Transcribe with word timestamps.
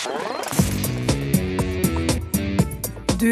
Du 0.00 0.06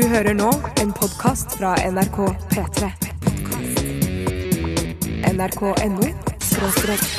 hører 0.08 0.34
nå 0.36 0.50
en 0.82 0.90
podkast 0.92 1.54
fra 1.56 1.70
NRK 1.80 2.18
P3. 2.50 2.90
NRK.no 5.32 6.08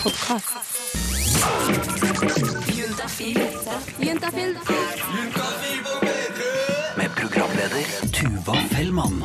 podkast. 0.03 0.53
Med 6.97 7.09
programleder 7.17 7.85
Tuva 8.13 8.61
Fellmann. 8.69 9.23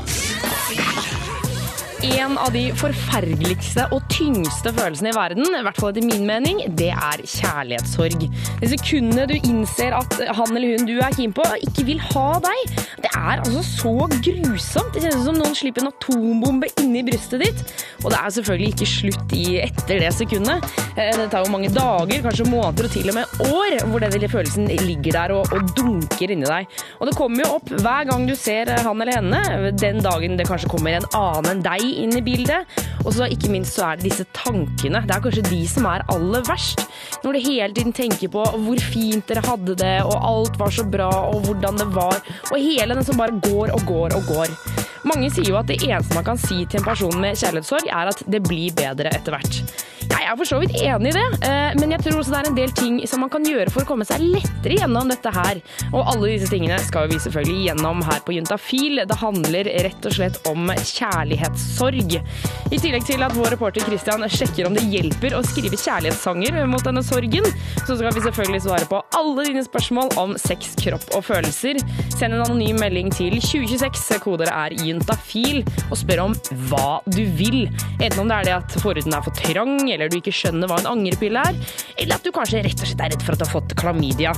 En 2.04 2.34
av 2.36 2.50
de 2.52 2.66
forferdeligste 2.76 3.86
og 3.94 4.04
tyngste 4.12 4.72
følelsene 4.76 5.08
i 5.08 5.16
verden, 5.16 5.46
i 5.56 5.62
hvert 5.64 5.78
fall 5.80 5.92
etter 5.94 6.04
min 6.04 6.26
mening, 6.28 6.60
det 6.76 6.90
er 6.92 7.22
kjærlighetssorg. 7.22 8.26
De 8.60 8.68
sekundene 8.68 9.24
du 9.30 9.34
innser 9.38 9.94
at 9.96 10.18
han 10.36 10.52
eller 10.52 10.74
hun 10.74 10.88
du 10.88 10.98
er 10.98 11.14
keen 11.16 11.32
på, 11.34 11.44
ikke 11.64 11.86
vil 11.88 12.02
ha 12.10 12.26
deg, 12.44 12.74
det 13.04 13.12
er 13.12 13.40
altså 13.40 13.62
så 13.64 13.94
grusomt. 14.12 14.92
Det 14.94 15.04
kjennes 15.06 15.24
som 15.24 15.38
noen 15.38 15.56
slipper 15.56 15.84
en 15.84 15.92
atombombe 15.92 16.68
inni 16.82 17.04
brystet 17.06 17.46
ditt. 17.46 17.64
Og 18.02 18.10
det 18.12 18.20
er 18.20 18.34
selvfølgelig 18.36 18.74
ikke 18.74 18.90
slutt 18.90 19.34
i 19.38 19.46
etter 19.64 20.02
det 20.04 20.12
sekundet. 20.16 20.68
Eh, 20.98 21.12
Det 21.14 21.30
tar 21.32 21.46
jo 21.46 21.52
mange 21.54 21.70
dager, 21.72 22.20
kanskje 22.26 22.48
måneder 22.50 22.88
og 22.88 22.92
til 22.92 23.08
og 23.08 23.16
med 23.16 23.44
år, 23.48 23.78
hvor 23.88 24.04
den 24.04 24.28
følelsen 24.28 24.68
ligger 24.84 25.16
der 25.16 25.34
og, 25.38 25.48
og 25.54 25.72
dunker 25.78 26.34
inni 26.34 26.48
deg. 26.48 26.68
Og 27.00 27.08
det 27.08 27.16
kommer 27.16 27.44
jo 27.44 27.54
opp 27.56 27.72
hver 27.80 28.08
gang 28.10 28.28
du 28.28 28.34
ser 28.36 28.68
han 28.84 29.00
eller 29.00 29.20
henne, 29.22 29.72
den 29.80 30.02
dagen 30.04 30.36
det 30.36 30.48
kanskje 30.50 30.68
kommer 30.74 30.98
en 30.98 31.08
annen 31.16 31.54
enn 31.54 31.64
deg 31.64 31.93
inn 32.02 32.14
i 32.18 32.22
bildet. 32.24 32.70
Og 33.04 33.12
så 33.16 33.28
ikke 33.30 33.50
minst 33.52 33.76
så 33.76 33.90
er 33.90 34.00
det 34.00 34.10
disse 34.10 34.26
tankene. 34.36 35.02
Det 35.04 35.16
er 35.16 35.24
kanskje 35.24 35.46
de 35.48 35.60
som 35.70 35.88
er 35.90 36.06
aller 36.14 36.44
verst. 36.48 36.86
Når 37.24 37.36
du 37.36 37.44
hele 37.46 37.72
tiden 37.72 37.96
tenker 37.96 38.32
på 38.32 38.44
hvor 38.66 38.84
fint 38.92 39.28
dere 39.30 39.44
hadde 39.44 39.76
det, 39.80 39.96
og 40.04 40.16
alt 40.30 40.58
var 40.60 40.74
så 40.74 40.86
bra, 40.88 41.10
og 41.30 41.46
hvordan 41.48 41.80
det 41.80 41.90
var. 41.94 42.20
Og 42.50 42.58
hele 42.58 42.96
den 42.96 43.06
som 43.06 43.20
bare 43.20 43.38
går 43.44 43.74
og 43.76 43.86
går 43.88 44.18
og 44.18 44.28
går. 44.32 44.58
Mange 45.04 45.28
sier 45.32 45.50
jo 45.50 45.58
at 45.60 45.68
det 45.68 45.82
eneste 45.84 46.16
man 46.16 46.24
kan 46.24 46.38
si 46.40 46.62
til 46.64 46.80
en 46.80 46.86
person 46.86 47.18
med 47.20 47.36
kjærlighetssorg, 47.36 47.90
er 47.92 48.12
at 48.14 48.24
det 48.30 48.40
blir 48.46 48.72
bedre 48.76 49.12
etter 49.12 49.36
hvert. 49.36 49.60
Jeg 50.24 50.32
er 50.32 50.38
for 50.40 50.48
så 50.48 50.56
vidt 50.62 50.72
enig 50.80 51.10
i 51.10 51.16
det, 51.18 51.24
eh, 51.44 51.74
men 51.76 51.90
jeg 51.92 52.00
tror 52.00 52.22
også 52.22 52.32
det 52.32 52.38
er 52.38 52.46
en 52.48 52.56
del 52.56 52.70
ting 52.72 52.94
som 53.08 53.20
man 53.20 53.30
kan 53.32 53.44
gjøre 53.44 53.68
for 53.68 53.84
å 53.84 53.88
komme 53.88 54.06
seg 54.08 54.22
lettere 54.24 54.78
gjennom 54.78 55.10
dette 55.12 55.28
her. 55.28 55.60
Og 55.90 56.00
alle 56.00 56.30
disse 56.30 56.48
tingene 56.48 56.78
skal 56.80 57.10
vi 57.10 57.18
selvfølgelig 57.20 57.66
gjennom 57.68 58.00
her 58.08 58.22
på 58.24 58.32
Juntafil. 58.32 59.02
Det 59.04 59.18
handler 59.20 59.68
rett 59.84 60.08
og 60.08 60.16
slett 60.16 60.40
om 60.48 60.72
kjærlighetssorg. 60.72 61.83
I 61.92 62.78
tillegg 62.80 63.04
til 63.06 63.22
at 63.22 63.34
vår 63.36 63.52
reporter 63.54 63.84
Christian 63.84 64.24
sjekker 64.30 64.68
om 64.68 64.74
det 64.76 64.86
hjelper 64.88 65.36
å 65.36 65.42
skrive 65.44 65.76
kjærlighetssanger 65.76 66.56
mot 66.70 66.84
denne 66.86 67.02
sorgen, 67.04 67.44
så 67.84 67.96
skal 67.98 68.14
vi 68.16 68.22
selvfølgelig 68.24 68.62
svare 68.64 68.88
på 68.88 69.00
alle 69.18 69.44
dine 69.48 69.64
spørsmål 69.66 70.14
om 70.20 70.34
sex, 70.40 70.72
kropp 70.80 71.04
og 71.16 71.26
følelser. 71.26 71.80
Send 72.14 72.34
en 72.34 72.44
anonym 72.44 72.78
melding 72.80 73.10
til 73.14 73.36
2026, 73.36 74.22
koder 74.24 74.50
er 74.52 74.74
juntafil, 74.80 75.62
og 75.90 75.96
spør 76.00 76.24
om 76.24 76.36
hva 76.70 77.00
du 77.10 77.22
vil. 77.38 77.66
Enten 77.98 78.22
om 78.24 78.30
det 78.30 78.38
er 78.38 78.48
det 78.48 78.56
at 78.56 78.78
forhuden 78.80 79.14
er 79.14 79.24
for 79.26 79.36
trang, 79.36 79.76
eller 79.90 80.08
du 80.08 80.18
ikke 80.20 80.34
skjønner 80.34 80.70
hva 80.70 80.80
en 80.80 80.90
angrepille 80.94 81.44
er, 81.50 81.60
eller 81.98 82.16
at 82.16 82.24
du 82.24 82.32
kanskje 82.34 82.64
rett 82.64 82.80
og 82.80 82.88
slett 82.88 83.04
er 83.04 83.14
redd 83.14 83.24
for 83.26 83.36
at 83.36 83.42
du 83.42 83.46
har 83.46 83.52
fått 83.52 83.76
klamydia. 83.80 84.34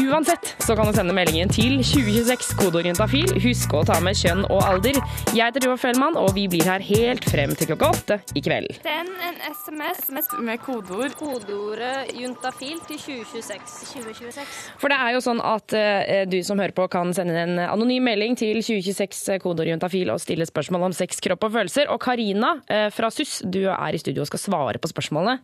Uansett 0.00 0.54
så 0.64 0.76
kan 0.76 0.88
du 0.88 0.96
sende 0.96 1.14
meldingen 1.16 1.50
til 1.52 1.78
2026, 1.84 2.54
kodeorientafil. 2.60 3.34
Husk 3.44 3.74
å 3.76 3.84
ta 3.88 4.00
med 4.04 4.18
kjønn 4.18 4.44
og 4.50 4.62
alder. 4.66 4.98
Jeg 5.34 5.44
heter 5.46 5.64
Tuva 5.64 5.78
Fellmann, 5.80 6.18
og 6.18 6.34
vi 6.36 6.46
blir 6.50 6.66
her 6.66 6.82
helt 6.90 7.26
frem 7.30 7.52
til 7.56 7.70
klokka 7.70 7.90
åtte 7.94 8.18
i 8.36 8.42
kveld. 8.44 8.68
Send 8.82 9.10
en 9.26 9.38
SMS, 9.50 10.30
med 10.42 10.60
kodeord. 10.64 11.14
Kodeordet 11.18 12.12
juntafil 12.18 12.80
til 12.88 12.98
2026. 13.00 13.88
2026. 13.94 14.58
For 14.82 14.92
det 14.92 14.98
er 14.98 15.14
jo 15.16 15.22
sånn 15.24 15.42
at 15.44 15.76
eh, 15.76 16.24
du 16.30 16.38
som 16.46 16.60
hører 16.60 16.74
på 16.76 16.88
kan 16.92 17.14
sende 17.16 17.36
en 17.44 17.56
anonym 17.62 18.06
melding 18.10 18.36
til 18.40 18.60
2026 18.62 19.40
kodeord 19.44 19.72
juntafil 19.72 20.12
og 20.12 20.22
stille 20.22 20.48
spørsmål 20.48 20.90
om 20.90 20.96
sex, 20.96 21.22
kropp 21.24 21.48
og 21.48 21.56
følelser. 21.58 21.90
Og 21.92 22.00
Karina 22.02 22.56
eh, 22.66 22.88
fra 22.94 23.12
SUS, 23.14 23.40
du 23.44 23.64
er 23.70 23.94
i 23.94 24.02
studio 24.02 24.24
og 24.24 24.30
skal 24.32 24.44
svare 24.48 24.82
på 24.82 24.90
spørsmålene. 24.90 25.40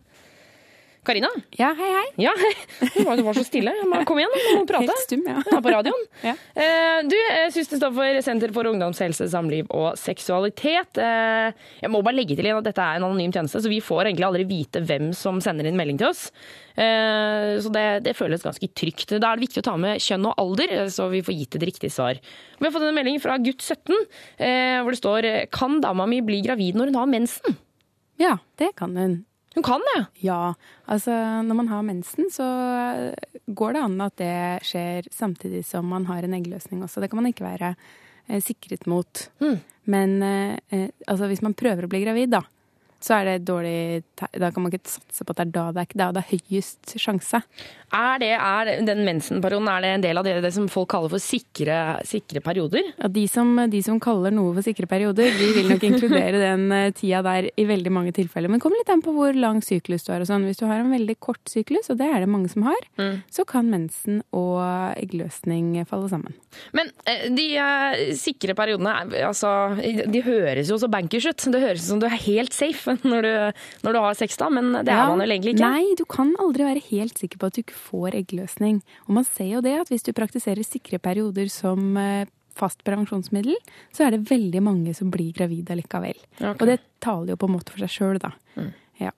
Karina? 1.07 1.29
Ja, 1.57 1.69
hei, 1.77 1.87
hei. 1.95 2.05
Ja, 2.27 2.33
du 2.35 2.99
var, 3.07 3.15
du 3.19 3.23
var 3.25 3.37
så 3.37 3.43
stille. 3.47 3.71
Kom 4.07 4.19
igjen, 4.19 4.33
du 4.35 4.47
må 4.59 4.65
prate. 4.69 4.85
Helt 4.89 5.03
stum, 5.05 5.23
ja. 5.27 5.39
Ja, 5.47 5.61
på 5.63 5.71
radioen. 5.73 6.03
Ja. 6.27 6.33
Eh, 6.59 6.99
Du, 7.07 7.15
syns 7.53 7.69
det 7.71 7.77
står 7.79 7.93
for 7.95 8.19
Senter 8.25 8.51
for 8.55 8.67
ungdomshelse, 8.69 9.27
samliv 9.31 9.69
og 9.71 9.95
seksualitet. 10.01 10.97
Eh, 10.99 11.51
Jeg 11.83 11.91
må 11.93 12.01
bare 12.03 12.17
legge 12.17 12.35
til 12.35 12.47
igjen 12.49 12.59
at 12.59 12.67
dette 12.67 12.83
er 12.83 12.97
en 12.99 13.05
anonym 13.07 13.31
tjeneste, 13.35 13.61
så 13.63 13.71
vi 13.71 13.79
får 13.83 14.09
egentlig 14.09 14.27
aldri 14.27 14.45
vite 14.49 14.81
hvem 14.83 15.11
som 15.15 15.39
sender 15.43 15.69
inn 15.69 15.77
melding 15.79 15.99
til 16.01 16.09
oss. 16.11 16.27
Eh, 16.75 17.55
Så 17.63 17.71
det, 17.73 17.85
det 18.05 18.15
føles 18.17 18.43
ganske 18.43 18.67
trygt. 18.77 19.15
Da 19.21 19.31
er 19.31 19.37
det 19.39 19.47
viktig 19.47 19.63
å 19.63 19.67
ta 19.69 19.77
med 19.79 20.01
kjønn 20.03 20.27
og 20.29 20.35
alder, 20.43 20.75
så 20.93 21.07
vi 21.13 21.23
får 21.25 21.37
gitt 21.39 21.59
et 21.61 21.67
riktig 21.71 21.91
svar. 21.93 22.19
Vi 22.57 22.65
har 22.67 22.73
fått 22.75 22.87
en 22.89 22.97
melding 22.97 23.21
fra 23.23 23.37
gutt 23.41 23.61
17, 23.63 23.95
eh, 24.41 24.81
hvor 24.83 24.91
det 24.93 24.99
står 25.01 25.29
Kan 25.53 25.79
dama 25.81 26.05
mi 26.09 26.19
bli 26.25 26.41
gravid 26.45 26.75
når 26.77 26.91
hun 26.91 26.99
har 27.03 27.09
mensen? 27.13 27.57
Ja, 28.17 28.37
det 28.57 28.73
kan 28.75 28.95
hun. 28.97 29.19
Hun 29.57 29.65
kan 29.65 29.81
det. 29.89 30.01
Ja, 30.21 30.53
altså 30.85 31.13
når 31.41 31.57
man 31.57 31.69
har 31.71 31.85
mensen, 31.85 32.29
så 32.29 32.45
går 33.47 33.73
det 33.73 33.81
an 33.81 34.01
at 34.05 34.17
det 34.21 34.35
skjer 34.69 35.07
samtidig 35.09 35.63
som 35.65 35.87
man 35.89 36.05
har 36.05 36.23
en 36.23 36.35
eggløsning 36.37 36.83
også. 36.85 37.01
Det 37.01 37.09
kan 37.09 37.21
man 37.21 37.31
ikke 37.31 37.47
være 37.47 37.71
eh, 38.27 38.41
sikret 38.43 38.85
mot. 38.85 39.23
Mm. 39.41 39.57
Men 39.89 40.21
eh, 40.21 40.59
eh, 40.69 40.89
altså 41.07 41.29
hvis 41.31 41.41
man 41.41 41.57
prøver 41.57 41.87
å 41.87 41.91
bli 41.91 42.03
gravid, 42.03 42.35
da, 42.35 42.43
så 43.07 43.15
er 43.21 43.25
det 43.29 43.45
dårlig 43.47 44.03
Da 44.35 44.49
kan 44.51 44.63
man 44.65 44.71
ikke 44.73 44.89
satse 44.91 45.23
på 45.23 45.31
at 45.31 45.39
det 45.39 45.45
er 45.47 45.51
da 45.55 45.65
det 45.77 45.83
er, 45.85 45.97
da 46.01 46.07
det 46.17 46.23
er 46.25 46.31
høyest 46.33 46.95
sjanse. 46.99 47.39
Er, 47.95 48.17
det, 48.19 48.31
er 48.35 48.71
den 48.83 49.05
mensenperioden 49.07 49.69
er 49.71 49.83
det 49.85 49.91
en 49.95 50.03
del 50.03 50.19
av 50.19 50.25
det, 50.27 50.33
det 50.43 50.49
som 50.51 50.65
folk 50.67 50.89
kaller 50.91 51.11
for 51.13 51.23
sikre, 51.23 51.77
sikre 52.03 52.41
perioder? 52.43 52.89
Ja, 52.99 53.07
de, 53.07 53.23
som, 53.31 53.53
de 53.71 53.79
som 53.85 54.01
kaller 54.03 54.33
noe 54.35 54.51
for 54.57 54.65
sikre 54.65 54.89
perioder, 54.91 55.29
de 55.37 55.47
vil 55.55 55.69
nok 55.71 55.85
inkludere 55.87 56.41
den 56.41 56.65
eh, 56.75 56.89
tida 56.97 57.21
der 57.23 57.47
i 57.55 57.67
veldig 57.69 57.93
mange 57.95 58.11
tilfeller. 58.17 58.51
Men 58.51 58.59
det 58.59 58.65
kommer 58.65 58.81
litt 58.81 58.91
an 58.91 59.03
på 59.05 59.13
hvor 59.15 59.37
lang 59.39 59.61
syklus 59.63 60.03
du 60.03 60.11
har 60.11 60.25
og 60.25 60.27
sånn. 60.27 60.43
Hvis 60.49 60.59
du 60.59 60.65
har 60.67 60.81
en 60.83 60.91
veldig 60.91 61.15
kort 61.23 61.39
syklus, 61.47 61.87
og 61.93 62.01
det 62.01 62.09
er 62.11 62.25
det 62.25 62.31
mange 62.33 62.51
som 62.51 62.67
har, 62.67 62.83
Mm. 62.97 63.21
så 63.31 63.45
kan 63.47 63.67
mensen 63.69 64.23
og 64.35 64.57
eggløsning 64.97 65.85
falle 65.87 66.09
sammen. 66.11 66.33
Men 66.75 66.89
eh, 67.07 67.27
de 67.33 67.45
eh, 67.61 68.13
sikre 68.17 68.55
periodene, 68.57 68.93
er- 69.05 69.27
altså, 69.29 69.51
de 70.11 70.21
høres 70.25 70.71
jo 70.71 70.79
så 70.81 70.89
bankers 70.91 71.27
ut. 71.29 71.47
Det 71.53 71.61
høres 71.63 71.85
ut 71.85 71.91
som 71.93 72.01
du 72.01 72.07
er 72.09 72.17
helt 72.25 72.53
safe 72.57 72.96
når 73.11 73.27
du, 73.27 73.61
når 73.85 73.97
du 73.97 73.99
har 74.05 74.17
sex, 74.19 74.37
da, 74.39 74.49
men 74.53 74.71
det 74.79 74.93
er 74.93 75.11
man 75.11 75.23
vel 75.23 75.35
egentlig 75.35 75.55
ikke. 75.55 75.69
Nei, 75.75 75.97
du 75.99 76.05
kan 76.09 76.33
aldri 76.43 76.67
være 76.67 76.85
helt 76.89 77.21
sikker 77.21 77.41
på 77.41 77.49
at 77.49 77.57
du 77.57 77.63
ikke 77.63 77.77
får 77.77 78.17
eggløsning. 78.21 78.81
Og 79.07 79.19
man 79.19 79.27
ser 79.27 79.51
jo 79.57 79.61
det 79.65 79.75
at 79.83 79.93
hvis 79.93 80.05
du 80.07 80.13
praktiserer 80.17 80.65
sikre 80.65 80.99
perioder 81.03 81.51
som 81.53 81.95
eh, 82.01 82.25
fast 82.57 82.83
prevensjonsmiddel, 82.87 83.55
så 83.93 84.07
er 84.07 84.15
det 84.15 84.25
veldig 84.31 84.63
mange 84.65 84.93
som 84.97 85.11
blir 85.13 85.35
gravide 85.37 85.77
likevel. 85.77 86.17
Okay. 86.39 86.57
Og 86.57 86.67
det 86.69 86.81
taler 87.03 87.33
jo 87.35 87.39
på 87.39 87.49
en 87.49 87.55
måte 87.57 87.73
for 87.73 87.85
seg 87.85 87.93
sjøl, 87.93 88.21
da. 88.23 88.33
Ja. 88.97 89.11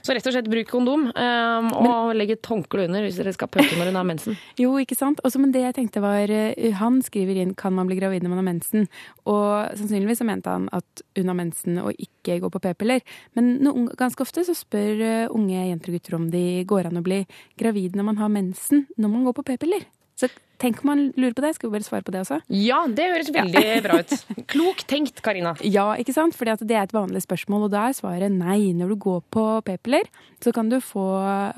Så 0.00 0.14
rett 0.16 0.26
og 0.26 0.32
slett 0.32 0.48
bruk 0.48 0.68
kondom, 0.70 1.08
um, 1.12 1.66
og 1.76 2.12
legg 2.16 2.32
et 2.32 2.48
håndkle 2.48 2.86
under 2.86 3.04
hvis 3.04 3.18
dere 3.20 3.34
skal 3.36 3.50
pøke 3.52 3.76
når 3.76 3.90
hun 3.90 3.98
har 4.00 4.08
mensen. 4.08 4.38
Jo, 4.60 4.70
ikke 4.80 4.96
sant. 4.96 5.20
Også, 5.26 5.40
men 5.42 5.52
det 5.52 5.64
jeg 5.64 5.76
tenkte 5.76 6.00
var 6.00 6.30
eh, 6.32 6.72
Han 6.78 7.02
skriver 7.04 7.42
inn 7.42 7.54
'kan 7.54 7.74
man 7.76 7.88
bli 7.90 7.98
gravid 7.98 8.24
når 8.24 8.32
man 8.32 8.40
har 8.40 8.48
mensen'? 8.48 8.86
Og 9.26 9.76
sannsynligvis 9.76 10.22
så 10.22 10.28
mente 10.28 10.50
han 10.50 10.68
at 10.72 11.02
hun 11.16 11.28
har 11.28 11.36
mensen 11.36 11.78
og 11.82 11.92
ikke 11.92 12.40
går 12.40 12.50
på 12.50 12.62
p-piller. 12.64 13.00
Men 13.34 13.58
noen, 13.60 13.90
ganske 13.96 14.22
ofte 14.24 14.44
så 14.46 14.54
spør 14.56 15.02
eh, 15.02 15.28
unge 15.28 15.68
jenter 15.68 15.92
og 15.92 15.98
gutter 15.98 16.16
om 16.16 16.30
de 16.30 16.64
går 16.64 16.88
an 16.88 17.02
å 17.02 17.04
bli 17.04 17.24
gravid 17.58 17.96
når 17.96 18.04
man 18.04 18.16
har 18.22 18.32
mensen 18.32 18.86
når 18.96 19.12
man 19.12 19.28
går 19.28 19.36
på 19.36 19.46
p-piller. 19.52 19.84
Så 20.16 20.30
tenk 20.56 20.80
om 20.80 20.88
han 20.94 21.02
lurer 21.20 21.34
på 21.36 21.42
det. 21.44 21.50
Skal 21.56 21.68
vi 21.68 21.76
bare 21.76 21.84
svare 21.84 22.04
på 22.06 22.12
det 22.14 22.22
også? 22.24 22.38
Ja, 22.48 22.78
det 22.88 23.08
høres 23.12 23.28
veldig 23.34 23.64
bra 23.84 23.98
ut. 24.00 24.14
Klokt 24.48 24.86
tenkt, 24.88 25.20
Karina. 25.24 25.52
Ja, 25.76 25.90
ikke 26.00 26.14
sant? 26.16 26.36
Fordi 26.38 26.54
det 26.64 26.78
er 26.78 26.86
et 26.86 26.94
vanlig 26.96 27.20
spørsmål, 27.26 27.66
og 27.66 27.74
da 27.74 27.88
er 27.90 27.98
svaret 27.98 28.32
nei. 28.32 28.72
Når 28.76 28.94
du 28.94 28.96
går 29.04 29.20
på 29.34 29.44
p-piller, 29.66 30.08
så, 30.40 30.54
kan 30.56 30.72
du 30.72 30.78
få, 30.80 31.04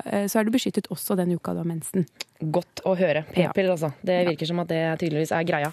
eh, 0.03 0.27
så 0.27 0.41
er 0.41 0.47
du 0.47 0.51
beskyttet 0.55 0.91
også 0.91 1.15
den 1.19 1.31
uka 1.37 1.55
du 1.55 1.63
har 1.63 1.69
mensen. 1.69 2.07
Godt 2.39 2.83
å 2.87 2.97
høre. 2.99 3.23
P-piller, 3.31 3.77
altså. 3.77 3.93
Det 4.03 4.21
virker 4.33 4.51
som 4.51 4.59
at 4.65 4.71
det 4.71 4.83
tydeligvis 5.05 5.31
er 5.35 5.47
greia. 5.47 5.71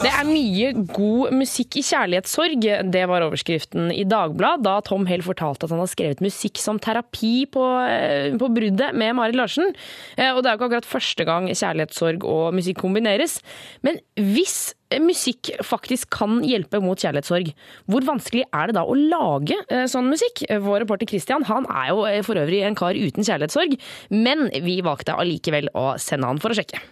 Det 0.00 0.10
er 0.10 0.26
mye 0.28 0.70
god 0.96 1.34
musikk 1.36 1.76
i 1.78 1.82
kjærlighetssorg. 1.86 2.64
Det 2.92 3.02
var 3.08 3.24
overskriften 3.26 3.90
i 3.94 4.04
Dagbladet 4.08 4.64
da 4.66 4.76
Tom 4.86 5.06
Hell 5.08 5.22
fortalte 5.24 5.66
at 5.68 5.74
han 5.74 5.82
har 5.82 5.90
skrevet 5.90 6.22
musikk 6.24 6.58
som 6.60 6.80
terapi 6.82 7.46
på, 7.52 7.64
eh, 7.86 8.32
på 8.40 8.48
bruddet 8.52 8.96
med 8.96 9.14
Marit 9.18 9.38
Larsen. 9.38 9.74
Eh, 10.16 10.32
Og 10.32 10.42
det 10.42 10.50
er 10.50 10.56
jo 10.56 10.58
ikke 10.58 10.68
akkurat 10.70 10.90
første 10.90 11.24
gang 11.28 11.48
kjærlighetssorg 11.48 12.24
og 12.24 12.54
musikk 12.54 12.80
kombineres. 12.82 13.38
Men 13.82 14.00
hvis 14.16 14.74
musikk 15.02 15.50
faktisk 15.66 16.10
kan 16.10 16.42
hjelpe 16.46 16.80
mot 16.82 16.98
kjærlighetssorg, 16.98 17.52
hvor 17.86 18.02
vanskelig 18.06 18.44
er 18.52 18.66
det 18.66 18.76
da 18.78 18.84
å 18.86 18.94
lage 18.96 19.56
eh, 19.70 19.86
sånn 19.86 20.10
musikk? 20.10 20.44
Vår 20.50 20.84
reporter 20.84 21.06
Christian 21.06 21.44
han 21.44 21.66
er 21.70 21.88
jo 21.92 22.02
for 22.26 22.34
øvrig 22.34 22.64
en 22.66 22.74
kar 22.74 22.94
uten 22.94 23.22
kjærlighetssorg, 23.22 23.78
men 24.10 24.50
vi 24.62 24.80
valgte 24.82 25.14
allikevel 25.14 25.70
å 25.74 25.98
sende 25.98 26.26
han 26.26 26.38
for 26.42 26.50
å 26.50 26.58
sjekke. 26.58 26.82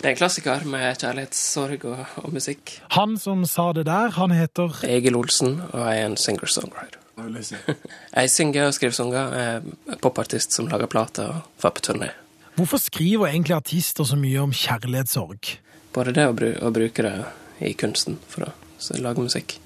Det 0.00 0.10
er 0.10 0.12
en 0.12 0.18
klassiker 0.18 0.66
med 0.68 0.98
kjærlighetssorg 1.00 1.86
og, 1.88 2.02
og 2.20 2.34
musikk. 2.34 2.74
Han 2.96 3.16
som 3.20 3.46
sa 3.48 3.70
det 3.76 3.86
der, 3.88 4.12
han 4.18 4.34
heter 4.34 4.82
Egil 4.88 5.16
Olsen, 5.16 5.60
og 5.70 5.80
jeg 5.80 6.02
er 6.02 6.10
en 6.10 6.18
singer-songwriter. 6.20 7.00
Jeg 8.18 8.30
synger 8.30 8.66
og 8.66 8.74
skriver 8.74 8.94
sanger. 8.96 9.34
Jeg 9.38 9.62
er 9.94 9.98
popartist 10.02 10.52
som 10.56 10.66
lager 10.66 10.90
plater 10.90 11.30
og 11.30 11.60
får 11.62 11.74
på 11.76 11.84
turné. 11.86 12.10
Hvorfor 12.58 12.78
skriver 12.82 13.30
egentlig 13.30 13.54
artister 13.56 14.06
så 14.06 14.18
mye 14.18 14.42
om 14.42 14.54
kjærlighetssorg? 14.54 15.52
Både 15.94 16.14
det 16.14 16.26
å, 16.26 16.34
bru 16.34 16.50
å 16.58 16.72
bruke 16.74 17.06
det 17.06 17.14
i 17.62 17.72
kunsten 17.78 18.18
for 18.30 18.48
å 18.48 18.98
lage 19.02 19.22
musikk, 19.22 19.56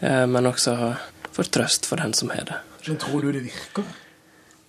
eh, 0.00 0.24
men 0.28 0.48
også 0.48 0.76
for 1.32 1.48
trøst 1.48 1.88
for 1.88 2.00
den 2.00 2.12
som 2.16 2.32
har 2.32 2.44
det. 2.48 2.58
Men 2.86 3.00
tror 3.00 3.24
du 3.24 3.32
det 3.32 3.44
virker? 3.48 3.88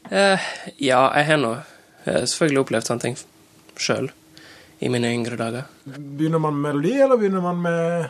Eh, 0.10 0.48
ja, 0.80 1.02
jeg 1.20 1.28
har 1.28 1.42
nå 1.44 1.54
eh, 1.58 2.24
selvfølgelig 2.24 2.64
opplevd 2.64 2.90
sånne 2.90 3.04
ting 3.04 3.20
sjøl 3.78 4.10
i 4.80 4.90
mine 4.94 5.12
yngre 5.14 5.40
dager. 5.40 5.68
Begynner 5.86 6.42
man 6.42 6.58
med 6.60 6.70
melodi, 6.70 6.94
eller 7.02 7.18
begynner 7.18 7.42
man 7.42 7.62
med, 7.62 8.10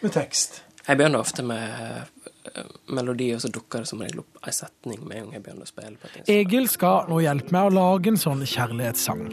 med 0.00 0.14
tekst? 0.14 0.62
Jeg 0.88 0.96
begynner 0.96 1.20
ofte 1.20 1.42
med 1.44 1.64
eh, 1.68 2.68
melodi, 2.96 3.26
og 3.36 3.42
så 3.42 3.50
dukker 3.52 3.82
det 3.82 3.90
som 3.90 4.00
regel 4.00 4.22
opp 4.22 4.38
ei 4.48 4.54
setning 4.56 5.02
med 5.02 5.18
en 5.18 5.26
gang 5.26 5.36
jeg 5.36 5.44
begynner 5.44 5.66
å 5.66 5.68
spille. 5.68 5.98
på 6.00 6.08
et. 6.08 6.30
Egil 6.32 6.68
skal 6.72 7.10
nå 7.10 7.18
hjelpe 7.20 7.52
meg 7.52 7.68
å 7.68 7.74
lage 7.76 8.12
en 8.12 8.20
sånn 8.20 8.44
kjærlighetssang. 8.48 9.24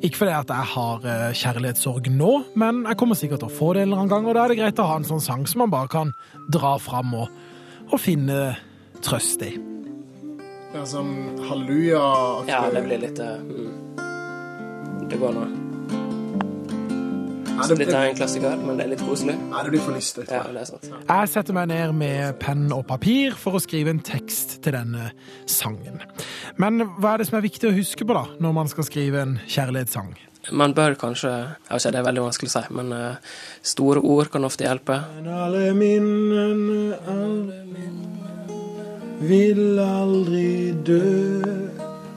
Ikke 0.00 0.22
fordi 0.22 0.36
at 0.38 0.54
jeg 0.54 0.70
har 0.72 1.08
eh, 1.14 1.26
kjærlighetssorg 1.42 2.08
nå, 2.14 2.30
men 2.62 2.84
jeg 2.88 3.00
kommer 3.02 3.18
sikkert 3.18 3.44
til 3.44 3.50
å 3.50 3.58
få 3.58 3.72
det 3.74 3.84
en 3.84 3.90
eller 3.90 4.04
annen 4.04 4.14
gang, 4.14 4.28
og 4.30 4.38
da 4.38 4.46
er 4.46 4.54
det 4.54 4.60
greit 4.62 4.80
å 4.80 4.88
ha 4.88 5.00
en 5.02 5.08
sånn 5.10 5.24
sang 5.24 5.44
som 5.50 5.66
man 5.66 5.74
bare 5.74 5.92
kan 5.92 6.14
dra 6.54 6.76
fram 6.80 7.12
og, 7.24 7.42
og 7.90 8.00
finne 8.00 8.38
trøst 9.04 9.44
i. 9.44 9.52
Ja, 10.72 10.86
sånn 10.88 11.42
halleluja 11.44 12.00
Ja, 12.48 12.62
det 12.72 12.86
blir 12.86 13.02
litt 13.02 13.20
eh, 13.20 13.36
mm. 13.44 15.04
Det 15.10 15.20
går 15.20 15.36
nå. 15.36 15.71
Så 17.62 17.76
dette 17.78 17.94
er 17.94 18.08
en 18.10 18.16
klassiker, 18.18 18.56
men 18.64 18.78
det 18.80 18.86
er 18.86 18.90
litt 18.94 19.04
koselig. 19.06 19.36
Nei, 19.50 19.60
det 19.66 19.72
blir 19.74 19.82
for 19.84 19.94
lystig. 19.96 20.24
Ja, 20.32 20.42
det 20.48 20.64
er 20.64 20.68
sant. 20.70 20.88
Jeg 21.06 21.30
setter 21.30 21.56
meg 21.56 21.68
ned 21.70 21.92
med 21.94 22.38
penn 22.42 22.64
og 22.74 22.86
papir 22.88 23.36
for 23.38 23.58
å 23.58 23.62
skrive 23.62 23.92
en 23.92 24.00
tekst 24.02 24.56
til 24.64 24.74
denne 24.74 25.10
sangen. 25.50 26.00
Men 26.60 26.82
hva 26.98 27.14
er 27.14 27.22
det 27.22 27.28
som 27.30 27.38
er 27.38 27.44
viktig 27.46 27.70
å 27.70 27.76
huske 27.76 28.08
på 28.08 28.16
da, 28.16 28.24
når 28.42 28.56
man 28.56 28.72
skal 28.72 28.88
skrive 28.88 29.22
en 29.22 29.36
kjærlighetssang? 29.46 30.14
Man 30.50 30.72
bør 30.74 30.96
kanskje 30.98 31.30
Jeg 31.30 31.68
vet 31.68 31.84
ikke, 31.84 31.92
det 31.94 32.00
er 32.00 32.06
veldig 32.08 32.24
vanskelig 32.24 32.50
å 32.50 32.54
si, 32.56 32.62
men 32.74 32.88
eh, 32.96 33.36
store 33.62 34.02
ord 34.02 34.32
kan 34.32 34.48
ofte 34.48 34.66
hjelpe. 34.66 34.96
Men 35.20 35.30
Alle 35.44 35.68
minnene, 35.78 36.98
alle 37.06 37.60
minnene 37.68 38.58
vil 39.22 39.78
aldri 39.78 40.72
dø. 40.82 40.98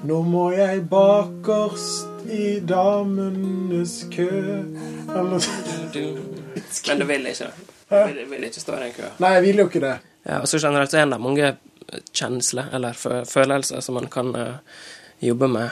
Nå 0.09 0.23
må 0.25 0.47
jeg 0.57 0.87
bakerst 0.89 2.14
i 2.31 2.59
damenes 2.59 4.05
kø. 4.11 4.29
Eller 5.09 5.39
Men 6.87 6.99
du 6.99 7.05
vil 7.05 7.25
ikke. 7.27 7.51
Du 7.89 8.29
vil 8.29 8.43
ikke 8.43 8.59
stå 8.59 8.75
i 8.75 8.83
den 8.83 8.93
kø? 8.95 9.09
Nei, 9.19 9.31
jeg 9.37 9.43
vil 9.43 9.63
jo 9.63 9.65
ikke 9.69 9.81
det. 9.83 9.95
Ja, 10.25 10.39
og 10.41 10.47
så 10.49 10.59
generelt 10.59 10.91
så 10.91 10.97
er 10.97 11.05
det 11.05 11.21
mange 11.21 11.55
kjensler, 12.13 12.69
eller 12.73 12.93
følelser, 13.29 13.79
som 13.79 13.99
man 13.99 14.07
kan 14.11 14.35
uh, 14.35 14.55
jobbe 15.21 15.47
med. 15.47 15.69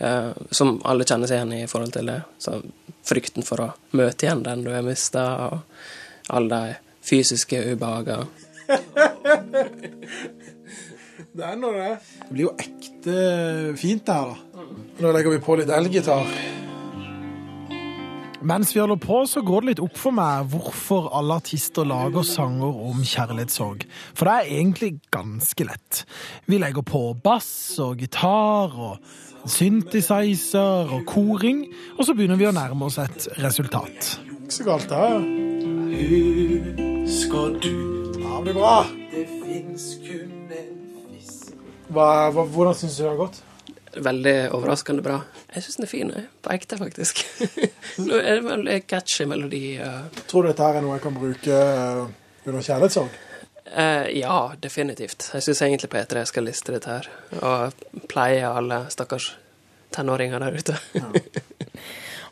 uh, 0.00 0.30
som 0.50 0.80
alle 0.84 1.04
kjenner 1.04 1.26
seg 1.26 1.40
igjen 1.40 1.52
i 1.52 1.62
i 1.64 1.66
forhold 1.70 1.92
til 1.92 2.06
det. 2.06 2.20
Så 2.38 2.60
frykten 3.04 3.42
for 3.46 3.64
å 3.64 3.72
møte 3.90 4.26
igjen 4.26 4.44
den 4.46 4.64
du 4.64 4.70
har 4.70 4.86
mista, 4.86 5.24
og 5.48 5.58
alle 6.30 6.48
de 6.54 6.74
fysiske 7.10 7.64
ubehagene. 7.72 8.26
Det 11.30 11.44
er 11.46 11.58
nå 11.58 11.68
det. 11.76 11.90
Det 12.26 12.32
blir 12.32 12.48
jo 12.48 12.54
ekte 12.58 13.18
fint 13.78 14.02
det 14.06 14.14
her, 14.16 14.32
da. 14.32 14.64
Nå 15.00 15.12
legger 15.14 15.36
vi 15.36 15.42
på 15.44 15.54
litt 15.60 15.70
elgitar. 15.72 16.26
Mens 18.40 18.72
vi 18.72 18.80
holder 18.80 18.96
på, 18.96 19.18
så 19.28 19.42
går 19.44 19.62
det 19.62 19.68
litt 19.68 19.82
opp 19.84 19.98
for 20.00 20.16
meg 20.16 20.48
hvorfor 20.50 21.10
alle 21.16 21.36
artister 21.42 21.84
lager 21.84 22.24
sanger 22.24 22.78
om 22.88 23.02
kjærlighetssorg. 23.04 23.84
For 24.16 24.26
det 24.26 24.34
er 24.34 24.54
egentlig 24.56 24.90
ganske 25.12 25.66
lett. 25.68 26.04
Vi 26.48 26.58
legger 26.58 26.84
på 26.88 27.02
bass 27.20 27.50
og 27.84 28.00
gitar 28.00 28.72
og 28.72 28.96
synthesizer 29.44 30.90
og 30.96 31.04
koring, 31.08 31.66
og 31.98 32.08
så 32.08 32.16
begynner 32.16 32.40
vi 32.40 32.48
å 32.48 32.56
nærme 32.56 32.88
oss 32.88 32.98
et 33.04 33.28
resultat. 33.44 34.16
Ikke 34.40 34.56
så 34.56 34.66
galt, 34.66 34.88
det 34.90 35.04
her. 35.04 35.20
Husker 37.04 37.54
du 37.60 37.72
Ja, 38.20 38.40
det 38.40 38.42
blir 38.50 38.56
bra. 38.60 38.76
Det 39.12 39.26
fins 39.44 39.86
kun 40.00 40.29
hva, 41.90 42.08
hva, 42.34 42.44
Hvordan 42.46 42.76
syns 42.78 42.98
du 42.98 43.04
det 43.04 43.08
har 43.10 43.18
gått? 43.20 43.40
Veldig 43.90 44.34
overraskende 44.54 45.02
bra. 45.02 45.16
Jeg 45.50 45.64
syns 45.64 45.80
den 45.80 45.86
er 45.86 45.90
fin, 45.90 46.12
jeg. 46.14 46.28
På 46.44 46.52
ekte, 46.54 46.78
faktisk. 46.78 47.24
Nå 48.06 48.20
er 48.20 48.38
det 48.38 48.44
veldig 48.46 48.76
catchy 48.86 49.26
melodi. 49.26 49.64
Tror 50.30 50.46
du 50.46 50.52
dette 50.52 50.68
her 50.68 50.78
er 50.78 50.86
noe 50.86 50.94
jeg 50.94 51.04
kan 51.08 51.18
bruke 51.18 51.58
eh, 51.58 52.04
under 52.46 52.62
kjærlighetssorg? 52.62 53.18
Uh, 53.70 54.06
ja, 54.14 54.36
definitivt. 54.62 55.28
Jeg 55.34 55.46
syns 55.46 55.62
egentlig 55.66 55.90
P3 55.92 56.24
skal 56.26 56.46
liste 56.46 56.74
dette 56.74 56.90
her, 56.90 57.10
og 57.38 58.06
pleie 58.10 58.46
alle 58.46 58.84
stakkars 58.90 59.32
tenåringer 59.94 60.42
der 60.42 60.58
ute. 60.58 60.78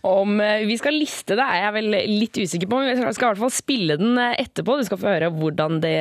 Om 0.07 0.41
eh, 0.41 0.67
vi 0.69 0.77
skal 0.79 0.99
liste 0.99 1.37
det, 1.39 1.45
er 1.45 1.65
jeg 1.65 1.75
vel 1.79 1.91
litt 2.19 2.39
usikker 2.39 2.71
på. 2.71 2.83
Men 2.83 2.95
vi 2.95 3.15
skal 3.17 3.29
i 3.29 3.33
hvert 3.33 3.43
fall 3.43 3.55
spille 3.55 3.99
den 4.01 4.19
eh, 4.21 4.37
etterpå. 4.45 4.79
Du 4.79 4.87
skal 4.87 5.01
få 5.01 5.11
høre 5.11 5.33
hvordan 5.35 5.81
det, 5.85 5.97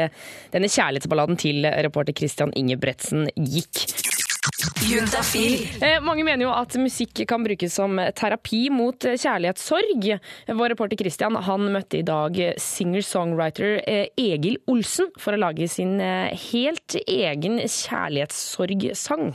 denne 0.54 0.70
kjærlighetsballaden 0.72 1.40
til 1.42 1.66
reporter 1.88 2.16
Christian 2.18 2.54
Ingebretsen 2.58 3.30
gikk. 3.36 3.86
Eh, 4.88 5.98
mange 6.02 6.24
mener 6.24 6.46
jo 6.46 6.52
at 6.54 6.76
musikk 6.80 7.24
kan 7.28 7.44
brukes 7.44 7.74
som 7.76 8.00
terapi 8.18 8.68
mot 8.74 9.08
eh, 9.08 9.18
kjærlighetssorg. 9.20 10.08
Vår 10.48 10.74
reporter 10.74 11.00
Christian 11.02 11.38
han 11.48 11.68
møtte 11.74 12.00
i 12.00 12.06
dag 12.08 12.38
singer-songwriter 12.62 13.82
Egil 14.18 14.60
Olsen 14.72 15.12
for 15.20 15.36
å 15.36 15.42
lage 15.42 15.68
sin 15.72 15.98
helt 16.00 17.00
egen 17.04 17.60
kjærlighetssorgsang. 17.66 19.34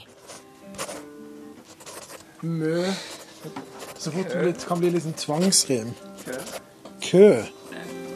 Mø 2.43 2.79
Så 4.03 4.11
fort 4.11 4.33
det 4.35 4.65
kan 4.67 4.81
bli 4.83 4.99
sånn 4.99 5.15
tvangsrim. 5.15 5.93
Kø. 7.05 7.27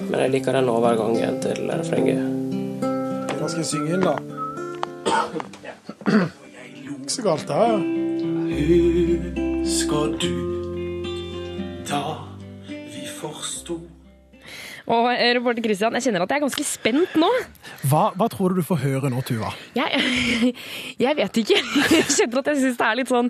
Men 0.08 0.16
jeg 0.24 0.32
liker 0.32 0.56
den 0.56 0.70
overgangen 0.72 1.36
til 1.44 1.68
refrenget. 1.70 2.24
Da 3.30 3.46
skal 3.46 3.60
jeg 3.60 3.68
synge 3.70 3.94
inn, 3.94 4.02
da. 4.02 4.16
Ikke 6.90 7.14
så 7.14 7.22
galt, 7.22 7.46
det 7.46 7.54
her. 7.60 7.78
Husker 9.62 10.18
du 10.24 10.34
da 11.86 12.02
vi 12.66 13.06
forsto 13.20 13.78
Og 14.86 15.06
Robert 15.08 15.34
reporter 15.40 15.64
Christian, 15.66 15.94
jeg 15.98 16.06
kjenner 16.06 16.22
at 16.22 16.30
jeg 16.30 16.38
er 16.38 16.44
ganske 16.44 16.64
spent 16.66 17.16
nå. 17.18 17.28
hva, 17.90 18.04
hva 18.14 18.28
tror 18.30 18.52
du 18.52 18.60
du 18.60 18.66
får 18.66 18.78
høre 18.84 19.10
nå, 19.10 19.22
Tuva? 19.26 19.50
Jeg, 19.74 20.02
jeg 21.04 21.18
vet 21.18 21.40
ikke. 21.42 21.58
Jeg 21.96 22.06
kjenner 22.12 22.40
at 22.42 22.48
jeg 22.50 22.60
syns 22.60 22.78
det 22.78 22.86
er 22.86 22.96
litt 22.98 23.10
sånn 23.10 23.28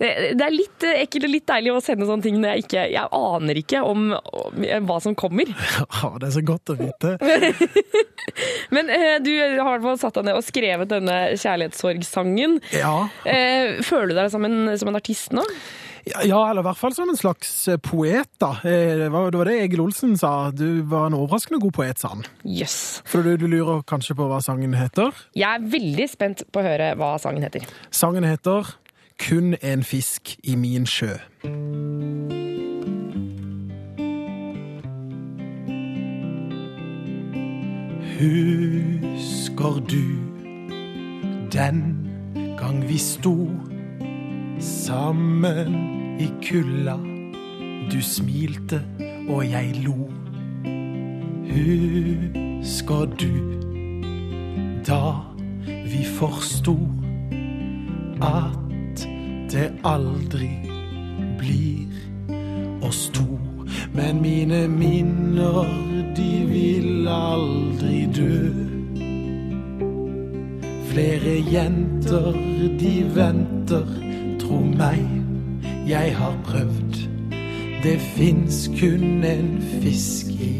Det 0.00 0.08
det 0.38 0.44
er 0.44 0.54
litt 0.54 0.84
eh, 0.86 1.00
ekkelt 1.04 1.26
og 1.28 1.32
litt 1.32 1.46
deilig 1.48 1.72
å 1.74 1.80
sende 1.84 2.06
sånne 2.08 2.24
ting 2.24 2.38
når 2.40 2.52
jeg 2.52 2.64
ikke 2.64 2.84
Jeg 2.92 3.10
aner 3.18 3.60
ikke 3.60 3.82
om, 3.86 4.04
om 4.14 4.88
hva 4.88 4.98
som 5.04 5.16
kommer. 5.18 5.50
Ja, 5.98 6.10
det 6.20 6.28
er 6.28 6.34
så 6.36 6.42
godt 6.46 6.70
å 6.72 6.76
vite. 6.78 7.14
Men 8.74 8.90
eh, 8.92 9.16
du 9.24 9.30
har 9.34 9.50
i 9.50 9.58
hvert 9.58 9.84
fall 9.86 10.00
satt 10.00 10.18
deg 10.20 10.28
ned 10.28 10.38
og 10.38 10.46
skrevet 10.46 10.90
denne 10.90 11.16
kjærlighetssorgsangen. 11.38 12.58
Ja. 12.76 12.94
Eh, 13.28 13.78
føler 13.86 14.12
du 14.12 14.18
deg 14.20 14.32
som 14.34 14.46
en, 14.48 14.72
som 14.78 14.90
en 14.90 14.98
artist 14.98 15.34
nå? 15.36 15.44
Ja, 16.06 16.38
eller 16.50 16.62
i 16.62 16.66
hvert 16.68 16.78
fall 16.80 16.94
som 16.96 17.08
en 17.12 17.16
slags 17.18 17.50
eh, 17.68 17.76
poet, 17.82 18.28
da. 18.40 18.52
Eh, 18.64 18.94
Det 18.98 19.08
var, 19.12 19.30
det 19.30 19.38
var 19.40 19.50
det 19.50 19.56
Egil 19.64 19.80
Olsen 19.84 20.16
sa. 20.18 20.50
Du 20.50 20.82
var 20.88 21.06
en 21.10 21.14
overraskende 21.18 21.60
god 21.62 21.72
poet, 21.78 21.98
sa 21.98 22.08
han. 22.14 22.24
Yes. 22.44 23.02
For 23.08 23.22
du, 23.22 23.36
du 23.40 23.46
lurer 23.50 23.82
kanskje 23.88 24.16
på 24.18 24.28
hva 24.30 24.40
sangen 24.44 24.74
heter? 24.78 25.12
Jeg 25.38 25.48
er 25.48 25.68
veldig 25.72 26.08
spent 26.10 26.44
på 26.52 26.62
å 26.62 26.66
høre 26.68 26.92
hva 26.98 27.14
sangen 27.22 27.42
heter. 27.46 27.66
Sangen 27.90 28.24
heter 28.28 28.74
Kun 29.18 29.56
en 29.66 29.82
fisk 29.82 30.36
i 30.46 30.54
min 30.54 30.84
sjø. 30.86 31.16
Husker 38.38 39.80
du 39.88 40.04
den 41.52 41.78
gang 42.58 42.80
vi 42.88 42.98
sto 42.98 43.34
sammen 44.60 45.74
i 46.20 46.28
kulda? 46.42 46.96
Du 47.92 48.00
smilte 48.02 48.82
og 49.28 49.44
jeg 49.50 49.74
lo. 49.84 50.10
Husker 51.48 53.06
du 53.18 53.32
da 54.88 55.02
vi 55.88 56.04
forsto 56.18 56.76
at 58.20 59.06
det 59.52 59.70
aldri 59.84 60.50
blir 61.38 61.88
oss 62.82 63.08
to. 63.14 63.38
Men 63.92 64.22
mine 64.22 64.68
minner, 64.68 65.66
de 66.16 66.32
vil 66.48 67.08
aldri 67.08 68.06
dø. 68.16 68.52
Flere 70.88 71.34
jenter, 71.52 72.32
de 72.80 72.94
venter, 73.14 73.86
tro 74.48 74.60
meg, 74.60 75.04
jeg 75.88 76.16
har 76.16 76.36
prøvd. 76.44 76.94
Det 77.82 78.00
fins 78.00 78.70
kun 78.80 79.24
en 79.24 79.62
fisk 79.82 80.26
i 80.40 80.57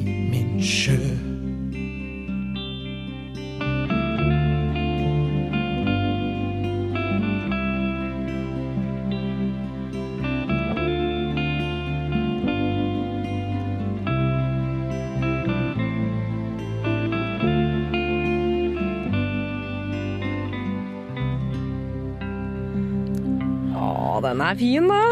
er 24.51 24.59
fin, 24.61 24.89
da. 24.89 25.03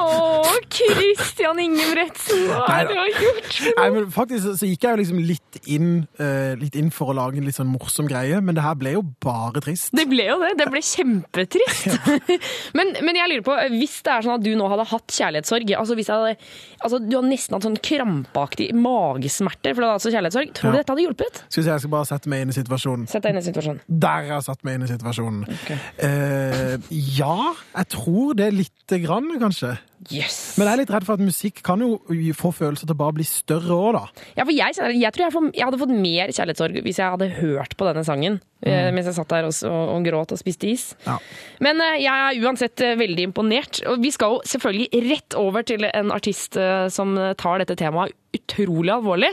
Å, 0.00 0.04
Christian 0.70 1.58
Ingebretsen, 1.58 2.44
hva 2.46 2.66
er 2.80 2.86
det 2.86 2.94
du 2.94 3.00
har 3.00 3.08
gjort? 3.24 3.56
Nei, 3.76 3.88
men 3.96 4.10
faktisk 4.14 4.44
så- 4.44 4.56
så 4.60 4.66
gikk 4.70 4.82
jeg 4.86 4.90
jo 4.92 5.00
liksom 5.02 5.18
litt 5.26 5.39
inn, 5.66 6.06
uh, 6.20 6.54
litt 6.60 6.76
inn 6.78 6.90
for 6.94 7.10
å 7.10 7.16
lage 7.16 7.40
en 7.40 7.46
litt 7.48 7.56
sånn 7.56 7.70
morsom 7.70 8.08
greie, 8.10 8.40
men 8.44 8.56
det 8.56 8.64
her 8.64 8.76
ble 8.78 8.94
jo 8.96 9.02
bare 9.24 9.62
trist. 9.64 9.90
Det 9.96 10.06
ble 10.10 10.26
jo 10.28 10.38
det. 10.42 10.52
Det 10.60 10.66
ble 10.70 10.82
kjempetrist. 10.84 11.88
men, 12.78 12.92
men 13.02 13.18
jeg 13.18 13.32
lurer 13.32 13.46
på, 13.46 13.56
hvis 13.74 13.98
det 14.06 14.14
er 14.14 14.26
sånn 14.26 14.36
at 14.38 14.44
du 14.46 14.52
nå 14.58 14.68
hadde 14.70 14.86
hatt 14.90 15.16
kjærlighetssorg 15.16 15.74
altså 15.80 15.96
hvis 15.98 16.08
jeg 16.10 16.16
hadde, 16.20 16.50
altså 16.84 16.98
Du 17.02 17.16
har 17.16 17.26
nesten 17.26 17.56
hatt 17.56 17.66
sånn 17.66 17.78
krampaktig 17.84 18.70
magesmerter, 18.76 19.74
for 19.74 19.82
du 19.82 19.88
hadde 19.88 19.98
altså 19.98 20.12
kjærlighetssorg. 20.14 20.54
Tror 20.56 20.70
du 20.70 20.76
Ja. 20.76 20.82
dette 20.82 20.94
hadde 20.94 21.04
hjulpet? 21.06 21.42
Skal 21.48 21.62
vi 21.62 21.66
se, 21.66 21.70
jeg 21.74 21.84
skal 21.84 21.94
bare 21.96 22.08
sette 22.10 22.32
meg 22.32 22.44
inn 22.44 22.54
i 22.54 22.56
situasjonen. 22.56 23.06
Sett 23.10 23.22
deg 23.26 23.34
inn 23.34 23.42
i 23.42 23.46
situasjonen. 23.48 23.80
Der 24.06 24.30
har 24.30 24.42
satt 24.46 24.64
meg 24.64 24.78
inn 24.78 24.86
i 24.86 24.90
situasjonen. 24.90 25.44
Eh, 25.98 26.76
ja, 27.18 27.36
jeg 27.76 27.88
tror 27.96 28.34
det 28.38 28.50
lite 28.54 29.00
grann, 29.04 29.30
kanskje. 29.40 29.76
Yes. 30.08 30.56
Men 30.56 30.64
jeg 30.64 30.72
er 30.72 30.80
litt 30.80 30.92
redd 30.94 31.04
for 31.04 31.20
at 31.20 31.24
musikk 31.24 31.60
kan 31.66 31.82
jo 31.84 31.98
få 32.36 32.52
følelser 32.56 32.88
til 32.88 32.96
å 32.96 33.00
bare 33.02 33.18
bli 33.18 33.26
større 33.28 33.76
òg, 33.76 33.98
da. 33.98 34.04
Ja, 34.38 34.46
for 34.46 34.54
jeg, 34.54 34.78
jeg 34.96 35.12
tror 35.12 35.26
jeg, 35.26 35.34
får, 35.34 35.50
jeg 35.58 35.66
hadde 35.68 35.80
fått 35.82 35.92
mer 35.92 36.32
kjærlighetssorg 36.32 36.78
hvis 36.86 37.00
jeg 37.02 37.16
hadde 37.16 37.28
hørt 37.36 37.76
på 37.76 37.88
denne 37.88 38.04
sangen 38.06 38.38
mm. 38.64 38.94
mens 38.96 39.10
jeg 39.10 39.16
satt 39.18 39.32
der 39.32 39.48
og, 39.48 39.56
og, 39.68 39.92
og 39.94 40.06
gråt 40.08 40.34
og 40.34 40.40
spiste 40.40 40.70
is. 40.70 40.86
Ja. 41.06 41.18
Men 41.64 41.82
eh, 41.84 41.98
jeg 42.04 42.12
er 42.12 42.40
uansett 42.46 42.84
eh, 42.84 42.96
veldig 43.00 43.28
imponert. 43.28 43.82
Og 43.90 44.00
vi 44.02 44.12
skal 44.14 44.36
jo 44.36 44.40
selvfølgelig 44.48 45.04
rett 45.10 45.36
over 45.40 45.66
til 45.68 45.84
en 45.90 46.14
artist 46.14 46.56
eh, 46.60 46.86
som 46.92 47.16
tar 47.40 47.60
dette 47.62 47.76
temaet 47.80 48.16
utrolig 48.36 48.92
alvorlig. 48.94 49.30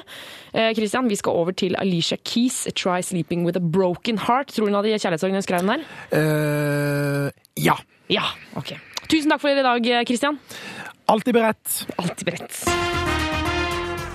Eh, 0.54 0.74
Christian, 0.76 1.10
vi 1.10 1.20
skal 1.20 1.38
over 1.38 1.56
til 1.56 1.78
Alicia 1.80 2.18
Keys, 2.24 2.66
'Try 2.74 3.02
Sleeping 3.02 3.46
With 3.46 3.58
A 3.58 3.64
Broken 3.64 4.20
Heart'. 4.20 4.54
Tror 4.56 4.68
du 4.68 4.72
hun 4.72 4.80
hadde 4.82 4.98
kjærlighetssorg 4.98 5.32
da 5.32 5.38
hun 5.38 5.48
skrev 5.48 5.64
den 5.64 5.74
her? 5.76 5.82
Uh, 6.12 7.30
ja. 7.56 7.78
Ja, 8.10 8.24
ok. 8.56 8.74
Tusen 9.08 9.32
takk 9.32 9.42
for 9.42 9.50
i 9.50 9.64
dag, 9.64 9.84
Kristian. 9.84 10.06
Christian. 10.06 10.40
Alltid 11.08 11.34
beredt. 11.34 11.88
Alltid 11.96 12.26
beredt. 12.26 12.64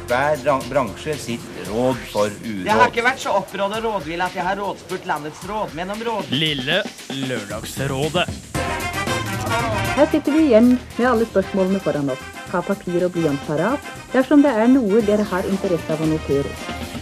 Hver 0.06 0.42
bransje 0.68 1.14
sitt 1.16 1.44
råd 1.70 1.96
for 2.12 2.28
uråd. 2.28 2.66
Jeg 2.66 2.76
har 2.76 2.90
ikke 2.90 3.04
vært 3.06 3.22
så 3.22 3.32
opprådd 3.38 3.78
og 3.78 3.86
rådvill 3.86 4.20
at 4.20 4.36
jeg 4.36 4.44
har 4.44 4.60
rådspurt 4.60 5.08
landets 5.08 5.40
rådmenn 5.48 5.94
om 5.94 6.04
råd. 6.08 6.28
Lille 6.36 6.82
Lørdagsrådet. 7.30 8.26
Her 9.96 10.06
sitter 10.12 10.36
vi 10.36 10.44
igjen 10.50 10.74
med 10.98 11.08
alle 11.08 11.28
spørsmålene 11.30 11.80
foran 11.80 12.12
oss. 12.12 12.28
Ha 12.52 12.60
papir 12.66 13.06
og 13.08 13.16
blyant 13.16 13.40
parat 13.48 13.92
dersom 14.12 14.44
det 14.44 14.52
er 14.52 14.68
noe 14.68 15.00
dere 15.08 15.24
har 15.32 15.48
interesse 15.48 15.96
av 15.96 16.04
å 16.04 16.12
notere. 16.12 16.52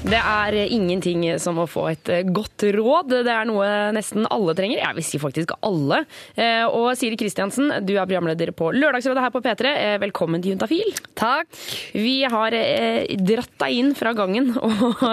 Det 0.00 0.16
er 0.16 0.54
ingenting 0.72 1.26
som 1.42 1.58
å 1.60 1.66
få 1.68 1.82
et 1.90 2.08
eh, 2.10 2.22
godt 2.32 2.64
råd. 2.72 3.10
Det 3.26 3.30
er 3.34 3.44
noe 3.48 3.66
nesten 3.92 4.24
alle 4.32 4.54
trenger. 4.56 4.80
Jeg 4.80 4.96
vil 4.96 5.04
si 5.06 5.20
faktisk 5.20 5.52
alle. 5.66 5.98
Eh, 6.40 6.64
Og 6.64 6.88
Siri 6.96 7.18
Kristiansen, 7.20 7.68
du 7.84 7.92
er 7.98 8.08
programleder 8.08 8.50
på 8.56 8.70
Lørdagsrådet 8.72 9.26
her 9.26 9.34
på 9.34 9.42
P3. 9.44 9.74
Eh, 9.76 9.98
Velkommen 10.02 10.40
til 10.42 10.54
Juntafil. 10.54 10.94
Takk. 11.20 11.52
Vi 11.92 12.16
har 12.32 12.56
dratt 13.28 13.52
deg 13.60 13.76
inn 13.76 13.92
fra 13.98 14.14
gangen 14.16 14.50
og 14.64 15.04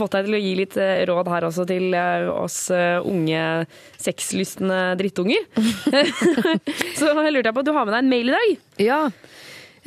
fått 0.00 0.16
deg 0.16 0.30
til 0.30 0.38
å 0.38 0.42
gi 0.42 0.54
litt 0.62 0.78
råd 1.12 1.30
her 1.34 1.48
også 1.50 1.66
til 1.68 1.92
oss 2.32 2.58
unge 2.72 3.44
sexlystne 4.00 4.94
drittunger. 4.98 5.44
Så 6.98 7.12
lurte 7.12 7.50
jeg 7.50 7.56
på, 7.56 7.66
du 7.68 7.74
har 7.76 7.84
med 7.84 7.92
deg 7.98 8.00
en 8.06 8.12
mail 8.16 8.32
i 8.32 8.36
dag? 8.38 8.56
Ja. 8.80 9.00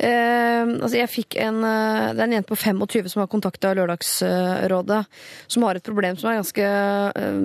Eh, 0.00 0.64
altså 0.80 0.96
jeg 0.96 1.12
fikk 1.12 1.36
en, 1.42 1.60
eh, 1.66 2.06
det 2.14 2.22
er 2.22 2.26
en 2.26 2.34
jente 2.38 2.48
på 2.48 2.56
25 2.56 3.10
som 3.12 3.20
har 3.20 3.28
kontakta 3.28 3.74
Lørdagsrådet, 3.76 5.02
som 5.46 5.66
har 5.66 5.76
et 5.76 5.84
problem 5.84 6.16
som 6.16 6.30
er 6.30 6.40
ganske 6.40 6.64
eh, 6.64 7.40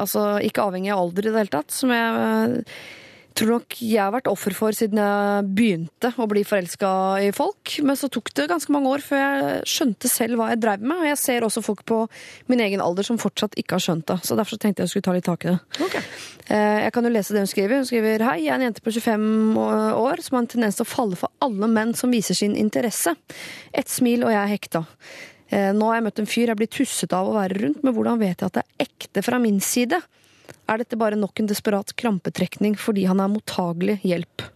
Altså 0.00 0.24
ikke 0.40 0.64
avhengig 0.64 0.94
av 0.94 1.02
alder 1.02 1.28
i 1.28 1.32
det 1.34 1.42
hele 1.42 1.52
tatt. 1.52 1.74
Som 1.74 1.92
jeg 1.92 2.72
tror 3.38 3.50
nok 3.56 3.76
jeg 3.80 4.00
har 4.00 4.12
vært 4.14 4.28
offer 4.30 4.54
for 4.56 4.76
siden 4.76 5.00
jeg 5.00 5.46
begynte 5.56 6.10
å 6.20 6.26
bli 6.30 6.42
forelska 6.46 6.90
i 7.24 7.30
folk. 7.34 7.76
Men 7.86 7.98
så 7.98 8.10
tok 8.12 8.32
det 8.36 8.48
ganske 8.50 8.72
mange 8.74 8.92
år 8.92 9.04
før 9.04 9.22
jeg 9.22 9.62
skjønte 9.72 10.10
selv 10.10 10.40
hva 10.40 10.50
jeg 10.52 10.62
dreiv 10.62 10.84
med. 10.84 11.02
Og 11.02 11.08
jeg 11.10 11.20
ser 11.20 11.46
også 11.46 11.64
folk 11.64 11.84
på 11.88 12.02
min 12.52 12.62
egen 12.64 12.82
alder 12.84 13.06
som 13.06 13.20
fortsatt 13.22 13.58
ikke 13.60 13.78
har 13.78 13.84
skjønt 13.86 14.06
det. 14.10 14.18
Så 14.26 14.38
derfor 14.38 14.60
tenkte 14.60 14.82
jeg 14.82 14.90
jeg 14.90 14.94
skulle 14.94 15.08
ta 15.08 15.16
litt 15.16 15.28
tak 15.28 15.46
i 15.46 15.52
det. 15.52 15.58
Okay. 15.88 16.04
Jeg 16.52 16.92
kan 16.94 17.06
jo 17.06 17.12
lese 17.14 17.34
det 17.34 17.44
hun 17.44 17.50
skriver. 17.50 17.80
Hun 17.80 17.88
skriver 17.88 18.24
Hei, 18.26 18.38
jeg 18.44 18.52
er 18.52 18.60
en 18.60 18.66
jente 18.68 18.84
på 18.84 18.94
25 18.94 19.58
år 19.58 20.24
som 20.24 20.38
har 20.38 20.44
en 20.44 20.52
tendens 20.56 20.78
til 20.78 20.86
å 20.86 20.92
falle 20.92 21.18
for 21.18 21.32
alle 21.44 21.70
menn 21.70 21.94
som 21.98 22.12
viser 22.12 22.38
sin 22.38 22.56
interesse. 22.58 23.14
Et 23.72 23.88
smil, 23.88 24.26
og 24.26 24.34
jeg 24.34 24.42
er 24.42 24.52
hekta. 24.52 24.86
Eh, 25.52 25.70
Nå 25.76 25.90
har 25.90 26.00
jeg 26.00 26.06
møtt 26.08 26.22
en 26.22 26.30
fyr 26.30 26.52
jeg 26.52 26.60
blir 26.60 26.72
tusset 26.72 27.14
av 27.16 27.28
å 27.28 27.36
være 27.36 27.60
rundt, 27.60 27.82
men 27.84 27.94
hvordan 27.96 28.20
vet 28.22 28.40
jeg 28.40 28.48
at 28.48 28.58
det 28.58 28.64
er 28.64 28.86
ekte 28.88 29.24
fra 29.24 29.40
min 29.42 29.60
side? 29.64 30.00
Er 30.72 30.80
dette 30.82 30.96
bare 31.00 31.18
nok 31.20 31.42
en 31.44 31.50
desperat 31.52 31.92
krampetrekning 32.00 32.74
fordi 32.80 33.04
han 33.10 33.20
er 33.20 33.30
mottagelig 33.32 34.00
hjelp? 34.08 34.48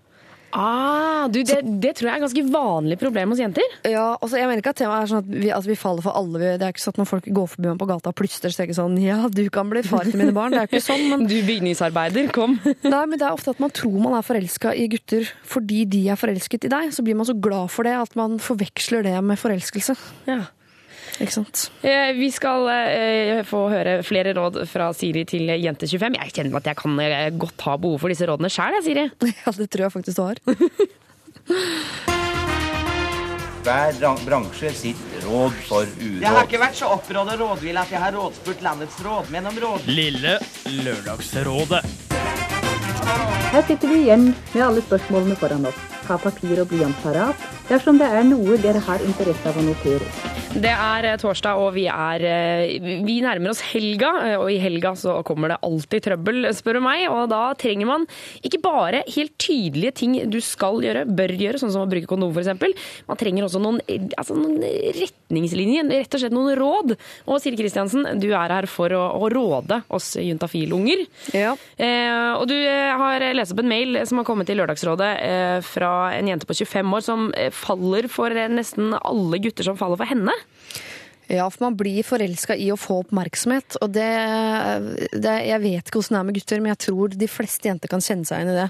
Ah, 0.57 1.27
du, 1.29 1.43
det, 1.45 1.57
det 1.83 1.91
tror 1.99 2.07
jeg 2.09 2.15
er 2.15 2.21
et 2.21 2.25
ganske 2.25 2.43
vanlig 2.55 2.97
problem 3.01 3.33
hos 3.35 3.41
jenter. 3.43 3.67
Ja, 3.85 4.15
altså 4.23 4.39
jeg 4.39 4.47
mener 4.49 4.63
ikke 4.63 4.73
at 4.73 4.79
temaet 4.79 5.03
er 5.05 5.11
sånn 5.11 5.21
at 5.21 5.29
vi, 5.29 5.51
altså 5.53 5.69
vi 5.69 5.77
faller 5.77 6.05
for 6.07 6.17
alle. 6.17 6.39
Vi- 6.41 6.53
Det 6.57 6.65
er 6.65 6.73
ikke 6.73 6.81
sånn 6.85 6.95
at 6.95 7.01
når 7.03 7.09
folk 7.11 7.27
går 7.39 7.51
forbi 7.53 7.69
meg 7.69 7.81
på 7.83 7.89
gata 7.91 8.09
og 8.09 8.17
plystrer, 8.17 8.55
så 8.55 8.63
er 8.63 8.69
ikke 8.71 8.79
sånn 8.79 8.97
Ja, 9.03 9.19
du 9.29 9.43
kan 9.53 9.69
bli 9.69 9.83
far 9.85 10.07
til 10.09 10.17
mine 10.23 10.33
barn. 10.33 10.55
Det 10.55 10.63
er 10.63 10.65
jo 10.71 10.71
ikke 10.79 10.87
sånn. 10.87 11.05
Men, 11.11 11.27
Du 11.33 11.37
bygningsarbeider, 11.51 12.31
kom. 12.33 12.57
nei, 12.95 13.03
men 13.05 13.19
det 13.21 13.27
er 13.29 13.37
ofte 13.37 13.53
at 13.53 13.61
man 13.61 13.75
tror 13.77 13.99
man 14.01 14.17
er 14.17 14.25
forelska 14.25 14.73
i 14.73 14.87
gutter 14.97 15.29
fordi 15.45 15.85
de 15.93 16.07
er 16.15 16.17
forelsket 16.17 16.65
i 16.65 16.73
deg. 16.73 16.95
Så 16.97 17.05
blir 17.05 17.19
man 17.21 17.29
så 17.29 17.37
glad 17.37 17.69
for 17.75 17.85
det 17.85 17.93
at 17.99 18.17
man 18.17 18.39
forveksler 18.41 19.05
det 19.05 19.19
med 19.27 19.37
forelskelse. 19.43 19.99
Ja. 20.31 20.47
Ikke 21.23 21.33
sant? 21.33 21.67
Eh, 21.87 22.13
Vi 22.17 22.29
skal 22.35 22.67
eh, 22.73 23.41
få 23.49 23.67
høre 23.73 23.99
flere 24.05 24.35
råd 24.37 24.61
fra 24.69 24.91
Siri 24.97 25.25
til 25.29 25.49
Jente25. 25.49 26.19
Jeg 26.21 26.35
kjenner 26.37 26.59
at 26.61 26.69
jeg 26.73 26.79
kan 26.83 26.99
eh, 27.01 27.31
godt 27.33 27.65
ha 27.69 27.77
behov 27.81 28.03
for 28.03 28.13
disse 28.13 28.29
rådene 28.29 28.53
sjøl, 28.53 28.77
Siri. 28.85 29.09
Ja, 29.47 29.53
det 29.57 29.71
tror 29.73 29.87
jeg 29.87 29.95
faktisk 29.95 30.17
du 30.17 30.23
har. 30.27 30.37
Hver 33.67 33.97
bransje 34.23 34.71
sitt 34.79 35.01
råd 35.25 35.57
for 35.67 35.89
Jeg 36.07 36.31
har 36.31 36.45
ikke 36.47 36.61
vært 36.63 36.79
så 36.79 36.93
opprådd 36.95 37.33
og 37.35 37.41
rådvill 37.41 37.81
at 37.81 37.91
jeg 37.91 38.03
har 38.03 38.15
rådspurt 38.15 38.63
landets 38.63 39.01
rådmenn 39.03 39.51
om 39.51 39.59
råd. 39.65 39.89
Lille 39.91 40.37
Lørdagsrådet. 40.85 41.83
Her 43.51 43.67
sitter 43.67 43.91
vi 43.91 44.05
igjen 44.05 44.31
med 44.53 44.63
alle 44.63 44.83
spørsmålene 44.87 45.39
foran 45.41 45.67
oss. 45.71 45.85
Ha 46.07 46.19
papir 46.23 46.63
og 46.63 46.71
blyant 46.71 46.99
parat 47.03 47.56
dersom 47.69 47.99
det 48.01 48.09
er 48.09 48.27
noe 48.27 48.59
dere 48.63 48.83
har 48.87 49.03
interesse 49.07 49.51
av 49.51 49.59
å 49.59 49.67
notere. 49.67 50.35
Det 50.57 50.73
er 50.73 51.05
eh, 51.05 51.17
torsdag, 51.21 51.59
og 51.61 51.75
vi 51.77 51.85
er 51.91 52.23
eh, 52.25 52.77
Vi 53.05 53.19
nærmer 53.25 53.53
oss 53.53 53.61
helga, 53.75 54.13
eh, 54.25 54.37
og 54.41 54.49
i 54.53 54.61
helga 54.61 54.95
så 54.97 55.19
kommer 55.27 55.53
det 55.53 55.59
alltid 55.67 56.07
trøbbel, 56.07 56.49
spør 56.57 56.79
du 56.79 56.83
meg. 56.87 57.05
Og 57.13 57.27
da 57.33 57.51
trenger 57.59 57.89
man 57.91 58.07
ikke 58.47 58.63
bare 58.65 59.03
helt 59.05 59.35
tydelige 59.43 59.97
ting 60.01 60.17
du 60.33 60.39
skal 60.45 60.81
gjøre, 60.85 61.05
bør 61.19 61.35
gjøre, 61.37 61.61
sånn 61.61 61.75
som 61.75 61.85
å 61.85 61.91
bruke 61.91 62.09
kondom 62.09 62.33
f.eks. 62.33 62.89
Man 63.09 63.21
trenger 63.21 63.49
også 63.49 63.61
noen, 63.61 63.83
altså 64.17 64.37
noen 64.39 64.63
retningslinjer, 64.97 65.91
rett 65.93 66.17
og 66.17 66.25
slett 66.25 66.37
noen 66.37 66.57
råd. 66.57 66.97
Og 67.29 67.43
Siri 67.43 67.61
Kristiansen, 67.61 68.09
du 68.23 68.31
er 68.31 68.57
her 68.57 68.71
for 68.71 68.95
å, 68.97 69.03
å 69.21 69.31
råde 69.33 69.83
oss 69.93 70.15
juntafil-unger. 70.23 71.05
Ja. 71.37 71.53
Eh, 71.77 72.33
og 72.33 72.47
du 72.49 72.57
har 72.57 73.27
lest 73.37 73.53
opp 73.53 73.61
en 73.61 73.71
mail 73.75 74.01
som 74.09 74.23
har 74.23 74.29
kommet 74.29 74.49
til 74.49 74.61
Lørdagsrådet 74.63 75.13
eh, 75.21 75.59
fra 75.67 75.93
en 76.17 76.33
jente 76.33 76.49
på 76.49 76.57
25 76.57 76.97
år 76.97 77.05
som 77.05 77.29
faller 77.57 78.11
for 78.13 78.35
eh, 78.35 78.53
nesten 78.53 78.95
alle 79.01 79.41
gutter 79.43 79.67
som 79.67 79.79
faller 79.81 80.01
for 80.01 80.09
henne. 80.13 80.35
Ja, 81.27 81.49
for 81.51 81.65
man 81.65 81.77
blir 81.79 82.07
forelska 82.07 82.55
i 82.55 82.69
å 82.71 82.79
få 82.79 83.01
oppmerksomhet. 83.03 83.81
Og 83.83 83.91
det, 83.97 84.07
det 85.11 85.35
Jeg 85.49 85.63
vet 85.65 85.89
ikke 85.89 85.99
hvordan 85.99 86.15
det 86.15 86.21
er 86.21 86.29
med 86.29 86.39
gutter, 86.39 86.63
men 86.63 86.73
jeg 86.75 86.83
tror 86.87 87.17
de 87.19 87.29
fleste 87.31 87.69
jenter 87.69 87.91
kan 87.91 88.05
kjenne 88.05 88.29
seg 88.29 88.43
igjen 88.43 88.53
i 88.53 88.59
det. 88.61 88.67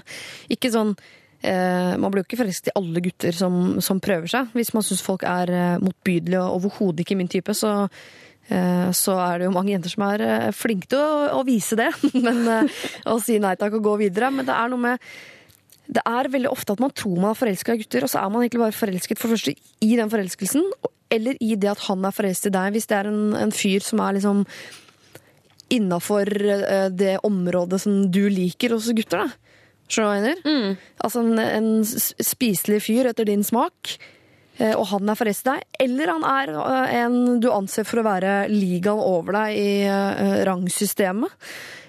Ikke 0.57 0.71
sånn 0.73 0.95
eh, 0.97 1.93
Man 2.01 2.09
blir 2.09 2.23
jo 2.23 2.29
ikke 2.29 2.41
forelsket 2.41 2.71
i 2.71 2.77
alle 2.79 3.03
gutter 3.05 3.37
som, 3.37 3.77
som 3.83 4.01
prøver 4.01 4.31
seg. 4.33 4.49
Hvis 4.57 4.73
man 4.73 4.85
syns 4.85 5.05
folk 5.05 5.27
er 5.29 5.53
eh, 5.53 5.83
motbydelige 5.83 6.41
og 6.41 6.63
overhodet 6.63 7.05
ikke 7.05 7.19
min 7.19 7.29
type, 7.29 7.53
så 7.57 7.75
eh, 7.85 8.89
så 8.89 9.19
er 9.21 9.37
det 9.37 9.51
jo 9.51 9.53
mange 9.53 9.75
jenter 9.75 9.93
som 9.93 10.07
er 10.09 10.27
flinke 10.57 10.89
til 10.89 11.03
å, 11.03 11.37
å 11.37 11.45
vise 11.45 11.77
det. 11.77 11.91
Men, 12.25 12.71
å 13.05 13.19
si 13.21 13.37
nei 13.43 13.53
takk 13.59 13.77
og 13.77 13.85
gå 13.91 13.97
videre. 14.07 14.33
Men 14.33 14.49
det 14.49 14.57
er 14.57 14.73
noe 14.73 14.87
med 14.89 15.09
det 15.87 16.03
er 16.03 16.27
veldig 16.31 16.49
ofte 16.51 16.75
at 16.75 16.81
man 16.83 16.91
tror 16.95 17.15
man 17.15 17.31
er 17.31 17.39
forelska 17.39 17.75
i 17.75 17.81
gutter, 17.81 18.03
og 18.03 18.11
så 18.11 18.19
er 18.21 18.31
man 18.33 18.43
egentlig 18.43 18.63
bare 18.65 18.75
forelsket 18.75 19.21
for 19.21 19.31
første 19.31 19.53
i 19.55 19.91
den 19.95 20.11
forelskelsen, 20.11 20.65
eller 21.13 21.39
i 21.43 21.55
det 21.55 21.71
at 21.71 21.85
han 21.87 22.03
er 22.03 22.15
forelsket 22.15 22.51
i 22.51 22.57
deg. 22.57 22.75
Hvis 22.75 22.89
det 22.89 22.97
er 22.97 23.09
en, 23.11 23.23
en 23.39 23.53
fyr 23.55 23.85
som 23.85 24.03
er 24.03 24.17
liksom 24.17 24.43
innafor 25.73 26.31
eh, 26.47 26.89
det 26.91 27.17
området 27.27 27.79
som 27.83 28.05
du 28.11 28.25
liker 28.31 28.75
hos 28.75 28.91
gutter, 28.95 29.25
da. 29.25 29.63
Skjønner 29.87 30.03
du 30.03 30.11
hva 30.11 30.15
jeg 30.19 30.25
mener? 30.27 30.77
Altså 31.07 31.23
en, 31.23 31.39
en 31.39 32.27
spiselig 32.27 32.81
fyr 32.83 33.07
etter 33.07 33.29
din 33.29 33.45
smak, 33.47 33.93
eh, 34.59 34.75
og 34.75 34.89
han 34.91 35.07
er 35.07 35.19
forelsket 35.19 35.47
i 35.47 35.53
deg. 35.53 35.81
Eller 35.87 36.11
han 36.11 36.27
er 36.27 36.53
eh, 36.59 36.93
en 37.05 37.17
du 37.39 37.47
anser 37.53 37.87
for 37.87 38.03
å 38.03 38.07
være 38.09 38.35
ligaen 38.51 38.99
over 38.99 39.39
deg 39.39 39.55
i 39.55 40.43
rangsystemet. 40.51 41.31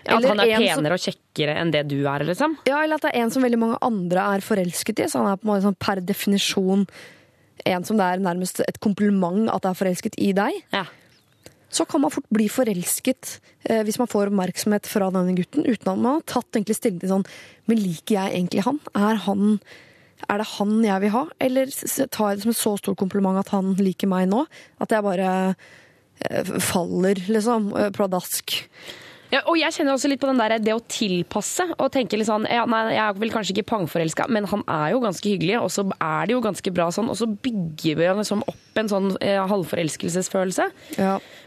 Ja, 0.07 0.17
at 0.17 0.25
han 0.25 0.40
er 0.40 0.47
penere 0.57 0.75
som- 0.75 0.87
og 0.93 1.00
kjekkere 1.05 1.57
enn 1.61 1.71
det 1.75 1.88
du 1.88 1.99
er, 2.07 2.25
liksom. 2.25 2.57
ja, 2.67 2.83
eller 2.83 2.95
at 2.97 3.02
det 3.02 3.11
er 3.14 3.23
en 3.23 3.31
som 3.31 3.43
veldig 3.43 3.59
mange 3.59 3.78
andre 3.83 4.19
er 4.37 4.40
forelsket 4.40 5.00
i. 5.00 5.09
Så 5.09 5.19
han 5.23 5.33
er 5.33 5.37
på 5.37 5.45
en 5.49 5.50
måte 5.52 5.67
sånn 5.67 5.78
per 5.78 6.00
definisjon 6.00 6.87
en 7.67 7.85
som 7.85 7.97
det 7.99 8.05
er 8.07 8.23
nærmest 8.23 8.61
et 8.67 8.78
kompliment 8.81 9.50
at 9.52 9.64
er 9.67 9.75
forelsket 9.75 10.14
i 10.19 10.33
deg. 10.33 10.62
Ja. 10.73 10.85
så 11.71 11.85
kan 11.87 12.00
man 12.00 12.11
fort 12.11 12.25
bli 12.33 12.47
forelsket 12.49 13.40
eh, 13.69 13.83
hvis 13.85 13.99
man 13.99 14.09
får 14.09 14.31
oppmerksomhet 14.31 14.87
fra 14.88 15.11
denne 15.12 15.35
gutten, 15.37 15.67
uten 15.67 15.90
at 15.93 15.99
man 15.99 16.14
har 16.14 16.23
tatt 16.25 16.49
egentlig 16.57 16.76
stilling 16.78 17.00
til 17.02 17.11
sånn 17.11 17.26
Men 17.69 17.76
liker 17.83 18.14
jeg 18.14 18.33
egentlig 18.38 18.64
han? 18.64 18.81
Er, 18.97 19.17
han? 19.26 19.61
er 20.31 20.38
det 20.38 20.47
han 20.57 20.73
jeg 20.83 21.00
vil 21.05 21.11
ha? 21.11 21.26
Eller 21.38 21.67
tar 22.09 22.31
jeg 22.31 22.38
det 22.38 22.43
som 22.47 22.55
et 22.55 22.57
så 22.62 22.73
stort 22.81 22.97
kompliment 22.97 23.37
at 23.38 23.52
han 23.52 23.75
liker 23.76 24.09
meg 24.09 24.31
nå? 24.31 24.47
At 24.81 24.88
jeg 24.88 25.05
bare 25.05 25.28
eh, 26.31 26.43
faller, 26.59 27.21
liksom, 27.28 27.69
eh, 27.76 27.90
pladask. 27.90 28.57
Ja, 29.28 29.42
og 29.44 29.58
jeg 29.61 29.75
kjenner 29.76 29.92
også 29.92 30.08
litt 30.08 30.23
på 30.23 30.28
den 30.30 30.40
der, 30.40 30.56
det 30.62 30.73
å 30.73 30.80
tilpasse. 30.88 31.66
og 31.76 31.90
tenke 31.92 32.16
litt 32.16 32.28
sånn, 32.30 32.47
ja, 32.49 32.64
nei, 32.68 32.94
Jeg 32.94 33.02
er 33.04 33.18
vel 33.20 33.32
kanskje 33.35 33.56
ikke 33.56 33.68
pangforelska, 33.75 34.28
men 34.32 34.49
han 34.49 34.64
er 34.64 34.94
jo 34.94 35.02
ganske 35.04 35.28
hyggelig, 35.28 35.58
og 35.61 35.70
så 35.75 35.85
er 36.00 36.26
det 36.26 36.37
jo 36.37 36.40
ganske 36.44 36.73
bra 36.73 36.88
sånn. 36.94 37.11
Og 37.12 37.18
så 37.20 37.28
bygger 37.28 38.00
vi 38.00 38.08
liksom 38.23 38.44
opp 38.49 38.80
en 38.80 38.88
sånn 38.88 39.11
eh, 39.20 39.40
halvforelskelsesfølelse. 39.50 40.70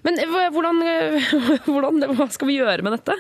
Men 0.06 0.22
eh, 0.22 0.50
hvordan, 0.54 0.84
hvordan, 1.72 2.06
hva 2.18 2.30
skal 2.30 2.52
vi 2.52 2.60
gjøre 2.60 2.86
med 2.86 3.00
dette? 3.00 3.18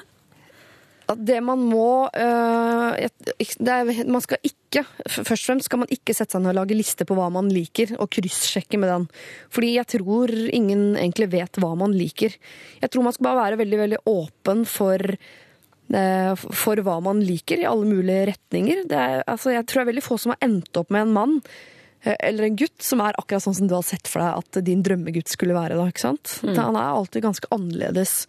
At 1.13 1.21
det 1.27 1.39
man 1.45 1.61
må 1.67 2.09
det 2.11 3.73
er, 3.73 3.91
Man 4.07 4.23
skal 4.23 4.41
ikke 4.45 4.85
Først 5.03 5.33
og 5.33 5.47
fremst 5.49 5.67
skal 5.67 5.81
man 5.81 5.91
ikke 5.91 6.15
sette 6.15 6.35
seg 6.35 6.43
ned 6.43 6.53
og 6.53 6.61
lage 6.61 6.77
liste 6.77 7.05
på 7.07 7.15
hva 7.17 7.27
man 7.33 7.49
liker, 7.51 7.91
og 7.99 8.07
kryssjekke 8.15 8.79
med 8.79 8.87
den. 8.87 9.07
Fordi 9.51 9.73
jeg 9.75 9.89
tror 9.97 10.31
ingen 10.31 10.93
egentlig 10.95 11.27
vet 11.33 11.59
hva 11.59 11.73
man 11.75 11.91
liker. 11.91 12.37
Jeg 12.79 12.93
tror 12.93 13.03
man 13.03 13.15
skal 13.15 13.27
bare 13.27 13.41
være 13.41 13.59
veldig, 13.65 13.79
veldig 13.81 13.99
åpen 14.07 14.63
for 14.69 15.03
eh, 15.11 16.45
for 16.55 16.83
hva 16.85 16.97
man 17.03 17.19
liker, 17.25 17.59
i 17.59 17.67
alle 17.67 17.89
mulige 17.89 18.29
retninger. 18.31 18.85
Det 18.87 19.03
er, 19.03 19.25
altså, 19.27 19.51
jeg 19.57 19.67
tror 19.67 19.81
det 19.81 19.85
er 19.85 19.91
veldig 19.91 20.07
få 20.07 20.19
som 20.23 20.35
har 20.35 20.47
endt 20.47 20.79
opp 20.79 20.93
med 20.93 21.03
en 21.03 21.15
mann 21.19 21.37
eh, 22.05 22.15
eller 22.15 22.47
en 22.47 22.59
gutt 22.63 22.79
som 22.85 23.03
er 23.03 23.19
akkurat 23.19 23.43
sånn 23.43 23.59
som 23.59 23.71
du 23.71 23.75
har 23.75 23.87
sett 23.87 24.07
for 24.07 24.23
deg 24.23 24.39
at 24.39 24.63
din 24.71 24.85
drømmegutt 24.87 25.35
skulle 25.35 25.57
være. 25.57 25.75
Da, 25.79 25.89
ikke 25.91 26.07
sant? 26.07 26.37
Mm. 26.45 26.55
Han 26.55 26.79
er 26.79 26.93
alltid 26.95 27.27
ganske 27.27 27.51
annerledes. 27.51 28.21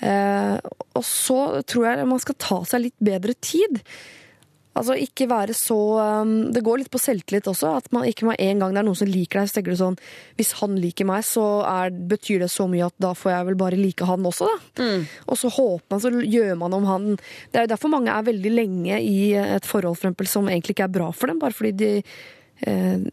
Eh, 0.00 0.56
og 0.96 1.04
så 1.04 1.60
tror 1.68 1.90
jeg 1.90 2.08
man 2.08 2.22
skal 2.22 2.40
ta 2.40 2.62
seg 2.68 2.88
litt 2.88 2.98
bedre 3.10 3.36
tid. 3.40 3.82
Altså 4.80 4.94
ikke 5.02 5.26
være 5.26 5.54
så 5.56 5.76
um, 6.22 6.52
Det 6.54 6.62
går 6.62 6.78
litt 6.80 6.90
på 6.92 7.00
selvtillit 7.02 7.48
også. 7.50 7.72
At 7.80 7.88
man 7.94 8.06
ikke 8.06 8.28
med 8.28 8.38
en 8.40 8.62
gang 8.62 8.74
det 8.74 8.80
er 8.80 8.86
noen 8.86 8.98
som 9.00 9.10
liker 9.10 9.40
deg, 9.40 9.50
så 9.50 9.58
tenker 9.58 9.74
du 9.74 9.80
sånn 9.80 9.98
Hvis 10.38 10.52
han 10.60 10.76
liker 10.80 11.08
meg, 11.10 11.24
så 11.26 11.46
er, 11.66 11.90
betyr 11.90 12.44
det 12.44 12.52
så 12.54 12.68
mye 12.70 12.86
at 12.86 12.94
da 13.02 13.10
får 13.18 13.34
jeg 13.34 13.48
vel 13.50 13.58
bare 13.60 13.80
like 13.80 14.06
han 14.06 14.28
også, 14.30 14.46
da. 14.46 14.58
Og 15.26 15.40
så 15.40 15.50
håper 15.56 15.86
man, 15.90 16.04
så 16.04 16.14
gjør 16.14 16.54
man 16.62 16.78
om 16.78 16.86
han 16.88 17.08
Det 17.18 17.58
er 17.58 17.66
jo 17.66 17.72
derfor 17.74 17.92
mange 17.96 18.14
er 18.14 18.28
veldig 18.30 18.54
lenge 18.54 19.00
i 19.02 19.32
et 19.40 19.66
forhold 19.68 19.98
for 19.98 20.06
eksempel, 20.06 20.30
som 20.30 20.48
egentlig 20.48 20.78
ikke 20.78 20.86
er 20.86 20.98
bra 21.00 21.10
for 21.10 21.32
dem, 21.32 21.42
bare 21.42 21.56
fordi 21.56 21.74
de 21.82 21.90
eh, 22.70 23.10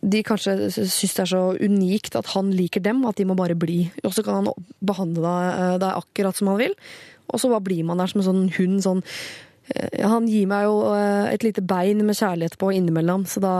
de 0.00 0.22
kanskje 0.24 0.54
syns 0.72 1.14
det 1.16 1.24
er 1.26 1.30
så 1.34 1.42
unikt 1.60 2.16
at 2.16 2.32
han 2.32 2.50
liker 2.56 2.82
dem, 2.84 3.02
at 3.08 3.18
de 3.20 3.26
må 3.28 3.36
bare 3.36 3.58
bli. 3.58 3.82
Og 4.04 4.14
så 4.16 4.24
kan 4.24 4.40
han 4.40 4.66
behandle 4.80 5.34
deg, 5.76 5.84
eh, 5.84 6.00
akkurat 6.00 6.36
som 6.36 6.48
han 6.52 6.60
vil, 6.62 6.74
og 7.28 7.40
så 7.40 7.50
bare 7.52 7.66
blir 7.66 7.84
man 7.86 8.00
der 8.00 8.10
som 8.10 8.22
en 8.22 8.28
sånn 8.28 8.46
hund. 8.56 8.80
sånn 8.82 9.02
eh, 9.74 10.06
Han 10.08 10.28
gir 10.30 10.48
meg 10.50 10.64
jo 10.64 10.94
eh, 10.94 11.34
et 11.34 11.44
lite 11.44 11.62
bein 11.62 12.00
med 12.06 12.16
kjærlighet 12.16 12.56
på 12.58 12.72
innimellom, 12.72 13.26
så 13.28 13.44
da, 13.44 13.56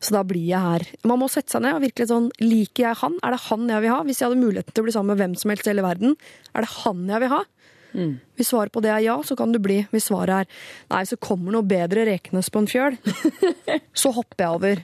så 0.00 0.18
da 0.18 0.22
blir 0.22 0.46
jeg 0.46 0.62
her. 0.62 0.86
Man 1.04 1.18
må 1.18 1.28
sette 1.32 1.50
seg 1.50 1.64
ned 1.66 1.76
og 1.76 1.82
virkelig 1.84 2.08
sånn 2.12 2.30
Liker 2.40 2.88
jeg 2.88 3.00
han? 3.02 3.18
Er 3.22 3.34
det 3.34 3.42
han 3.48 3.66
jeg 3.74 3.82
vil 3.82 3.94
ha? 3.94 3.98
Hvis 4.06 4.22
jeg 4.22 4.30
hadde 4.30 4.44
muligheten 4.44 4.72
til 4.72 4.84
å 4.84 4.86
bli 4.86 4.94
sammen 4.94 5.12
med 5.12 5.24
hvem 5.24 5.34
som 5.40 5.52
helst 5.52 5.66
i 5.66 5.74
hele 5.74 5.86
verden, 5.86 6.14
er 6.54 6.64
det 6.64 6.72
han 6.78 7.04
jeg 7.10 7.24
vil 7.26 7.34
ha? 7.34 7.42
Hvis 8.38 8.48
svaret 8.48 8.72
på 8.72 8.80
det 8.80 8.88
er 8.88 9.02
ja, 9.04 9.18
så 9.26 9.36
kan 9.36 9.52
du 9.52 9.58
bli. 9.60 9.82
Hvis 9.92 10.08
svaret 10.08 10.46
er 10.46 10.62
nei, 10.94 11.02
så 11.08 11.18
kommer 11.20 11.52
noe 11.52 11.66
bedre 11.66 12.06
rekenes 12.08 12.48
på 12.48 12.62
en 12.62 12.70
fjøl, 12.70 12.96
så 14.02 14.14
hopper 14.16 14.46
jeg 14.46 14.56
over. 14.56 14.82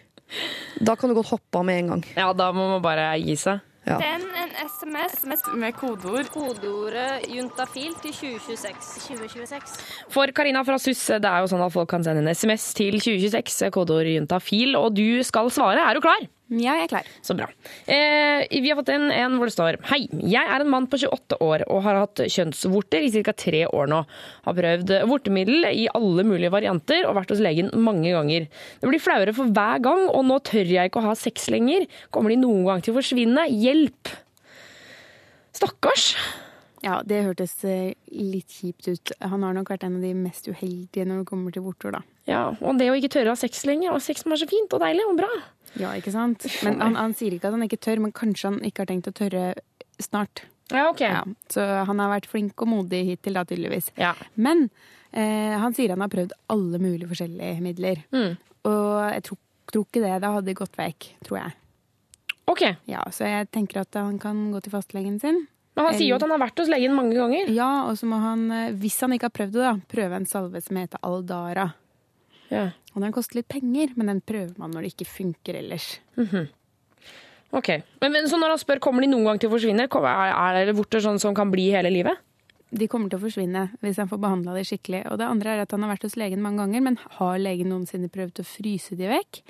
Da 0.85 0.95
kan 0.97 1.11
du 1.11 1.17
godt 1.19 1.33
hoppe 1.33 1.61
av 1.61 1.65
med 1.67 1.83
en 1.83 1.95
gang. 1.95 2.05
Ja, 2.17 2.33
da 2.37 2.51
må 2.53 2.69
man 2.75 2.85
bare 2.85 3.11
gi 3.23 3.37
seg. 3.39 3.65
Ja. 3.89 3.97
Send 4.03 4.27
en 4.37 4.51
SMS 4.69 5.47
med 5.57 5.77
kodeord. 5.79 6.29
Kodeordet 6.35 7.29
juntafil 7.33 7.95
til 8.03 8.13
2026. 8.13 9.07
2026. 9.07 9.79
For 10.13 10.29
Karina 10.37 10.61
fra 10.67 10.77
SUS, 10.83 11.01
det 11.23 11.31
er 11.31 11.45
jo 11.45 11.49
sånn 11.55 11.65
at 11.65 11.73
folk 11.73 11.89
kan 11.89 12.05
sende 12.05 12.21
en 12.21 12.29
SMS 12.35 12.67
til 12.77 12.99
2026, 13.01 13.71
kodeord 13.73 14.11
juntafil, 14.13 14.77
og 14.77 14.93
du 14.99 15.23
skal 15.25 15.49
svare. 15.55 15.87
Er 15.89 15.97
du 15.97 16.05
klar? 16.05 16.27
Ja, 16.49 16.79
jeg 16.79 16.87
er 16.87 16.91
klar. 16.95 17.09
Så 17.21 17.35
bra. 17.37 17.47
Eh, 17.85 18.47
vi 18.49 18.71
har 18.71 18.79
fått 18.79 18.89
inn 18.95 19.11
en 19.13 19.35
hvor 19.37 19.51
det 19.51 19.53
står 19.53 19.77
Hei, 19.91 20.07
jeg 20.17 20.41
er 20.41 20.65
en 20.65 20.71
mann 20.73 20.87
på 20.89 20.97
28 20.97 21.37
år 21.45 21.67
og 21.67 21.83
har 21.85 21.99
hatt 22.01 22.23
kjønnsvorter 22.25 23.05
i 23.05 23.11
ca. 23.13 23.35
tre 23.37 23.67
år 23.69 23.91
nå. 23.93 23.99
Har 24.47 24.57
prøvd 24.57 24.95
vortemiddel 25.11 25.69
i 25.69 25.85
alle 25.93 26.25
mulige 26.25 26.53
varianter 26.55 27.05
og 27.05 27.19
vært 27.21 27.35
hos 27.35 27.45
legen 27.45 27.69
mange 27.77 28.15
ganger. 28.17 28.49
Det 28.81 28.89
blir 28.89 29.03
flauere 29.03 29.37
for 29.37 29.53
hver 29.53 29.85
gang, 29.85 30.07
og 30.09 30.25
nå 30.25 30.41
tør 30.49 30.73
jeg 30.73 30.89
ikke 30.89 31.03
å 31.03 31.11
ha 31.11 31.15
sex 31.19 31.51
lenger. 31.53 31.85
Kommer 32.15 32.33
de 32.33 32.41
noen 32.41 32.65
gang 32.71 32.85
til 32.85 32.97
å 32.97 33.01
forsvinne? 33.03 33.45
Hjelp! 33.53 34.17
Stakkars. 35.59 36.15
Ja, 36.85 37.01
det 37.05 37.25
hørtes 37.27 37.57
eh, 37.67 37.93
litt 38.15 38.55
kjipt 38.55 38.87
ut. 38.89 39.13
Han 39.21 39.43
har 39.45 39.57
nok 39.57 39.73
vært 39.73 39.85
en 39.85 39.99
av 39.99 40.05
de 40.07 40.15
mest 40.15 40.47
uheldige 40.47 41.05
når 41.09 41.25
det 41.25 41.29
kommer 41.29 41.53
til 41.53 41.65
vorter, 41.67 41.93
da. 41.99 42.05
Ja, 42.29 42.43
og 42.55 42.79
det 42.79 42.89
å 42.93 42.97
ikke 42.97 43.11
tørre 43.17 43.33
å 43.33 43.37
ha 43.37 43.41
sex 43.41 43.65
lenger, 43.67 43.93
og 43.97 44.05
sex 44.05 44.23
som 44.25 44.33
er 44.33 44.41
så 44.41 44.49
fint 44.49 44.73
og 44.77 44.85
deilig 44.85 45.07
og 45.09 45.19
bra. 45.19 45.31
Ja, 45.77 45.93
ikke 45.99 46.13
sant? 46.15 46.47
Men 46.65 46.81
han, 46.81 46.97
han 46.97 47.17
sier 47.19 47.35
ikke 47.37 47.51
at 47.51 47.57
han 47.57 47.67
ikke 47.67 47.81
tør, 47.85 48.01
men 48.05 48.15
kanskje 48.17 48.53
han 48.53 48.63
ikke 48.67 48.85
har 48.85 48.91
tenkt 48.93 49.11
å 49.11 49.17
tørre 49.17 49.51
snart. 50.03 50.45
Ja, 50.71 50.91
ok. 50.91 51.03
så 51.49 51.65
han 51.89 52.01
har 52.03 52.11
vært 52.13 52.29
flink 52.29 52.61
og 52.61 52.69
modig 52.69 53.05
hittil, 53.09 53.39
da, 53.39 53.45
tydeligvis. 53.49 53.91
Ja. 53.97 54.13
Men 54.37 54.67
eh, 55.13 55.57
han 55.57 55.77
sier 55.77 55.95
han 55.95 56.05
har 56.05 56.13
prøvd 56.13 56.35
alle 56.53 56.81
mulige 56.83 57.09
forskjellige 57.11 57.63
midler. 57.65 58.03
Mm. 58.13 58.35
Og 58.69 58.91
jeg 59.15 59.25
tror, 59.29 59.41
tror 59.73 59.87
ikke 59.89 60.05
det. 60.05 60.17
Det 60.25 60.33
hadde 60.37 60.57
gått 60.59 60.77
vekk, 60.81 61.09
tror 61.29 61.41
jeg. 61.41 61.57
Ok. 62.49 62.65
Ja, 62.89 63.05
Så 63.13 63.29
jeg 63.29 63.49
tenker 63.53 63.83
at 63.83 63.97
han 63.97 64.19
kan 64.21 64.49
gå 64.53 64.61
til 64.65 64.73
fastlegen 64.73 65.19
sin. 65.21 65.47
Men 65.77 65.87
han 65.87 65.95
sier 65.95 66.09
jo 66.11 66.17
at 66.17 66.25
han 66.25 66.33
har 66.35 66.41
vært 66.43 66.59
hos 66.59 66.71
legen 66.73 66.97
mange 66.97 67.15
ganger. 67.15 67.51
Ja, 67.55 67.87
og 67.87 67.99
så 68.01 68.09
må 68.11 68.19
han, 68.21 68.49
eh, 68.51 68.73
hvis 68.77 68.99
han 69.05 69.15
ikke 69.15 69.29
har 69.29 69.37
prøvd 69.37 69.55
det, 69.55 69.67
da, 69.67 69.75
prøve 69.93 70.19
en 70.19 70.27
salve 70.27 70.63
som 70.65 70.81
heter 70.81 71.01
Aldara. 71.07 71.69
Ja. 72.51 72.71
Og 72.99 73.05
den 73.07 73.15
koster 73.15 73.39
litt 73.39 73.51
penger, 73.51 73.93
men 73.95 74.11
den 74.11 74.23
prøver 74.27 74.57
man 74.59 74.73
når 74.75 74.85
det 74.85 74.95
ikke 74.97 75.13
funker 75.13 75.61
ellers. 75.63 75.93
Mhm. 76.19 76.49
Ok. 77.55 77.69
Men, 78.03 78.13
men, 78.13 78.27
så 78.29 78.37
når 78.37 78.57
han 78.57 78.61
spør 78.61 78.81
kommer 78.85 79.01
de 79.01 79.09
noen 79.09 79.25
gang 79.25 79.39
til 79.41 79.49
å 79.49 79.55
forsvinne, 79.55 79.87
er, 79.89 80.33
er 80.35 80.67
det 80.69 80.75
vorter 80.77 81.01
sånn 81.01 81.21
som 81.23 81.37
kan 81.37 81.49
bli 81.49 81.71
hele 81.73 81.93
livet? 81.95 82.19
De 82.69 82.85
kommer 82.91 83.09
til 83.09 83.17
å 83.17 83.23
forsvinne 83.23 83.63
hvis 83.81 83.97
han 83.97 84.11
får 84.11 84.21
behandla 84.21 84.53
de 84.59 84.65
skikkelig. 84.69 85.01
Og 85.09 85.17
det 85.21 85.29
andre 85.31 85.55
er 85.55 85.63
at 85.63 85.73
han 85.73 85.87
har 85.87 85.95
vært 85.95 86.05
hos 86.05 86.19
legen 86.21 86.43
mange 86.45 86.61
ganger, 86.61 86.83
men 86.85 86.99
har 87.17 87.39
legen 87.41 87.71
noensinne 87.73 88.11
prøvd 88.13 88.43
å 88.43 88.45
fryse 88.45 88.99
de 88.99 89.09
vekk? 89.09 89.41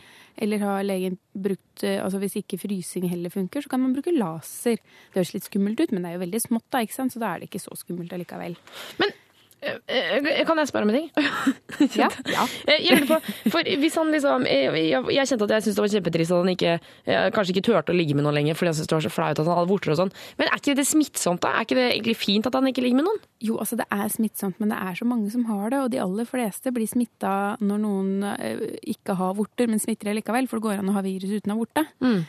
Eller 0.44 0.62
har 0.62 0.84
legen 0.86 1.16
brukt 1.34 1.82
eh, 1.82 1.98
Altså 1.98 2.20
hvis 2.22 2.38
ikke 2.38 2.60
frysing 2.62 3.08
heller 3.10 3.34
funker, 3.34 3.64
så 3.64 3.72
kan 3.72 3.82
man 3.82 3.96
bruke 3.96 4.14
laser. 4.14 4.78
Det 4.78 5.18
høres 5.18 5.34
litt 5.34 5.48
skummelt 5.48 5.82
ut, 5.82 5.90
men 5.90 6.04
det 6.04 6.12
er 6.12 6.20
jo 6.20 6.26
veldig 6.28 6.44
smått, 6.44 6.68
da, 6.70 6.84
ikke 6.84 7.00
sant? 7.00 7.16
så 7.16 7.24
da 7.24 7.32
er 7.32 7.42
det 7.42 7.50
ikke 7.50 7.64
så 7.64 7.80
skummelt 7.80 8.14
allikevel. 8.14 8.54
Eh, 9.02 9.16
Kan 9.58 10.60
jeg 10.60 10.70
spørre 10.70 10.86
om 10.86 10.92
en 10.92 10.98
ting? 11.00 11.08
Ja. 11.98 12.08
ja. 12.26 12.44
Jeg 12.66 13.06
på, 13.06 13.16
for 13.52 13.66
hvis 13.80 13.96
han 13.98 14.10
liksom 14.12 14.44
eh, 14.50 14.74
Jeg, 14.90 15.02
jeg 15.14 15.30
kjente 15.30 15.46
at 15.46 15.52
jeg 15.56 15.64
syntes 15.64 15.76
det 15.76 15.82
var 15.82 15.92
kjempetrist 15.92 16.34
at 16.34 16.42
han 16.42 16.50
ikke, 16.52 16.72
eh, 17.06 17.26
kanskje 17.34 17.54
ikke 17.54 17.64
turte 17.68 17.94
å 17.94 17.96
ligge 17.96 18.16
med 18.18 18.26
noen 18.26 18.38
lenger 18.38 18.58
fordi 18.58 18.70
han 18.70 18.78
syntes 18.78 18.90
det 18.90 18.96
var 18.96 19.04
så 19.06 19.12
flaut 19.12 19.42
at 19.42 19.50
han 19.50 19.58
hadde 19.58 19.70
vorter 19.70 19.94
og 19.94 20.00
sånn. 20.00 20.12
Men 20.40 20.50
er 20.50 20.62
ikke 20.62 20.76
det 20.78 20.86
smittsomt, 20.88 21.42
da? 21.44 21.52
Er 21.54 21.66
ikke 21.66 21.78
det 21.78 21.86
egentlig 21.90 22.16
fint 22.18 22.48
at 22.50 22.58
han 22.58 22.70
ikke 22.70 22.84
ligger 22.84 23.00
med 23.00 23.08
noen? 23.08 23.22
Jo, 23.44 23.58
altså 23.62 23.78
det 23.78 23.86
er 23.94 24.10
smittsomt, 24.14 24.58
men 24.62 24.74
det 24.74 24.80
er 24.80 24.98
så 24.98 25.08
mange 25.08 25.30
som 25.34 25.46
har 25.50 25.70
det. 25.74 25.82
Og 25.84 25.92
de 25.94 26.02
aller 26.02 26.28
fleste 26.28 26.74
blir 26.74 26.90
smitta 26.90 27.34
når 27.62 27.84
noen 27.84 28.26
eh, 28.34 28.66
ikke 28.94 29.18
har 29.18 29.38
vorter, 29.38 29.70
men 29.70 29.82
smitter 29.82 30.14
likevel. 30.18 30.50
For 30.50 30.58
det 30.58 30.68
går 30.68 30.82
an 30.82 30.92
å 30.92 30.98
ha 30.98 31.06
virus 31.06 31.34
uten 31.34 31.54
å 31.54 31.58
ha 31.58 31.62
vorte. 31.62 31.86
Mm. 32.04 32.20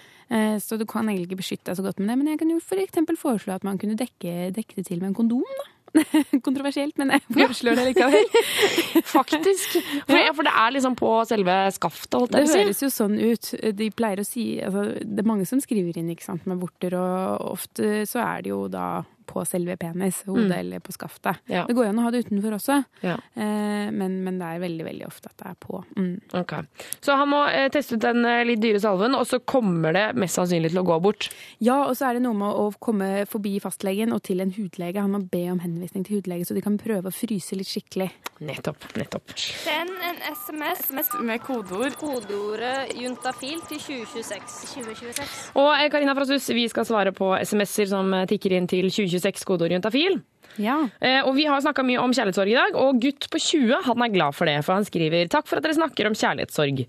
Så 0.62 0.78
du 0.78 0.84
kan 0.86 1.08
egentlig 1.10 1.32
ikke 1.32 1.40
beskytte 1.40 1.72
deg 1.72 1.80
så 1.80 1.82
godt 1.82 1.98
med 1.98 2.12
det. 2.12 2.16
Men 2.20 2.28
jeg 2.30 2.38
kan 2.38 2.52
jo 2.54 2.60
for 2.62 2.78
eksempel 2.78 3.18
foreslå 3.18 3.56
at 3.56 3.64
man 3.66 3.80
kunne 3.82 3.98
dekke, 3.98 4.52
dekke 4.54 4.78
det 4.78 4.84
til 4.86 5.00
med 5.02 5.10
en 5.10 5.16
kondom, 5.18 5.42
da. 5.58 5.66
Kontroversielt, 6.46 6.98
men 7.02 7.14
jeg 7.16 7.24
foreslår 7.28 7.80
det 7.80 7.86
likevel. 7.92 8.28
Faktisk. 9.18 9.78
For, 10.08 10.18
ja, 10.20 10.34
for 10.36 10.48
det 10.48 10.54
er 10.64 10.76
liksom 10.76 10.98
på 11.00 11.12
selve 11.30 11.56
skaftet, 11.76 12.18
holdt 12.20 12.36
Det 12.36 12.44
jeg 12.44 12.48
på 12.48 12.52
å 12.52 12.56
si. 12.56 12.64
høres 12.64 12.84
jo 12.86 12.92
sånn 12.94 13.16
ut. 13.20 13.52
De 13.80 13.90
pleier 13.96 14.22
å 14.24 14.28
si 14.28 14.46
altså, 14.64 14.88
Det 15.04 15.24
er 15.24 15.30
mange 15.30 15.48
som 15.50 15.62
skriver 15.64 16.00
inn 16.02 16.12
ikke 16.14 16.28
sant, 16.28 16.46
med 16.50 16.62
vorter, 16.62 16.96
og 17.00 17.54
ofte 17.56 18.04
så 18.10 18.22
er 18.26 18.46
det 18.46 18.54
jo 18.54 18.66
da 18.72 18.88
på 19.30 19.44
selve 19.48 19.76
penis, 19.80 20.24
hodet 20.26 20.50
Mm. 20.50 20.58
eller 20.60 20.80
på 20.82 20.92
skaftet. 20.96 21.38
Ja. 21.52 21.66
Det 21.70 21.76
går 21.78 21.92
an 21.92 22.00
å 22.02 22.06
ha 22.08 22.12
det 22.16 22.24
utenfor 22.26 22.56
også, 22.58 22.80
Ja. 23.06 23.14
eh, 23.38 23.92
men, 23.94 24.18
men 24.26 24.40
det 24.42 24.48
er 24.56 24.60
veldig 24.64 24.86
veldig 24.88 25.06
ofte 25.08 25.30
at 25.30 25.38
det 25.38 25.48
er 25.52 25.58
på. 25.62 25.84
Mm. 25.96 26.16
Okay. 26.42 26.64
Så 27.06 27.16
han 27.20 27.30
må 27.30 27.44
eh, 27.52 27.68
teste 27.70 27.96
ut 28.00 28.02
den 28.08 28.26
eh, 28.26 28.42
litt 28.50 28.62
dyre 28.64 28.82
salven, 28.82 29.14
og 29.16 29.28
så 29.30 29.40
kommer 29.46 29.94
det 29.94 30.06
mest 30.18 30.40
sannsynlig 30.40 30.72
til 30.74 30.82
å 30.82 30.86
gå 30.90 30.98
bort. 31.06 31.30
Ja, 31.62 31.84
og 31.86 31.94
så 32.00 32.10
er 32.10 32.18
det 32.18 32.24
noe 32.26 32.34
med 32.40 32.50
å 32.58 32.70
komme 32.82 33.12
forbi 33.30 33.58
fastlegen 33.62 34.14
og 34.16 34.24
til 34.26 34.42
en 34.42 34.52
hudlege. 34.58 35.00
Han 35.04 35.12
må 35.14 35.22
be 35.30 35.46
om 35.54 35.60
henvisning 35.62 36.04
til 36.08 36.18
hudlege, 36.20 36.48
så 36.50 36.56
de 36.58 36.62
kan 36.66 36.78
prøve 36.82 37.12
å 37.12 37.14
fryse 37.14 37.54
litt 37.60 37.70
skikkelig. 37.70 38.10
Nettopp. 38.40 38.86
nettopp. 38.96 39.34
Send 39.36 39.92
en 40.08 40.20
SMS 40.32 40.88
med 41.28 41.42
kodeord. 41.44 41.98
Kodeordet 42.00 42.94
juntafil 42.96 43.60
til 43.68 43.78
2026. 43.84 44.56
2026. 44.80 45.34
Og 45.60 45.70
eh, 45.76 45.90
Karina 45.92 46.16
Frasus, 46.16 46.48
vi 46.56 46.64
skal 46.72 46.88
svare 46.88 47.12
på 47.16 47.34
SMS-er 47.44 47.90
som 47.92 48.14
eh, 48.16 48.26
tikker 48.32 48.56
inn 48.56 48.68
til 48.72 48.88
2026. 48.88 49.19
2026, 49.20 49.46
kodeord 49.48 49.76
juntafil. 49.76 50.20
Ja. 50.60 50.76
Eh, 51.00 51.22
og 51.24 51.36
vi 51.38 51.46
har 51.48 51.62
snakka 51.64 51.84
mye 51.86 52.02
om 52.02 52.12
kjærlighetssorg 52.12 52.50
i 52.52 52.58
dag, 52.58 52.76
og 52.80 52.98
gutt 53.04 53.28
på 53.32 53.40
20 53.40 53.84
han 53.86 54.04
er 54.04 54.12
glad 54.12 54.36
for 54.36 54.50
det, 54.50 54.58
for 54.66 54.76
han 54.76 54.88
skriver 54.88 55.30
takk 55.32 55.48
for 55.48 55.60
at 55.60 55.64
dere 55.68 55.78
snakker 55.78 56.10
om 56.10 56.18
kjærlighetssorg. 56.18 56.82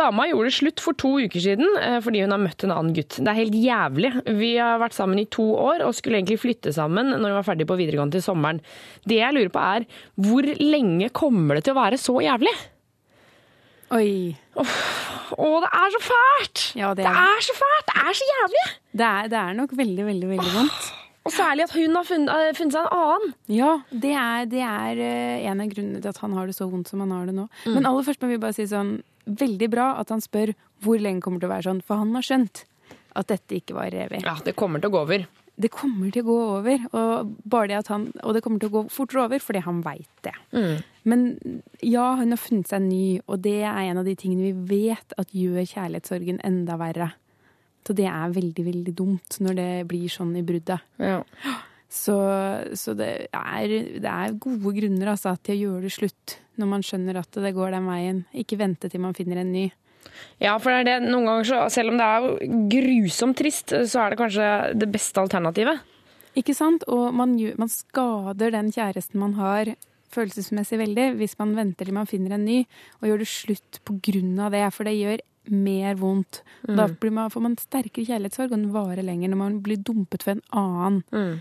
Dama 0.00 0.26
gjorde 0.28 0.50
det 0.50 0.56
slutt 0.58 0.82
for 0.82 0.98
to 0.98 1.12
uker 1.22 1.40
siden 1.44 1.78
eh, 1.80 1.98
fordi 2.04 2.24
hun 2.24 2.34
har 2.34 2.42
møtt 2.42 2.66
en 2.66 2.74
annen 2.74 2.96
gutt. 2.96 3.16
Det 3.22 3.30
er 3.30 3.38
helt 3.38 3.56
jævlig. 3.56 4.10
Vi 4.42 4.50
har 4.58 4.82
vært 4.82 4.98
sammen 4.98 5.22
i 5.22 5.28
to 5.32 5.46
år 5.54 5.86
og 5.86 5.94
skulle 5.96 6.18
egentlig 6.20 6.40
flytte 6.42 6.74
sammen 6.76 7.14
når 7.14 7.28
vi 7.30 7.36
var 7.38 7.46
ferdig 7.46 7.68
på 7.70 7.78
videregående 7.78 8.18
til 8.18 8.26
sommeren. 8.26 8.60
Det 9.06 9.20
jeg 9.22 9.36
lurer 9.38 9.52
på 9.54 9.62
er, 9.64 9.86
hvor 10.26 10.50
lenge 10.60 11.12
kommer 11.16 11.56
det 11.60 11.68
til 11.68 11.76
å 11.76 11.80
være 11.80 12.02
så 12.02 12.18
jævlig? 12.26 12.52
Oi. 13.94 14.34
Å, 14.56 15.48
det 15.62 15.68
er 15.78 15.92
så 15.94 16.00
fælt! 16.02 16.62
Ja, 16.78 16.90
det 16.98 17.06
Det 17.06 17.10
er, 17.14 17.32
er 17.38 17.44
så 17.46 17.54
fælt! 17.54 17.86
Det 17.92 18.02
er 18.02 18.18
så 18.18 18.28
jævlig! 18.34 18.64
det 18.96 19.06
er, 19.06 19.28
det 19.30 19.38
er 19.38 19.56
nok 19.58 19.72
veldig, 19.78 20.04
veldig, 20.10 20.28
veldig 20.34 20.52
vondt. 20.56 20.86
Og 21.26 21.34
særlig 21.34 21.66
at 21.66 21.74
hun 21.74 21.98
har 21.98 22.06
funnet, 22.06 22.30
eh, 22.30 22.54
funnet 22.56 22.76
seg 22.76 22.86
en 22.86 23.00
annen. 23.00 23.34
Ja, 23.50 23.72
det 23.90 24.14
er, 24.14 24.46
det 24.50 24.62
er 24.62 25.02
eh, 25.02 25.48
en 25.50 25.62
av 25.64 25.72
grunnene 25.72 26.02
til 26.02 26.12
at 26.12 26.22
han 26.22 26.36
har 26.38 26.46
det 26.46 26.56
så 26.56 26.68
vondt 26.70 26.92
som 26.92 27.02
han 27.02 27.14
har 27.14 27.26
det 27.26 27.34
nå. 27.36 27.48
Mm. 27.66 27.74
Men 27.74 27.90
aller 27.90 28.06
først 28.06 28.22
må 28.22 28.30
vi 28.30 28.40
bare 28.42 28.56
si 28.56 28.68
sånn 28.70 28.98
Veldig 29.26 29.66
bra 29.72 29.88
at 29.98 30.12
han 30.14 30.20
spør 30.22 30.52
hvor 30.86 31.00
lenge 31.02 31.18
kommer 31.24 31.40
det 31.40 31.48
til 31.48 31.50
å 31.50 31.54
være 31.56 31.66
sånn, 31.66 31.80
for 31.82 31.98
han 31.98 32.12
har 32.14 32.22
skjønt 32.22 32.60
at 33.18 33.26
dette 33.32 33.56
ikke 33.58 33.74
var 33.74 33.90
evig. 33.90 34.20
Ja, 34.22 34.36
det 34.46 34.54
kommer 34.54 34.78
til 34.78 34.92
å 34.92 34.94
gå 34.94 35.00
over. 35.02 35.24
Det 35.56 35.70
kommer 35.72 36.12
til 36.14 36.22
å 36.22 36.28
gå 36.28 36.36
over, 36.60 36.84
og, 36.92 37.32
bare 37.48 37.70
det 37.72 37.78
at 37.80 37.90
han, 37.90 38.04
og 38.22 38.36
det 38.36 38.42
kommer 38.44 38.62
til 38.62 38.70
å 38.70 38.74
gå 38.76 38.82
fortere 38.92 39.24
over 39.24 39.42
fordi 39.42 39.64
han 39.64 39.80
veit 39.82 40.22
det. 40.22 40.34
Mm. 40.52 40.74
Men 41.10 41.26
ja, 41.80 42.10
hun 42.20 42.34
har 42.36 42.42
funnet 42.42 42.70
seg 42.70 42.84
ny, 42.84 43.04
og 43.24 43.40
det 43.46 43.62
er 43.64 43.86
en 43.86 44.02
av 44.02 44.06
de 44.06 44.14
tingene 44.20 44.52
vi 44.52 44.76
vet 44.92 45.16
at 45.18 45.32
gjør 45.34 45.64
kjærlighetssorgen 45.64 46.42
enda 46.46 46.76
verre. 46.78 47.14
Så 47.86 47.94
det 47.94 48.08
er 48.10 48.34
veldig, 48.34 48.66
veldig 48.66 48.92
dumt 48.98 49.38
når 49.44 49.58
det 49.60 49.70
blir 49.90 50.10
sånn 50.10 50.34
i 50.38 50.44
bruddet. 50.46 50.82
Ja. 50.98 51.20
Så, 51.86 52.16
så 52.74 52.94
det, 52.98 53.10
er, 53.30 53.74
det 54.02 54.10
er 54.10 54.38
gode 54.42 54.72
grunner 54.74 55.12
altså, 55.12 55.36
til 55.38 55.54
å 55.54 55.60
gjøre 55.60 55.86
det 55.86 55.94
slutt 55.94 56.36
når 56.58 56.70
man 56.72 56.84
skjønner 56.84 57.20
at 57.20 57.38
det 57.44 57.54
går 57.54 57.76
den 57.76 57.86
veien. 57.86 58.22
Ikke 58.34 58.58
vente 58.58 58.90
til 58.90 59.04
man 59.04 59.14
finner 59.16 59.42
en 59.42 59.52
ny. 59.54 59.66
Ja, 60.42 60.56
for 60.58 60.72
det 60.72 60.82
er 60.82 60.88
det, 60.88 61.10
noen 61.10 61.28
ganger 61.28 61.46
så, 61.48 61.60
selv 61.72 61.92
om 61.92 62.00
det 62.00 62.06
er 62.06 62.56
grusomt 62.72 63.38
trist, 63.38 63.74
så 63.90 64.02
er 64.02 64.12
det 64.12 64.20
kanskje 64.20 64.48
det 64.78 64.88
beste 64.92 65.22
alternativet. 65.22 65.82
Ikke 66.36 66.56
sant? 66.56 66.84
Og 66.92 67.14
man, 67.16 67.36
man 67.60 67.72
skader 67.72 68.52
den 68.52 68.72
kjæresten 68.74 69.20
man 69.22 69.36
har 69.38 69.76
følelsesmessig 70.12 70.78
veldig, 70.80 71.06
hvis 71.20 71.36
man 71.40 71.54
venter 71.56 71.88
til 71.88 71.96
man 71.96 72.08
finner 72.08 72.36
en 72.36 72.46
ny, 72.46 72.60
og 73.00 73.08
gjør 73.08 73.22
det 73.22 73.30
slutt 73.30 73.80
av 73.82 74.54
det. 74.54 74.66
For 74.74 74.88
det 74.88 74.96
gjør 74.96 75.24
mer 75.52 75.98
vondt. 76.00 76.42
Mm. 76.68 76.76
Da 76.78 76.88
blir 76.88 77.12
man, 77.14 77.32
får 77.32 77.44
man 77.44 77.58
sterkere 77.60 78.06
kjærlighetssorg, 78.08 78.50
og 78.50 78.56
den 78.58 78.72
varer 78.74 79.04
lenger 79.06 79.32
når 79.32 79.42
man 79.42 79.60
blir 79.64 79.82
dumpet 79.82 80.26
for 80.26 80.36
en 80.36 80.46
annen. 80.56 81.04
Mm. 81.12 81.36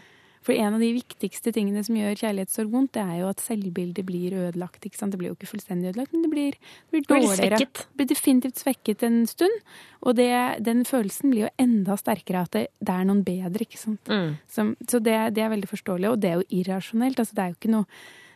For 0.45 0.53
en 0.53 0.75
av 0.77 0.81
de 0.83 0.91
viktigste 0.93 1.49
tingene 1.55 1.81
som 1.85 1.95
gjør 1.97 2.19
kjærlighetssorg 2.19 2.69
vondt, 2.69 2.91
det 2.93 3.01
er 3.01 3.21
jo 3.23 3.29
at 3.31 3.41
selvbildet 3.41 4.05
blir 4.05 4.35
ødelagt. 4.37 4.83
ikke 4.85 4.99
sant? 4.99 5.15
Det 5.15 5.17
blir 5.21 5.31
jo 5.31 5.37
ikke 5.39 5.49
fullstendig 5.49 5.89
ødelagt, 5.89 6.13
men 6.13 6.27
det 6.27 6.29
blir, 6.29 6.57
det 6.59 6.93
blir 6.93 7.05
blir 7.07 7.23
dårligere. 7.23 7.57
svekket. 7.57 7.81
Det 7.81 7.97
blir 7.97 8.09
definitivt 8.11 8.61
svekket 8.61 9.05
en 9.07 9.17
stund. 9.25 9.63
Og 10.05 10.19
det, 10.19 10.29
den 10.67 10.85
følelsen 10.85 11.33
blir 11.33 11.47
jo 11.47 11.53
enda 11.57 11.97
sterkere 11.97 12.43
at 12.45 12.53
det, 12.53 12.67
det 12.77 12.93
er 12.93 13.09
noen 13.09 13.23
bedre, 13.25 13.65
ikke 13.65 13.81
sant. 13.81 14.05
Mm. 14.11 14.37
Som, 14.45 14.75
så 14.85 15.01
det, 15.01 15.17
det 15.33 15.47
er 15.47 15.49
veldig 15.55 15.71
forståelig, 15.71 16.11
og 16.11 16.21
det 16.21 16.29
er 16.29 16.37
jo 16.37 16.61
irrasjonelt. 16.61 17.19
altså 17.23 17.33
Det 17.33 17.43
er 17.43 17.49
jo 17.49 17.57
ikke 17.57 17.73
noe 17.79 17.89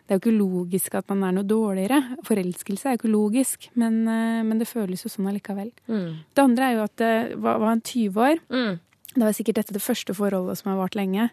det 0.10 0.16
er 0.16 0.18
jo 0.18 0.24
ikke 0.24 0.40
logisk 0.42 0.96
at 0.98 1.06
man 1.12 1.22
er 1.28 1.34
noe 1.38 1.46
dårligere. 1.46 2.00
Forelskelse 2.26 2.88
er 2.88 2.96
jo 2.96 2.98
ikke 2.98 3.12
logisk, 3.14 3.68
men, 3.78 4.00
eh, 4.10 4.40
men 4.42 4.58
det 4.58 4.66
føles 4.66 5.04
jo 5.06 5.12
sånn 5.14 5.28
allikevel. 5.30 5.70
Mm. 5.86 6.16
Det 6.34 6.42
andre 6.42 6.66
er 6.66 6.74
jo 6.74 6.86
at 6.88 6.96
det 6.98 7.12
var, 7.38 7.60
var 7.62 7.76
en 7.76 7.84
20 7.86 8.18
år. 8.18 8.42
Mm. 8.50 8.80
Det 9.14 9.22
var 9.22 9.38
sikkert 9.38 9.60
dette 9.62 9.76
det 9.78 9.84
første 9.86 10.16
forholdet 10.18 10.58
som 10.58 10.72
har 10.72 10.80
vart 10.82 10.98
lenge. 10.98 11.30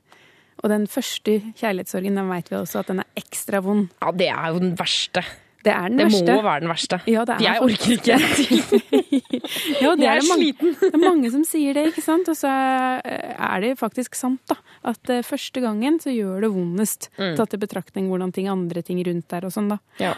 Og 0.60 0.68
den 0.68 0.84
første 0.92 1.38
kjærlighetssorgen, 1.56 2.20
den 2.20 2.28
vet 2.28 2.52
vi 2.52 2.58
også 2.60 2.82
at 2.82 2.92
den 2.92 3.00
er 3.00 3.08
ekstra 3.16 3.62
vond. 3.64 3.88
Ja, 4.04 4.12
det 4.12 4.28
er 4.28 4.52
jo 4.52 4.60
den 4.60 4.76
verste. 4.76 5.24
Det 5.66 5.72
er 5.74 5.88
den 5.90 5.98
Det 5.98 6.06
verste. 6.06 6.34
må 6.36 6.42
være 6.46 6.62
den 6.62 6.70
verste. 6.70 6.98
Ja, 7.10 7.24
det 7.26 7.34
er 7.36 7.40
Jeg 7.42 7.62
orker 7.66 7.96
ikke. 7.96 8.16
Ja, 9.82 9.92
det 9.96 10.06
Jeg 10.06 10.12
er, 10.12 10.20
er 10.20 10.28
mange, 10.28 10.46
sliten. 10.46 10.76
det 10.80 10.92
er 10.94 11.02
mange 11.02 11.30
som 11.34 11.42
sier 11.46 11.74
det, 11.76 11.84
ikke 11.90 12.04
sant? 12.04 12.28
Og 12.30 12.36
så 12.38 12.50
er 12.52 13.60
det 13.64 13.72
faktisk 13.80 14.14
sant, 14.18 14.40
da. 14.50 14.56
At 14.86 15.10
eh, 15.12 15.22
første 15.26 15.62
gangen 15.64 15.98
så 16.02 16.12
gjør 16.14 16.46
det 16.46 16.50
vondest. 16.54 17.10
Mm. 17.18 17.34
Tatt 17.38 17.54
i 17.56 17.60
betraktning 17.62 18.08
hvordan 18.10 18.32
ting, 18.36 18.48
andre 18.52 18.82
ting 18.86 19.02
rundt 19.06 19.36
er 19.36 19.46
og 19.48 19.54
sånn, 19.54 19.68
da. 19.74 19.78
Ja. 20.02 20.14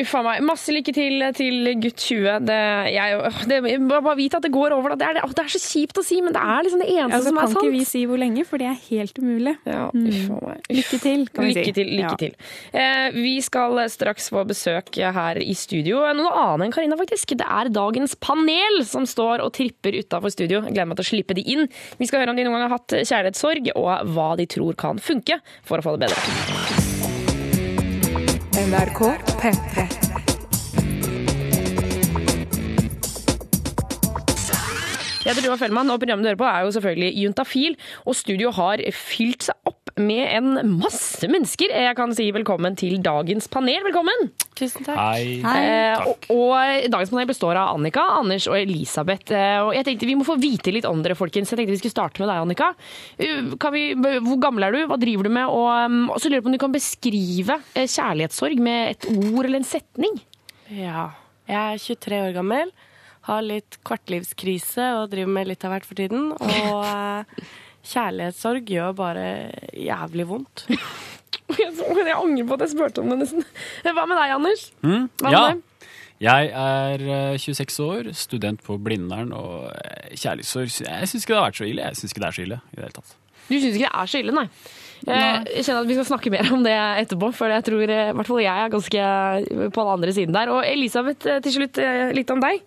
Uff 0.00 0.14
a 0.18 0.22
meg. 0.26 0.42
Masse 0.46 0.72
lykke 0.74 0.92
til 0.96 1.24
til 1.36 1.70
gutt 1.82 1.96
20. 2.04 2.44
Det, 2.48 2.58
jeg, 2.94 3.32
det, 3.50 3.58
bare 3.88 4.16
vit 4.18 4.34
at 4.34 4.42
det 4.46 4.52
går 4.54 4.74
over. 4.76 4.94
Det, 4.98 5.06
er, 5.06 5.18
det, 5.20 5.24
det 5.36 5.44
er 5.44 5.52
så 5.54 5.60
kjipt 5.62 6.00
å 6.00 6.04
si, 6.06 6.20
men 6.24 6.32
det 6.36 6.42
er 6.42 6.64
liksom 6.66 6.82
det 6.82 6.88
eneste 6.94 7.18
Altså, 7.18 7.28
som 7.30 7.38
er 7.38 7.46
sant. 7.46 7.58
kan 7.58 7.68
ikke 7.68 7.76
vi 7.78 7.84
si 7.88 8.04
hvor 8.10 8.20
lenge, 8.20 8.44
for 8.48 8.58
det 8.62 8.68
er 8.70 8.78
helt 8.90 9.18
umulig. 9.22 9.56
Ja, 9.68 9.90
Mm. 9.94 10.06
uff 10.10 10.30
a 10.34 10.38
meg. 10.48 10.62
Lykke 10.74 10.98
til, 11.02 11.26
kan 11.34 11.44
vi 11.44 11.52
si. 11.54 11.60
Lykke 11.60 11.74
til. 11.76 11.90
lykke 11.98 12.10
Ja. 12.10 12.16
til. 12.16 12.34
Eh, 12.74 13.10
vi 13.14 13.34
skal 13.44 13.78
straks 13.92 14.30
få 14.32 14.44
besøk 14.48 14.94
her 14.96 15.38
i 15.42 15.54
studio. 15.54 16.00
Noen 16.14 16.32
annen 16.32 16.66
enn 16.68 16.72
Karina, 16.74 16.96
faktisk. 16.96 17.36
Det 17.36 17.46
er 17.46 17.68
dagens 17.74 18.14
panel 18.16 18.84
som 18.84 19.04
står 19.06 19.44
og 19.44 19.52
tripper 19.52 19.92
utafor 20.00 20.32
studio. 20.32 20.62
Jeg 20.64 20.74
gleder 20.74 20.88
meg 20.88 20.96
til 20.98 21.04
å 21.04 21.10
slippe 21.12 21.34
de 21.38 21.42
inn. 21.54 21.68
Vi 21.98 22.06
skal 22.06 22.20
høre 22.24 22.30
om 22.30 22.36
de 22.36 22.44
noen 22.44 22.58
gang 22.58 22.68
har 22.68 22.78
hatt 22.78 22.88
kjærlighetssorg, 23.04 23.70
og 23.76 24.06
hva 24.14 24.36
de 24.36 24.46
tror 24.46 24.74
kan 24.76 24.98
funke 24.98 25.40
for 25.64 25.78
å 25.78 25.82
få 25.82 25.98
det 25.98 26.08
bedre. 26.08 26.83
NRK 28.54 29.00
P3. 29.40 29.82
Jeg 35.24 35.32
heter 35.32 35.42
Tuva 35.42 35.56
Fellmann, 35.58 35.90
og 35.90 35.98
programmet 35.98 36.22
du 36.22 36.28
hører 36.28 36.38
på 36.38 36.46
er 36.46 36.60
jo 36.62 36.70
selvfølgelig 36.76 37.24
Juntafil. 37.24 37.74
Og 38.06 38.14
studio 38.14 38.52
har 38.54 38.78
fylt 38.94 39.48
seg 39.48 39.58
opp 39.66 39.83
med 40.00 40.26
en 40.26 40.78
masse 40.80 41.26
mennesker. 41.30 41.70
Jeg 41.70 41.94
kan 41.98 42.12
si 42.16 42.26
velkommen 42.34 42.74
til 42.78 42.96
dagens 43.02 43.46
panel. 43.52 43.84
Velkommen! 43.86 44.30
Tusen 44.58 44.86
takk. 44.86 44.98
Hei. 44.98 45.38
Eh, 45.38 46.06
og, 46.08 46.26
og 46.34 46.88
dagens 46.90 47.12
panel 47.12 47.28
består 47.30 47.58
av 47.58 47.76
Annika, 47.76 48.02
Anders 48.18 48.48
og 48.50 48.58
Elisabeth. 48.58 49.30
Eh, 49.34 49.60
og 49.62 49.72
jeg 49.76 49.86
tenkte 49.86 50.08
Vi 50.10 50.16
må 50.18 50.26
få 50.26 50.36
vite 50.40 50.74
litt 50.74 50.88
om 50.88 51.02
dere, 51.04 51.16
folkens. 51.18 51.52
Jeg 51.52 51.60
tenkte 51.60 51.76
vi 51.76 51.80
skulle 51.82 51.94
starte 51.94 52.22
med 52.22 52.30
deg, 52.30 52.42
Annika. 52.42 52.70
Kan 53.62 53.74
vi, 53.76 53.84
hvor 53.94 54.40
gammel 54.42 54.66
er 54.66 54.74
du? 54.74 54.80
Hva 54.90 54.98
driver 55.00 55.28
du 55.28 55.34
med? 55.36 55.46
Og, 55.50 55.68
um, 55.86 56.00
og 56.10 56.18
så 56.18 56.30
lurer 56.30 56.40
jeg 56.40 56.46
på 56.46 56.50
om 56.50 56.56
du 56.56 56.62
kan 56.64 56.74
beskrive 56.74 57.58
eh, 57.74 57.86
kjærlighetssorg 57.86 58.64
med 58.66 58.96
et 58.96 59.10
ord 59.14 59.44
eller 59.44 59.60
en 59.60 59.68
setning. 59.68 60.18
Ja. 60.74 61.12
Jeg 61.50 61.76
er 61.76 61.84
23 61.86 62.22
år 62.24 62.34
gammel, 62.38 62.70
har 63.28 63.44
litt 63.44 63.76
kvartlivskrise 63.86 64.94
og 64.98 65.12
driver 65.12 65.34
med 65.36 65.50
litt 65.52 65.66
av 65.66 65.74
hvert 65.74 65.86
for 65.86 65.98
tiden. 65.98 66.32
Og 66.34 66.82
eh, 66.88 67.46
kjærlighetssorg 67.90 68.70
gjør 68.70 68.94
bare 68.98 69.26
jævlig 69.76 70.28
vondt. 70.30 70.66
Jeg, 71.54 71.70
jeg 71.76 72.14
angrer 72.16 72.46
på 72.48 72.56
at 72.56 72.62
jeg 72.64 72.70
spurte 72.72 73.02
om 73.02 73.10
det, 73.12 73.16
nesten. 73.20 73.42
Hva 73.84 74.04
med 74.08 74.16
deg, 74.16 74.30
Anders? 74.32 74.62
Mm, 74.80 75.02
Hva 75.20 75.28
med 75.28 75.34
ja. 75.34 75.42
deg? 75.52 75.90
Jeg 76.24 76.48
er 76.56 77.02
eh, 77.04 77.34
26 77.42 77.76
år, 77.84 78.08
student 78.16 78.62
på 78.64 78.78
Blindern, 78.80 79.32
og 79.36 79.66
eh, 79.74 80.14
kjærlighetssorg 80.16 80.70
Jeg 80.86 81.10
syns 81.10 81.26
ikke 81.26 81.34
det 81.34 81.38
har 81.40 81.46
vært 81.50 81.58
så 81.60 81.66
ille. 81.68 81.84
Jeg 81.90 81.98
syns 82.00 82.14
ikke 82.14 82.22
det 82.24 82.28
er 82.30 82.36
så 82.38 82.44
ille 82.46 82.58
i 82.72 82.78
det 82.78 82.84
hele 82.86 82.96
tatt. 82.96 83.12
Du 83.44 83.52
syns 83.58 83.76
ikke 83.76 83.84
det 83.84 83.90
er 83.92 84.10
så 84.14 84.22
ille, 84.22 84.34
nei? 84.38 84.46
Eh, 85.04 85.40
Jeg 85.58 85.66
kjenner 85.66 85.82
at 85.84 85.90
Vi 85.90 85.98
skal 85.98 86.08
snakke 86.08 86.32
mer 86.32 86.48
om 86.56 86.64
det 86.64 86.74
etterpå, 87.04 87.28
for 87.36 87.52
jeg 87.52 87.66
tror 87.68 87.84
eh, 87.98 88.06
i 88.08 88.16
hvert 88.16 88.30
fall 88.32 88.40
jeg 88.46 88.64
er 88.64 88.72
ganske 88.72 89.04
på 89.76 89.84
den 89.84 89.92
andre 89.98 90.14
siden 90.16 90.38
der. 90.38 90.54
Og 90.54 90.62
Elisabeth, 90.64 91.28
eh, 91.28 91.42
til 91.44 91.58
slutt 91.58 91.82
eh, 91.84 92.06
litt 92.16 92.32
om 92.32 92.40
deg. 92.42 92.64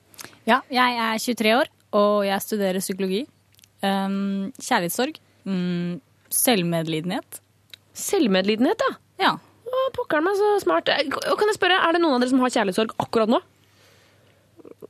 Ja, 0.47 0.61
jeg 0.71 1.01
er 1.07 1.17
23 1.25 1.55
år, 1.63 1.73
og 1.97 2.21
jeg 2.29 2.45
studerer 2.45 2.83
psykologi. 2.83 3.23
Um, 3.85 4.53
kjærlighetssorg. 4.57 5.19
Um, 5.47 5.99
selvmedlidenhet. 6.33 7.41
Selvmedlidenhet, 7.97 8.81
ja. 8.83 8.95
Ja. 9.21 9.33
Å, 9.67 9.83
pokker 9.95 10.23
meg, 10.23 10.37
så 10.39 10.53
smart. 10.63 10.89
Kan 10.89 11.51
jeg 11.51 11.57
spørre, 11.57 11.81
Er 11.83 11.97
det 11.97 12.03
noen 12.03 12.17
av 12.17 12.23
dere 12.23 12.31
som 12.31 12.41
har 12.43 12.53
kjærlighetssorg 12.53 12.95
akkurat 13.03 13.31
nå? 13.31 13.41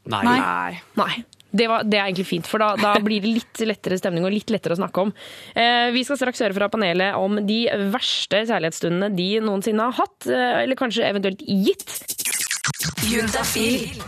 Nei. 0.08 0.23
Nei. 0.23 0.78
Nei. 1.00 1.13
Det, 1.47 1.65
var, 1.71 1.86
det 1.88 1.97
er 1.97 2.10
egentlig 2.10 2.28
fint, 2.28 2.47
for 2.47 2.62
da, 2.62 2.73
da 2.80 2.91
blir 3.02 3.23
det 3.23 3.32
litt 3.38 3.62
lettere 3.63 3.97
stemning 4.00 4.26
og 4.28 4.34
litt 4.34 4.52
lettere 4.52 4.76
å 4.76 4.80
snakke 4.82 5.06
om. 5.08 5.13
Eh, 5.58 5.88
vi 5.95 6.04
skal 6.06 6.19
straks 6.19 6.43
høre 6.43 6.58
fra 6.58 6.67
panelet 6.71 7.15
om 7.17 7.39
de 7.47 7.62
verste 7.93 8.43
kjærlighetsstundene 8.50 9.10
de 9.15 9.30
noensinne 9.45 9.88
har 9.88 9.95
hatt, 9.97 10.28
eh, 10.28 10.63
eller 10.65 10.80
kanskje 10.80 11.08
eventuelt 11.08 11.41
gitt. 11.47 11.88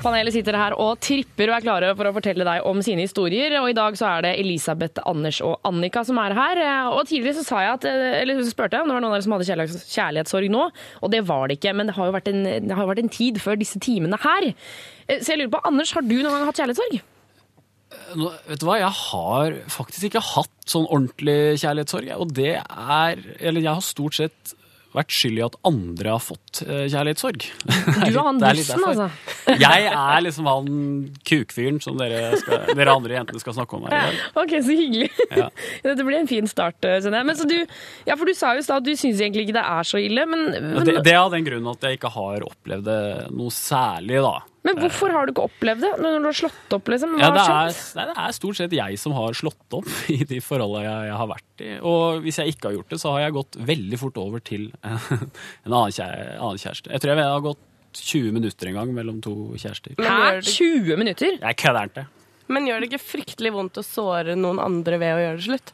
Panelet 0.04 0.34
sitter 0.36 0.58
her 0.60 0.76
og 0.80 1.00
tripper 1.04 1.50
og 1.52 1.56
er 1.58 1.64
klare 1.66 1.92
for 1.98 2.10
å 2.10 2.14
fortelle 2.16 2.46
deg 2.48 2.66
om 2.68 2.82
sine 2.86 3.06
historier. 3.06 3.56
Og 3.62 3.70
i 3.72 3.76
dag 3.78 3.96
så 4.00 4.10
er 4.10 4.26
det 4.26 4.34
Elisabeth, 4.42 5.02
Anders 5.10 5.40
og 5.46 5.60
Annika 5.68 6.04
som 6.08 6.20
er 6.22 6.36
her. 6.38 6.62
Og 6.94 7.06
tidligere 7.10 7.40
så 7.40 7.46
sa 7.48 7.62
jeg 7.66 7.78
at, 7.78 7.88
eller 8.22 8.42
så 8.44 8.52
spurte 8.52 8.78
jeg 8.78 8.86
om 8.86 8.92
det 8.92 8.98
var 8.98 9.06
noen 9.06 9.12
av 9.14 9.18
dere 9.18 9.28
som 9.28 9.38
hadde 9.38 9.84
kjærlighetssorg 9.96 10.52
nå, 10.54 10.66
og 11.02 11.14
det 11.14 11.24
var 11.30 11.48
det 11.48 11.60
ikke. 11.60 11.76
Men 11.80 11.92
det 11.92 11.96
har 12.00 12.10
jo 12.10 12.18
vært 12.18 12.32
en, 12.34 12.44
det 12.68 12.76
har 12.76 12.84
jo 12.86 12.92
vært 12.92 13.04
en 13.06 13.14
tid 13.20 13.40
før 13.44 13.60
disse 13.62 13.80
timene 13.84 14.20
her. 14.26 14.52
Eh, 15.08 15.24
Så 15.24 15.34
jeg 15.34 15.42
lurer 15.44 15.56
på, 15.56 15.64
Anders, 15.70 15.96
har 15.96 16.06
du 16.06 16.18
noen 16.20 16.34
gang 16.36 16.50
hatt 16.52 16.60
kjærlighetssorg? 16.62 17.00
Nå, 18.20 18.28
vet 18.46 18.62
du 18.62 18.68
hva, 18.68 18.76
jeg 18.78 18.94
har 18.94 19.56
faktisk 19.74 20.10
ikke 20.12 20.22
hatt 20.36 20.70
sånn 20.70 20.86
ordentlig 20.86 21.58
kjærlighetssorg. 21.64 22.12
Og 22.22 22.34
det 22.38 22.52
er 22.62 23.24
Eller 23.40 23.64
jeg 23.66 23.72
har 23.74 23.86
stort 23.86 24.18
sett 24.20 24.54
vært 24.96 25.14
skyld 25.14 25.40
i 25.40 25.44
at 25.46 25.56
andre 25.68 26.14
har 26.16 26.24
fått 26.24 26.62
eh, 26.66 26.86
kjærlighetssorg. 26.90 27.46
Du 28.10 28.16
er 28.16 28.20
han 28.26 28.40
bussen, 28.42 28.84
altså. 28.88 29.08
Jeg 29.66 29.88
er 29.92 30.24
liksom 30.26 30.48
han 30.50 30.70
kukfyren 31.28 31.80
som 31.84 31.98
dere, 32.00 32.38
skal, 32.42 32.72
dere 32.78 32.96
andre 32.96 33.18
jentene 33.20 33.42
skal 33.44 33.58
snakke 33.60 33.78
om 33.78 33.88
her. 33.88 33.96
i 33.96 34.02
dag. 34.10 34.22
Ok, 34.44 34.56
så 34.66 34.76
hyggelig. 34.76 35.10
Ja. 35.36 35.50
Dette 35.86 36.06
blir 36.08 36.20
en 36.22 36.30
fin 36.30 36.50
start, 36.50 36.80
eh, 36.86 37.00
skjønner 37.04 37.22
jeg. 37.22 37.30
Men 37.30 37.40
så 37.40 37.48
du, 37.50 37.58
ja, 38.10 38.16
for 38.16 38.30
du 38.30 38.36
sa 38.38 38.54
jo 38.56 38.64
i 38.64 38.66
stad 38.66 38.82
at 38.82 38.88
du 38.88 38.94
syns 38.96 39.22
egentlig 39.22 39.48
ikke 39.48 39.58
det 39.60 39.66
er 39.78 39.90
så 39.90 40.02
ille, 40.02 40.26
men, 40.30 40.48
men, 40.56 40.86
Det, 40.88 41.00
det 41.06 41.14
er 41.14 41.22
av 41.22 41.34
den 41.36 41.46
grunnen 41.48 41.74
at 41.74 41.86
jeg 41.86 42.00
ikke 42.00 42.14
har 42.16 42.48
opplevd 42.50 42.88
det 42.90 43.02
noe 43.36 43.54
særlig, 43.54 44.24
da. 44.26 44.38
Men 44.68 44.76
hvorfor 44.76 45.14
har 45.16 45.26
du 45.26 45.32
ikke 45.32 45.46
opplevd 45.48 45.84
det 45.86 45.92
når 46.04 46.18
du 46.20 46.28
har 46.28 46.36
slått 46.36 46.74
opp, 46.76 46.90
liksom? 46.92 47.14
Hva 47.16 47.24
Ja, 47.24 47.30
det, 47.36 47.44
er, 47.46 47.78
nei, 47.96 48.06
det 48.10 48.16
er 48.26 48.36
stort 48.36 48.60
sett 48.60 48.76
jeg 48.76 49.00
som 49.00 49.16
har 49.16 49.38
slått 49.38 49.78
opp 49.78 49.88
i 50.16 50.20
de 50.28 50.42
forholdene 50.44 50.84
jeg, 50.84 51.08
jeg 51.10 51.18
har 51.22 51.32
vært 51.32 51.64
i. 51.64 51.72
Og 51.92 52.26
hvis 52.26 52.42
jeg 52.42 52.56
ikke 52.56 52.70
har 52.70 52.78
gjort 52.80 52.94
det, 52.94 53.00
så 53.02 53.16
har 53.16 53.26
jeg 53.26 53.38
gått 53.40 53.60
veldig 53.72 54.00
fort 54.02 54.20
over 54.20 54.44
til 54.44 54.70
en 54.84 55.72
annen, 55.72 55.96
kjære, 55.96 56.38
annen 56.38 56.62
kjæreste. 56.66 56.92
Jeg 56.92 57.04
tror 57.06 57.16
jeg 57.16 57.32
har 57.32 57.46
gått 57.48 57.66
20 58.00 58.36
minutter 58.36 58.70
en 58.70 58.80
gang 58.82 58.94
mellom 58.94 59.22
to 59.26 59.36
kjærester. 59.56 59.96
Hæ? 59.98 60.42
20 60.46 61.00
minutter? 61.00 61.40
Jeg 61.40 61.60
kødder 61.64 61.90
ikke. 61.90 62.06
Men 62.50 62.68
gjør 62.68 62.82
det 62.82 62.90
ikke 62.92 63.04
fryktelig 63.06 63.54
vondt 63.54 63.80
å 63.80 63.86
såre 63.86 64.36
noen 64.38 64.60
andre 64.62 65.00
ved 65.02 65.16
å 65.16 65.24
gjøre 65.24 65.40
det 65.40 65.46
slutt? 65.48 65.74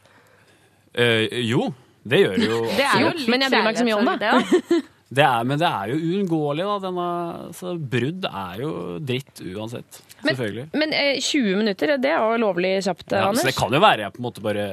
Uh, 0.96 1.24
jo, 1.44 1.70
det 2.08 2.22
gjør 2.22 2.36
det 2.38 2.50
jo. 2.50 2.60
Det 2.78 2.86
er 2.86 3.02
jo 3.02 3.14
litt 3.16 3.32
Men 3.32 3.44
jeg 3.44 3.52
bryr 3.52 3.66
meg 3.66 3.74
ikke 3.74 3.82
så 3.82 3.88
mye 3.88 3.98
om 3.98 4.10
det. 4.12 4.30
kjærlighetssorg, 4.30 4.92
Det 5.08 5.22
er, 5.22 5.44
men 5.46 5.60
det 5.60 5.68
er 5.68 5.92
jo 5.92 5.96
uunngåelig, 6.02 6.64
da. 6.66 6.76
Denne, 6.82 7.06
så 7.54 7.76
brudd 7.78 8.24
er 8.26 8.56
jo 8.64 8.70
dritt 9.06 9.38
uansett. 9.54 10.00
Selvfølgelig. 10.26 10.64
Men 10.74 10.92
eh, 10.96 11.20
20 11.22 11.60
minutter, 11.60 11.92
det 12.02 12.10
er 12.10 12.18
jo 12.24 12.40
lovlig 12.42 12.72
kjapt, 12.82 13.04
Ja, 13.14 13.28
Anders. 13.28 13.44
så 13.44 13.50
det 13.52 13.56
kan 13.60 13.76
jo 13.76 13.82
være 13.84 14.02
jeg 14.06 14.14
på 14.16 14.22
en 14.22 14.26
måte 14.26 14.42
bare 14.42 14.64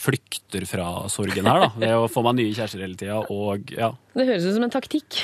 flykter 0.00 0.64
fra 0.70 0.86
sorgen 1.12 1.48
her, 1.50 1.64
da. 1.66 1.70
Ved 1.82 1.96
å 1.98 2.06
få 2.12 2.22
meg 2.24 2.38
nye 2.38 2.54
kjærester 2.54 2.84
hele 2.84 2.96
tida 3.00 3.18
og 3.34 3.72
ja. 3.74 3.90
Det 4.14 4.28
høres 4.28 4.46
ut 4.46 4.54
som 4.56 4.66
en 4.68 4.72
taktikk. 4.76 5.18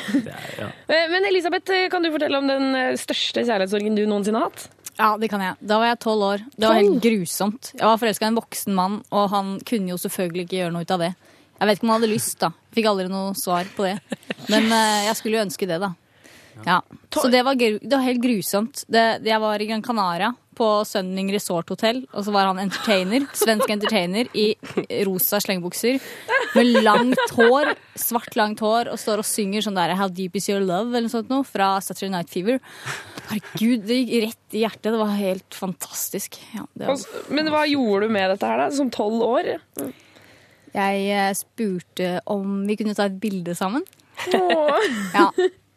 ja. 0.58 0.72
Eh, 0.90 1.06
Men 1.14 1.28
Elisabeth, 1.30 1.70
eh, 1.72 1.86
kan 1.92 2.02
du 2.04 2.10
fortelle 2.14 2.38
om 2.42 2.50
den 2.50 2.74
største 2.98 3.46
kjærlighetssorgen 3.46 3.96
du 3.98 4.02
noensinne 4.10 4.42
har 4.42 4.50
hatt? 4.50 4.66
Ja, 4.96 5.12
det 5.20 5.28
kan 5.30 5.42
jeg. 5.44 5.54
Da 5.60 5.76
var 5.78 5.90
jeg 5.92 5.98
tolv 6.00 6.22
år. 6.24 6.42
Det 6.56 6.66
var 6.70 6.78
helt 6.80 7.02
grusomt. 7.04 7.70
Jeg 7.76 7.84
var 7.84 7.98
forelska 8.00 8.24
i 8.24 8.30
en 8.32 8.38
voksen 8.38 8.74
mann, 8.76 8.94
og 9.12 9.26
han 9.30 9.50
kunne 9.68 9.92
jo 9.92 9.98
selvfølgelig 10.00 10.46
ikke 10.46 10.56
gjøre 10.62 10.72
noe 10.74 10.86
ut 10.88 10.94
av 10.96 11.02
det. 11.04 11.10
Jeg 11.56 11.68
vet 11.70 11.78
ikke 11.78 11.86
om 11.88 11.92
han 11.94 12.00
hadde 12.02 12.12
lyst, 12.14 12.38
da. 12.42 12.50
Fikk 12.76 12.88
aldri 12.90 13.06
noe 13.12 13.34
svar 13.38 13.68
på 13.76 13.86
det. 13.88 13.96
Men 14.52 14.66
eh, 14.72 15.06
jeg 15.08 15.16
skulle 15.20 15.38
jo 15.38 15.44
ønske 15.46 15.68
det, 15.70 15.78
da. 15.80 15.92
Ja. 16.64 16.80
Så 17.12 17.28
det 17.32 17.42
var, 17.44 17.56
gru- 17.60 17.80
det 17.82 17.92
var 17.92 18.04
helt 18.06 18.22
grusomt. 18.24 18.82
Det, 18.88 19.04
jeg 19.28 19.40
var 19.42 19.60
i 19.60 19.66
Gran 19.68 19.82
Canaria, 19.84 20.30
på 20.56 20.66
Sunning 20.88 21.28
Resort 21.34 21.68
Hotel, 21.68 21.98
og 22.16 22.24
så 22.24 22.32
var 22.32 22.46
han 22.48 22.56
entertainer, 22.62 23.26
svensk 23.36 23.68
entertainer, 23.74 24.30
i 24.32 24.46
rosa 25.04 25.36
slengebukser, 25.44 25.98
med 26.56 26.70
langt 26.80 27.34
hår, 27.36 27.74
svart 28.00 28.38
langt 28.40 28.62
hår, 28.64 28.88
og 28.88 28.96
står 29.02 29.20
og 29.20 29.28
synger 29.28 29.66
sånn 29.66 29.76
der 29.76 29.92
How 30.00 30.08
Deep 30.08 30.38
Is 30.40 30.48
Your 30.48 30.64
Love, 30.64 30.88
eller 30.94 31.10
noe 31.10 31.12
sånt 31.12 31.28
noe, 31.28 31.44
fra 31.44 31.74
Saturday 31.84 32.14
Night 32.14 32.32
Fever. 32.32 32.56
Herregud, 33.28 33.84
det 33.84 34.00
gikk 34.00 34.14
rett 34.24 34.56
i 34.56 34.64
hjertet. 34.64 34.88
Det 34.88 34.96
var 35.02 35.12
helt 35.18 35.60
fantastisk. 35.60 36.40
Ja, 36.56 36.64
det 36.72 36.88
var... 36.88 37.04
Men 37.36 37.52
hva 37.52 37.66
gjorde 37.68 38.08
du 38.08 38.16
med 38.16 38.32
dette 38.32 38.48
her, 38.48 38.64
da? 38.64 38.70
Som 38.80 38.88
tolv 38.96 39.20
år? 39.28 39.52
Jeg 40.76 41.06
eh, 41.08 41.30
spurte 41.36 42.18
om 42.28 42.64
vi 42.68 42.76
kunne 42.78 42.96
ta 42.96 43.08
et 43.08 43.20
bilde 43.20 43.56
sammen. 43.56 43.86
Ja, 45.16 45.30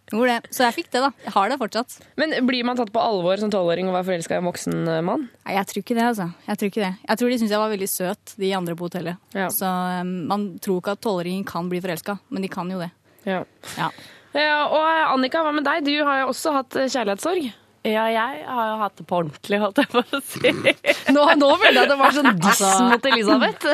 gjorde 0.09 0.35
det. 0.35 0.51
Så 0.55 0.63
jeg 0.65 0.75
fikk 0.77 0.91
det, 0.93 1.01
da. 1.03 1.09
Jeg 1.25 1.33
har 1.35 1.51
det 1.51 1.57
fortsatt. 1.61 1.97
Men 2.19 2.33
blir 2.47 2.65
man 2.67 2.79
tatt 2.79 2.91
på 2.93 3.01
alvor 3.03 3.39
som 3.39 3.51
tolvåring 3.53 3.89
og 3.89 3.95
være 3.97 4.07
forelska 4.07 4.37
i 4.37 4.41
en 4.41 4.49
voksen 4.49 4.77
eh, 4.83 5.01
mann? 5.05 5.27
Nei, 5.45 5.55
jeg 5.57 5.69
tror 5.71 5.83
ikke 5.83 5.97
det, 5.99 6.05
altså. 6.11 6.29
Jeg 6.47 6.61
tror 6.61 6.71
ikke 6.73 6.85
det. 6.85 6.93
Jeg 7.07 7.21
tror 7.21 7.31
de 7.33 7.39
syns 7.41 7.55
jeg 7.55 7.63
var 7.63 7.73
veldig 7.75 7.89
søt, 7.91 8.35
de 8.43 8.53
andre 8.57 8.77
på 8.79 8.89
hotellet. 8.89 9.25
Så 9.55 9.69
um, 10.01 10.13
man 10.31 10.47
tror 10.63 10.81
ikke 10.81 10.95
at 10.97 11.03
tolvåringer 11.05 11.47
kan 11.47 11.71
bli 11.71 11.83
forelska, 11.83 12.19
men 12.33 12.45
de 12.45 12.51
kan 12.51 12.71
jo 12.73 12.81
det. 12.81 12.91
Ja. 13.27 13.43
Ja. 13.77 13.91
Ja, 14.35 14.59
og 14.69 14.83
Annika, 15.15 15.41
hva 15.41 15.53
med 15.55 15.65
deg? 15.65 15.87
Du 15.87 15.95
har 16.05 16.23
jo 16.23 16.29
også 16.33 16.53
hatt 16.59 16.75
kjærlighetssorg. 16.85 17.49
Ja, 17.89 18.05
jeg 18.11 18.43
har 18.45 18.67
jo 18.69 18.75
hatt 18.81 18.95
det 18.99 19.05
på 19.09 19.17
ordentlig, 19.21 19.59
holdt 19.61 19.79
jeg 19.81 19.89
på 19.91 20.01
å 20.03 20.19
si. 20.25 20.51
Nå, 21.15 21.23
nå 21.39 21.49
følte 21.61 21.73
jeg 21.73 21.85
at 21.85 21.91
det 21.93 21.97
var 21.99 22.15
sånn 22.15 22.29
diss 22.43 22.61
mot 22.85 23.07
Elisabeth. 23.09 23.65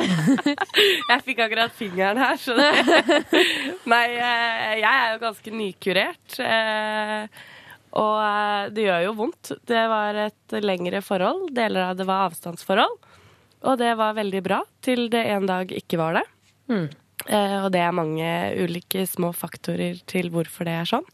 jeg 1.12 1.26
fikk 1.28 1.42
akkurat 1.46 1.76
fingeren 1.76 2.22
her, 2.22 2.38
så 2.40 2.56
det 2.58 2.70
Nei, 3.92 4.06
eh, 4.16 4.74
jeg 4.82 4.92
er 4.92 5.14
jo 5.16 5.22
ganske 5.26 5.54
nykurert. 5.56 6.38
eh, 6.40 7.28
Og 7.96 8.16
eh, 8.22 8.70
det 8.76 8.86
gjør 8.88 9.04
jo 9.08 9.16
vondt. 9.22 9.52
Det 9.68 9.84
var 9.92 10.22
et 10.28 10.58
lengre 10.64 11.02
forhold. 11.06 11.50
Deler 11.56 11.90
av 11.92 12.00
det 12.00 12.08
var 12.10 12.28
avstandsforhold. 12.30 12.96
Og 13.66 13.80
det 13.82 13.94
var 13.98 14.18
veldig 14.18 14.42
bra, 14.46 14.62
til 14.86 15.08
det 15.10 15.24
en 15.34 15.48
dag 15.50 15.72
ikke 15.74 15.98
var 15.98 16.20
det. 16.20 16.26
Mm. 16.70 16.88
Og 17.66 17.68
det 17.74 17.80
er 17.82 17.96
mange 17.96 18.28
ulike 18.62 19.06
små 19.10 19.32
faktorer 19.34 19.98
til 20.12 20.28
hvorfor 20.34 20.68
det 20.68 20.76
er 20.84 20.90
sånn. 20.92 21.08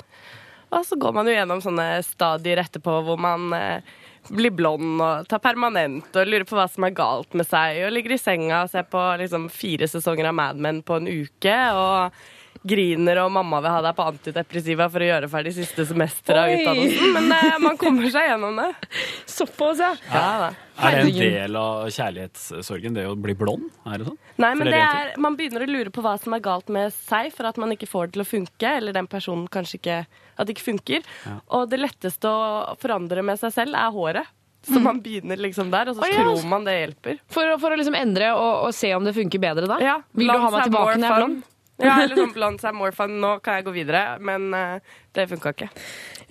Og 0.72 0.86
så 0.88 0.96
går 1.00 1.16
man 1.16 1.28
jo 1.28 1.36
gjennom 1.36 1.62
sånne 1.64 1.88
stadier 2.08 2.62
etterpå 2.64 3.02
hvor 3.06 3.20
man 3.20 3.52
eh, 3.58 3.96
blir 4.30 4.54
blond 4.56 5.02
og 5.02 5.28
tar 5.30 5.42
permanent 5.44 6.16
og 6.16 6.30
lurer 6.30 6.46
på 6.48 6.56
hva 6.56 6.68
som 6.72 6.86
er 6.88 6.96
galt 6.96 7.34
med 7.36 7.48
seg, 7.48 7.82
og 7.86 7.96
ligger 7.96 8.16
i 8.16 8.22
senga 8.22 8.64
og 8.64 8.72
ser 8.72 8.86
på 8.92 9.02
liksom 9.22 9.50
fire 9.52 9.90
sesonger 9.90 10.30
av 10.30 10.38
Mad 10.38 10.62
Men 10.62 10.84
på 10.86 11.00
en 11.02 11.10
uke 11.10 11.58
og 11.76 12.22
griner 12.62 13.24
og 13.24 13.32
mamma 13.34 13.60
vil 13.64 13.74
ha 13.74 13.80
deg 13.88 13.96
på 13.98 14.06
antidepressiva 14.06 14.86
for 14.94 15.02
å 15.02 15.08
gjøre 15.08 15.30
ferdig 15.32 15.54
siste 15.56 15.86
semester 15.90 16.38
av 16.38 16.52
utdannelsen. 16.54 17.14
Men 17.16 17.32
eh, 17.34 17.56
man 17.64 17.78
kommer 17.82 18.10
seg 18.14 18.28
gjennom 18.30 18.60
det. 18.62 18.68
Såpass, 19.38 19.82
ja. 19.82 19.94
Ja, 20.12 20.26
da. 20.44 20.50
Er 20.82 20.98
det 20.98 21.02
en 21.02 21.20
del 21.20 21.58
av 21.60 21.90
kjærlighetssorgen, 21.94 22.96
det 22.98 23.06
å 23.10 23.16
bli 23.20 23.36
blond? 23.38 23.68
Er 23.86 24.02
det 24.02 24.10
sånn? 24.10 24.20
Nei, 24.42 24.52
men 24.58 24.70
det 24.74 24.82
er, 24.82 25.14
man 25.22 25.38
begynner 25.38 25.66
å 25.66 25.70
lure 25.70 25.94
på 25.94 26.04
hva 26.06 26.16
som 26.22 26.34
er 26.38 26.44
galt 26.46 26.70
med 26.74 26.94
seg 26.96 27.30
for 27.36 27.50
at 27.50 27.58
man 27.62 27.74
ikke 27.76 27.90
får 27.90 28.10
det 28.10 28.18
til 28.18 28.26
å 28.26 28.30
funke, 28.30 28.76
eller 28.82 28.96
den 28.98 29.10
personen 29.10 29.50
kanskje 29.52 29.78
ikke 29.82 29.98
At 30.38 30.48
det 30.48 30.56
ikke 30.56 30.70
funker. 30.72 31.10
Ja. 31.28 31.36
Og 31.54 31.68
det 31.70 31.82
letteste 31.82 32.30
å 32.30 32.78
forandre 32.82 33.22
med 33.26 33.38
seg 33.42 33.54
selv 33.54 33.78
er 33.78 33.92
håret. 33.94 34.30
Så 34.66 34.78
Mm. 34.78 34.84
man 34.84 35.00
begynner 35.02 35.38
liksom 35.42 35.72
der, 35.74 35.90
og 35.90 35.96
så 35.98 36.04
oh, 36.06 36.10
ja. 36.10 36.22
tror 36.22 36.44
man 36.50 36.66
det 36.66 36.76
hjelper. 36.78 37.18
For, 37.34 37.50
for 37.58 37.74
å 37.74 37.78
liksom 37.80 37.96
endre 37.98 38.28
og, 38.38 38.68
og 38.68 38.76
se 38.78 38.92
om 38.94 39.06
det 39.06 39.16
funker 39.18 39.42
bedre 39.42 39.66
da? 39.70 39.80
Ja, 39.82 39.96
Vil 40.14 40.30
du 40.30 40.38
ha 40.38 40.52
meg 40.54 40.68
tilbake 40.70 41.00
når 41.02 41.08
jeg 41.08 41.12
er 41.16 41.24
blond? 41.24 41.40
Ja, 41.82 41.98
eller 42.04 42.16
sånn 42.22 42.34
blant 42.36 42.64
seg 42.64 42.76
more 42.78 42.94
fun. 42.96 43.18
Nå 43.24 43.38
kan 43.46 43.60
jeg 43.60 43.68
gå 43.68 43.76
videre, 43.76 44.04
men 44.24 44.52
eh, 44.58 44.98
det 45.18 45.28
funka 45.28 45.52
ikke. 45.56 45.70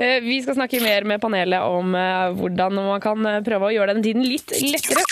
Eh, 0.01 0.21
Vi 0.25 0.43
skal 0.43 0.57
snakke 0.57 0.81
mer 0.81 1.05
med 1.05 1.21
panelet 1.21 1.61
om 1.61 1.95
eh, 1.95 2.31
hvordan 2.39 2.79
man 2.79 3.01
kan 3.05 3.27
eh, 3.29 3.43
prøve 3.45 3.69
å 3.69 3.75
gjøre 3.75 3.97
den 3.99 4.07
tiden 4.07 4.25
litt 4.25 4.55
lettere. 4.65 5.05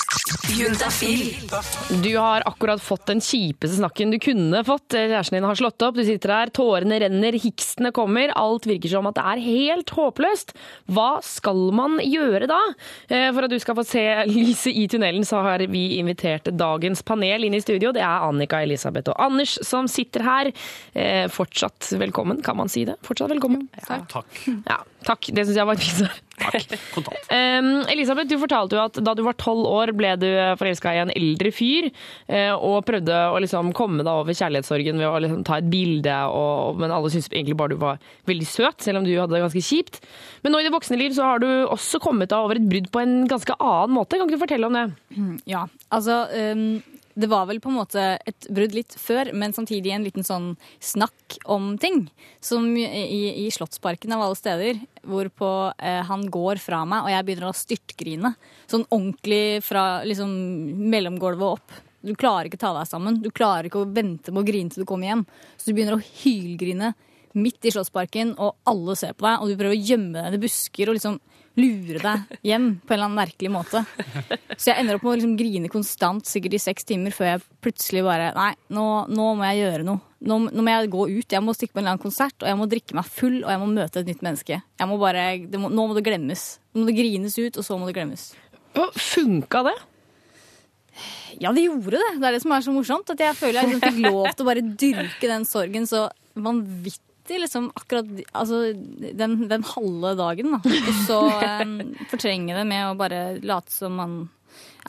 Du 2.03 2.11
har 2.17 2.45
akkurat 2.49 2.81
fått 2.81 3.05
den 3.11 3.21
kjipeste 3.21 3.79
snakken 3.79 4.13
du 4.15 4.19
kunne 4.23 4.63
fått. 4.65 4.97
Kjæresten 4.97 5.37
din 5.37 5.47
har 5.47 5.59
slått 5.61 5.85
opp, 5.85 5.99
du 5.99 6.05
sitter 6.09 6.33
her, 6.33 6.53
tårene 6.57 6.99
renner, 7.03 7.37
hikstene 7.37 7.93
kommer. 7.97 8.33
Alt 8.37 8.69
virker 8.69 8.93
som 8.93 9.09
at 9.11 9.19
det 9.19 9.27
er 9.29 9.43
helt 9.45 9.93
håpløst. 9.93 10.55
Hva 10.89 11.11
skal 11.25 11.61
man 11.77 11.99
gjøre 12.05 12.49
da? 12.51 12.61
For 13.09 13.45
at 13.45 13.53
du 13.53 13.59
skal 13.63 13.77
få 13.79 13.85
se 13.89 14.05
lyset 14.29 14.73
i 14.73 14.87
tunnelen, 14.91 15.27
så 15.29 15.43
har 15.45 15.65
vi 15.71 15.85
invitert 16.01 16.51
dagens 16.57 17.05
panel 17.07 17.45
inn 17.49 17.57
i 17.57 17.63
studio. 17.65 17.93
Det 17.97 18.05
er 18.05 18.29
Annika, 18.29 18.63
Elisabeth 18.65 19.13
og 19.13 19.21
Anders 19.29 19.59
som 19.69 19.89
sitter 19.91 20.25
her. 20.29 20.53
Fortsatt 21.33 21.93
velkommen, 22.01 22.43
kan 22.45 22.61
man 22.61 22.73
si 22.73 22.87
det? 22.89 22.99
Fortsatt 23.07 23.33
velkommen. 23.33 23.58
Takk. 23.87 24.39
Ja, 24.69 24.79
takk. 25.07 25.29
Det 25.35 25.45
syns 25.47 25.59
jeg 25.59 25.69
var 25.69 25.79
et 25.79 25.85
fint 25.85 26.01
svar. 26.03 26.25
Kontant. 26.95 27.17
Um, 27.39 27.83
Elisabeth, 27.91 28.29
du 28.31 28.39
fortalte 28.41 28.77
jo 28.77 28.81
at 28.83 28.99
da 29.05 29.13
du 29.17 29.21
var 29.27 29.37
tolv 29.41 29.67
år, 29.69 29.91
ble 29.97 30.15
du 30.21 30.27
forelska 30.59 30.93
i 30.95 31.01
en 31.03 31.11
eldre 31.13 31.51
fyr, 31.55 31.89
eh, 32.31 32.53
og 32.55 32.87
prøvde 32.89 33.15
å 33.33 33.41
liksom 33.43 33.73
komme 33.77 34.05
deg 34.07 34.11
over 34.23 34.37
kjærlighetssorgen 34.37 35.01
ved 35.01 35.09
å 35.09 35.21
liksom 35.23 35.43
ta 35.47 35.59
et 35.61 35.69
bilde, 35.71 36.15
og, 36.33 36.79
men 36.81 36.95
alle 36.95 37.11
syntes 37.13 37.29
egentlig 37.33 37.59
bare 37.59 37.75
du 37.75 37.83
var 37.83 38.01
veldig 38.31 38.49
søt, 38.49 38.81
selv 38.85 39.01
om 39.01 39.07
du 39.07 39.13
hadde 39.17 39.35
det 39.35 39.43
ganske 39.45 39.65
kjipt. 39.69 40.01
Men 40.45 40.55
nå 40.55 40.63
i 40.63 40.69
det 40.69 40.75
voksne 40.75 41.01
liv 41.01 41.17
så 41.17 41.27
har 41.33 41.43
du 41.43 41.49
også 41.67 42.01
kommet 42.03 42.33
deg 42.33 42.39
over 42.47 42.61
et 42.61 42.69
brudd 42.71 42.89
på 42.95 43.03
en 43.03 43.17
ganske 43.31 43.59
annen 43.59 43.97
måte. 43.99 44.17
Kan 44.17 44.31
ikke 44.31 44.39
du 44.39 44.45
fortelle 44.47 44.71
om 44.71 44.79
det? 44.79 44.87
Ja, 45.51 45.67
altså 45.95 46.23
um, 46.33 46.79
Det 47.19 47.27
var 47.27 47.49
vel 47.49 47.59
på 47.59 47.73
en 47.73 47.79
måte 47.81 48.03
et 48.31 48.47
brudd 48.55 48.77
litt 48.77 48.95
før, 48.95 49.33
men 49.35 49.55
samtidig 49.55 49.91
en 49.91 50.05
liten 50.07 50.27
sånn 50.27 50.53
snakk 50.79 51.39
om 51.51 51.73
ting. 51.83 52.05
Som 52.45 52.71
i, 52.79 52.85
i 53.43 53.49
Slottsparken 53.51 54.15
av 54.15 54.23
alle 54.23 54.39
steder, 54.39 54.79
hvorpå 55.03 55.51
eh, 55.75 56.05
han 56.07 56.29
går 56.31 56.63
fra 56.63 56.85
meg, 56.87 57.03
og 57.03 57.11
jeg 57.11 57.27
begynner 57.27 57.49
å 57.49 57.57
styrtgrine. 57.59 58.33
Sånn 58.71 58.87
ordentlig 58.87 59.65
fra 59.67 60.05
liksom 60.07 60.31
mellomgulvet 60.95 61.43
og 61.49 61.59
opp. 61.59 61.77
Du 62.07 62.15
klarer 62.15 62.47
ikke 62.47 62.61
å 62.61 62.65
ta 62.69 62.73
deg 62.77 62.87
sammen. 62.87 63.19
Du 63.25 63.33
klarer 63.35 63.67
ikke 63.67 63.83
å 63.83 63.91
vente 63.91 64.31
med 64.31 64.45
å 64.45 64.49
grine 64.53 64.71
til 64.71 64.85
du 64.85 64.89
kommer 64.89 65.11
hjem. 65.11 65.27
Så 65.59 65.69
du 65.69 65.75
begynner 65.75 65.99
å 65.99 66.05
hylgrine 66.23 66.93
midt 67.39 67.67
i 67.67 67.73
Slottsparken, 67.75 68.37
og 68.39 68.55
alle 68.69 68.95
ser 68.99 69.19
på 69.19 69.27
deg, 69.27 69.43
og 69.43 69.51
du 69.51 69.59
prøver 69.59 69.75
å 69.75 69.87
gjemme 69.91 70.23
deg 70.23 70.39
i 70.39 70.45
busker 70.47 70.91
og 70.91 70.99
liksom 70.99 71.19
lure 71.59 72.01
deg 72.03 72.39
hjem 72.47 72.69
på 72.81 72.95
en 72.95 72.97
eller 72.97 73.09
annen 73.09 73.19
merkelig 73.19 73.51
måte. 73.53 73.83
Så 74.57 74.71
jeg 74.71 74.83
ender 74.83 74.99
opp 74.99 75.05
med 75.07 75.13
å 75.13 75.17
liksom 75.19 75.37
grine 75.39 75.71
konstant, 75.73 76.27
sikkert 76.29 76.57
i 76.59 76.63
seks 76.63 76.87
timer, 76.89 77.15
før 77.15 77.33
jeg 77.33 77.45
plutselig 77.65 78.05
bare 78.07 78.31
Nei, 78.37 78.53
nå, 78.75 78.87
nå 79.11 79.29
må 79.39 79.51
jeg 79.51 79.65
gjøre 79.65 79.87
noe. 79.89 80.03
Nå, 80.19 80.41
nå 80.51 80.65
må 80.65 80.75
jeg 80.75 80.91
gå 80.91 81.05
ut. 81.13 81.37
Jeg 81.37 81.45
må 81.45 81.55
stikke 81.55 81.77
på 81.77 81.81
en 81.81 81.85
eller 81.85 81.97
annen 81.97 82.03
konsert, 82.03 82.37
og 82.43 82.51
jeg 82.51 82.59
må 82.59 82.67
drikke 82.71 82.97
meg 82.99 83.11
full, 83.11 83.39
og 83.45 83.53
jeg 83.53 83.63
må 83.63 83.69
møte 83.71 84.03
et 84.03 84.11
nytt 84.11 84.25
menneske. 84.27 84.61
Jeg 84.63 84.91
må 84.91 84.99
bare, 85.03 85.29
det 85.51 85.61
må, 85.63 85.71
nå 85.71 85.87
må 85.91 85.99
det 85.99 86.07
glemmes. 86.09 86.49
Nå 86.73 86.83
må 86.83 86.91
det 86.91 86.99
grines 86.99 87.39
ut, 87.39 87.61
og 87.61 87.67
så 87.67 87.79
må 87.79 87.91
det 87.91 87.97
glemmes. 87.99 88.31
Funka 88.99 89.65
det? 89.69 89.77
Ja, 91.39 91.53
det 91.55 91.69
gjorde 91.69 91.99
det. 91.99 92.15
Det 92.19 92.27
er 92.27 92.35
det 92.35 92.43
som 92.43 92.55
er 92.55 92.65
så 92.67 92.75
morsomt. 92.75 93.13
At 93.15 93.23
jeg 93.23 93.37
føler 93.39 93.61
jeg 93.61 93.73
liksom 93.73 93.85
fikk 93.87 94.01
lov 94.09 94.31
til 94.33 94.45
å 94.45 94.49
bare 94.49 94.65
dyrke 94.83 95.31
den 95.31 95.47
sorgen 95.49 95.87
så 95.91 96.09
vanvittig 96.39 97.08
liksom 97.37 97.69
akkurat 97.77 98.09
altså, 98.33 98.63
den, 99.21 99.37
den 99.51 99.67
halve 99.75 100.15
dagen, 100.19 100.57
da. 100.57 100.61
Og 100.65 101.01
så 101.05 101.21
um, 101.63 101.79
fortrenge 102.09 102.57
det 102.57 102.65
med 102.71 102.87
å 102.89 102.97
bare 102.99 103.23
late 103.45 103.75
som 103.75 103.99
man 104.01 104.19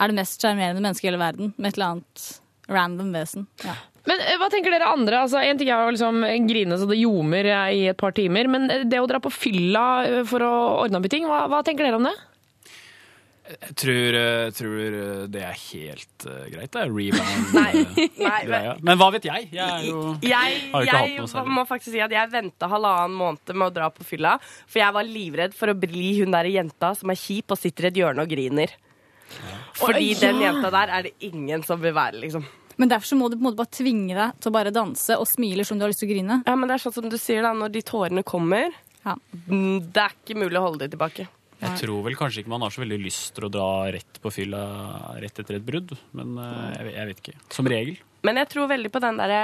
er 0.00 0.10
det 0.10 0.16
mest 0.16 0.40
sjarmerende 0.40 0.80
mennesket 0.80 1.06
i 1.06 1.10
hele 1.10 1.20
verden 1.20 1.52
med 1.56 1.70
et 1.70 1.78
eller 1.78 1.94
annet 1.94 2.26
random 2.70 3.12
vesen. 3.12 3.46
Ja. 3.66 3.76
Men 4.08 4.22
eh, 4.24 4.38
hva 4.40 4.48
tenker 4.52 4.72
dere 4.72 4.88
andre? 4.88 5.24
Altså, 5.26 5.42
en 5.44 5.60
ting 5.60 5.68
er 5.68 5.84
å 5.84 5.92
liksom 5.92 6.24
grine 6.48 6.78
så 6.80 6.88
det 6.88 7.00
ljomer 7.00 7.50
eh, 7.50 7.68
i 7.76 7.82
et 7.92 8.00
par 8.00 8.14
timer, 8.16 8.48
men 8.50 8.70
det 8.88 9.02
å 9.02 9.08
dra 9.10 9.20
på 9.22 9.32
fylla 9.34 9.84
eh, 10.06 10.22
for 10.28 10.44
å 10.46 10.52
ordne 10.86 11.00
opp 11.00 11.08
i 11.10 11.12
ting, 11.12 11.28
hva, 11.28 11.44
hva 11.50 11.60
tenker 11.66 11.86
dere 11.86 12.00
om 12.00 12.08
det? 12.08 12.16
Jeg 13.50 13.74
tror, 13.82 14.16
eh, 14.16 14.50
tror 14.54 14.96
det 15.32 15.40
er 15.42 15.56
helt 15.58 16.26
uh, 16.28 16.44
greit, 16.52 16.70
det. 16.70 16.84
Rebound-greia. 16.86 18.76
Men 18.86 19.00
hva 19.00 19.08
vet 19.16 19.26
jeg? 19.26 19.48
Jeg 19.56 19.64
er 19.64 19.86
jo 19.88 20.02
Jeg, 20.22 20.60
jeg 20.86 21.16
noe 21.18 21.44
må 21.50 21.64
faktisk 21.66 21.94
si 21.96 22.02
at 22.04 22.14
jeg 22.14 22.30
venta 22.30 22.68
halvannen 22.70 23.16
måned 23.18 23.54
med 23.56 23.66
å 23.66 23.74
dra 23.74 23.88
på 23.94 24.06
fylla, 24.06 24.36
for 24.70 24.82
jeg 24.82 24.96
var 24.96 25.08
livredd 25.08 25.56
for 25.56 25.72
å 25.72 25.78
bli 25.78 26.12
hun 26.20 26.36
der 26.36 26.50
jenta 26.52 26.92
som 26.98 27.10
er 27.10 27.18
kjip 27.18 27.56
og 27.56 27.58
sitter 27.58 27.88
i 27.88 27.90
et 27.90 28.00
hjørne 28.02 28.26
og 28.26 28.30
griner. 28.30 28.76
Fordi 29.80 30.06
Å, 30.06 30.14
ja. 30.14 30.20
den 30.28 30.44
jenta 30.44 30.70
der 30.74 30.94
er 30.94 31.08
det 31.08 31.14
ingen 31.26 31.66
som 31.66 31.82
vil 31.82 31.94
være, 31.96 32.22
liksom. 32.22 32.46
Men 32.80 32.88
derfor 32.88 33.10
så 33.10 33.18
må 33.18 33.28
du 33.28 33.36
på 33.36 33.42
en 33.42 33.48
måte 33.50 33.60
bare 33.60 33.74
tvinge 33.76 34.14
deg 34.16 34.38
til 34.40 34.50
å 34.52 34.54
bare 34.54 34.72
danse 34.72 35.18
og 35.20 35.26
smile 35.28 35.66
som 35.68 35.76
du 35.76 35.84
har 35.84 35.92
lyst 35.92 36.00
til 36.04 36.08
å 36.08 36.14
grine. 36.14 36.38
Ja, 36.46 36.54
men 36.56 36.70
det 36.70 36.78
er 36.78 36.84
sånn 36.86 36.96
som 36.96 37.10
du 37.12 37.18
sier 37.20 37.44
da, 37.44 37.52
når 37.56 37.74
de 37.74 37.82
tårene 37.84 38.24
kommer, 38.24 38.72
ja. 39.02 39.18
det 39.50 40.06
er 40.06 40.16
ikke 40.16 40.38
mulig 40.38 40.56
å 40.60 40.64
holde 40.68 40.86
de 40.86 40.94
tilbake. 40.94 41.26
Jeg 41.60 41.78
tror 41.82 42.02
vel 42.06 42.16
kanskje 42.16 42.40
ikke 42.42 42.52
man 42.54 42.62
har 42.64 42.72
så 42.72 42.80
veldig 42.82 42.98
lyst 43.04 43.34
til 43.36 43.44
å 43.46 43.50
dra 43.52 43.66
rett 43.92 44.20
på 44.24 44.30
fylla 44.32 44.60
rett 45.20 45.42
etter 45.42 45.58
et 45.58 45.66
brudd, 45.66 45.92
men 46.16 46.38
eh, 46.40 46.70
jeg, 46.76 46.86
vet- 46.86 46.94
jeg 46.96 47.10
vet 47.10 47.20
ikke. 47.24 47.34
Som 47.52 47.68
regel. 47.68 47.98
Men 48.24 48.40
jeg 48.40 48.48
tror 48.52 48.70
veldig 48.70 48.90
på 48.94 49.02
den 49.04 49.20
derre 49.20 49.42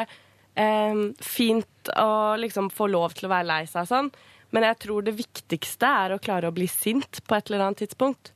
eh, 0.57 1.02
fint 1.24 1.90
å 1.96 2.09
liksom 2.40 2.70
få 2.72 2.88
lov 2.92 3.12
til 3.18 3.29
å 3.29 3.33
være 3.35 3.48
lei 3.50 3.61
seg 3.68 3.85
og 3.85 3.90
sånn, 3.92 4.11
men 4.57 4.64
jeg 4.68 4.79
tror 4.87 5.05
det 5.05 5.16
viktigste 5.18 5.88
er 6.05 6.14
å 6.16 6.20
klare 6.22 6.48
å 6.48 6.55
bli 6.57 6.68
sint 6.70 7.20
på 7.26 7.37
et 7.37 7.50
eller 7.50 7.66
annet 7.66 7.83
tidspunkt. 7.85 8.33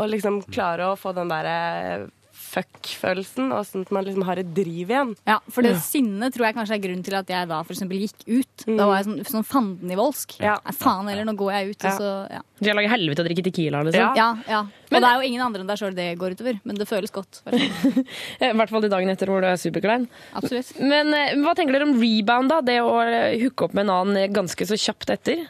Og 0.00 0.08
liksom 0.08 0.38
klare 0.48 0.86
å 0.88 0.96
få 0.96 1.12
den 1.12 1.28
derre 1.28 2.06
fuck-følelsen, 2.52 3.48
og 3.56 3.64
sånn 3.64 3.86
at 3.86 3.92
man 3.94 4.04
liksom 4.06 4.24
har 4.28 4.40
et 4.42 4.50
driv 4.54 4.90
igjen. 4.92 5.12
Ja, 5.28 5.38
for 5.52 5.64
det 5.64 5.72
sinnet 5.84 6.34
tror 6.34 6.46
jeg 6.50 6.56
kanskje 6.58 6.76
er 6.76 6.82
grunnen 6.84 7.04
til 7.06 7.16
at 7.16 7.30
jeg 7.32 7.48
da 7.48 7.60
for 7.64 7.72
eksempel 7.74 8.02
gikk 8.02 8.26
ut. 8.28 8.64
Da 8.68 8.88
var 8.90 8.98
jeg 9.00 9.06
sånn, 9.08 9.22
sånn 9.30 9.46
fandenivoldsk. 9.48 10.36
Ja. 10.44 10.58
Nei, 10.66 10.74
faen 10.76 11.08
heller, 11.08 11.28
nå 11.28 11.34
går 11.40 11.52
jeg 11.56 11.70
ut, 11.72 11.86
Ja. 11.86 11.92
og 11.94 12.02
så 12.02 12.10
ja. 12.36 12.42
Så 12.62 12.68
har 12.70 12.78
laget 12.78 12.92
helvete 12.92 13.24
og 13.24 13.26
drikket 13.26 13.48
Tequila, 13.48 13.80
liksom? 13.88 14.18
Ja, 14.20 14.28
ja. 14.46 14.60
Og 14.92 15.00
det 15.00 15.08
er 15.08 15.16
jo 15.16 15.30
ingen 15.30 15.42
andre 15.42 15.64
enn 15.64 15.70
deg 15.72 15.80
sjøl 15.80 15.96
det 15.96 16.10
går 16.20 16.36
utover, 16.36 16.60
men 16.68 16.76
det 16.78 16.86
føles 16.86 17.10
godt. 17.10 17.40
I 17.50 18.52
hvert 18.52 18.70
fall 18.70 18.82
de 18.84 18.92
dagene 18.92 19.16
etter 19.16 19.32
hvor 19.32 19.42
du 19.42 19.48
er 19.48 19.58
superklein. 19.58 20.06
Absolutt. 20.38 20.76
Men 20.78 21.10
eh, 21.16 21.32
hva 21.40 21.56
tenker 21.58 21.74
dere 21.74 21.88
om 21.88 21.96
rebound, 21.98 22.52
da? 22.52 22.60
Det 22.62 22.78
å 22.84 23.00
eh, 23.02 23.40
hooke 23.42 23.66
opp 23.66 23.74
med 23.74 23.88
en 23.88 23.96
annen 23.96 24.32
ganske 24.36 24.68
så 24.68 24.78
kjapt 24.78 25.10
etter? 25.16 25.42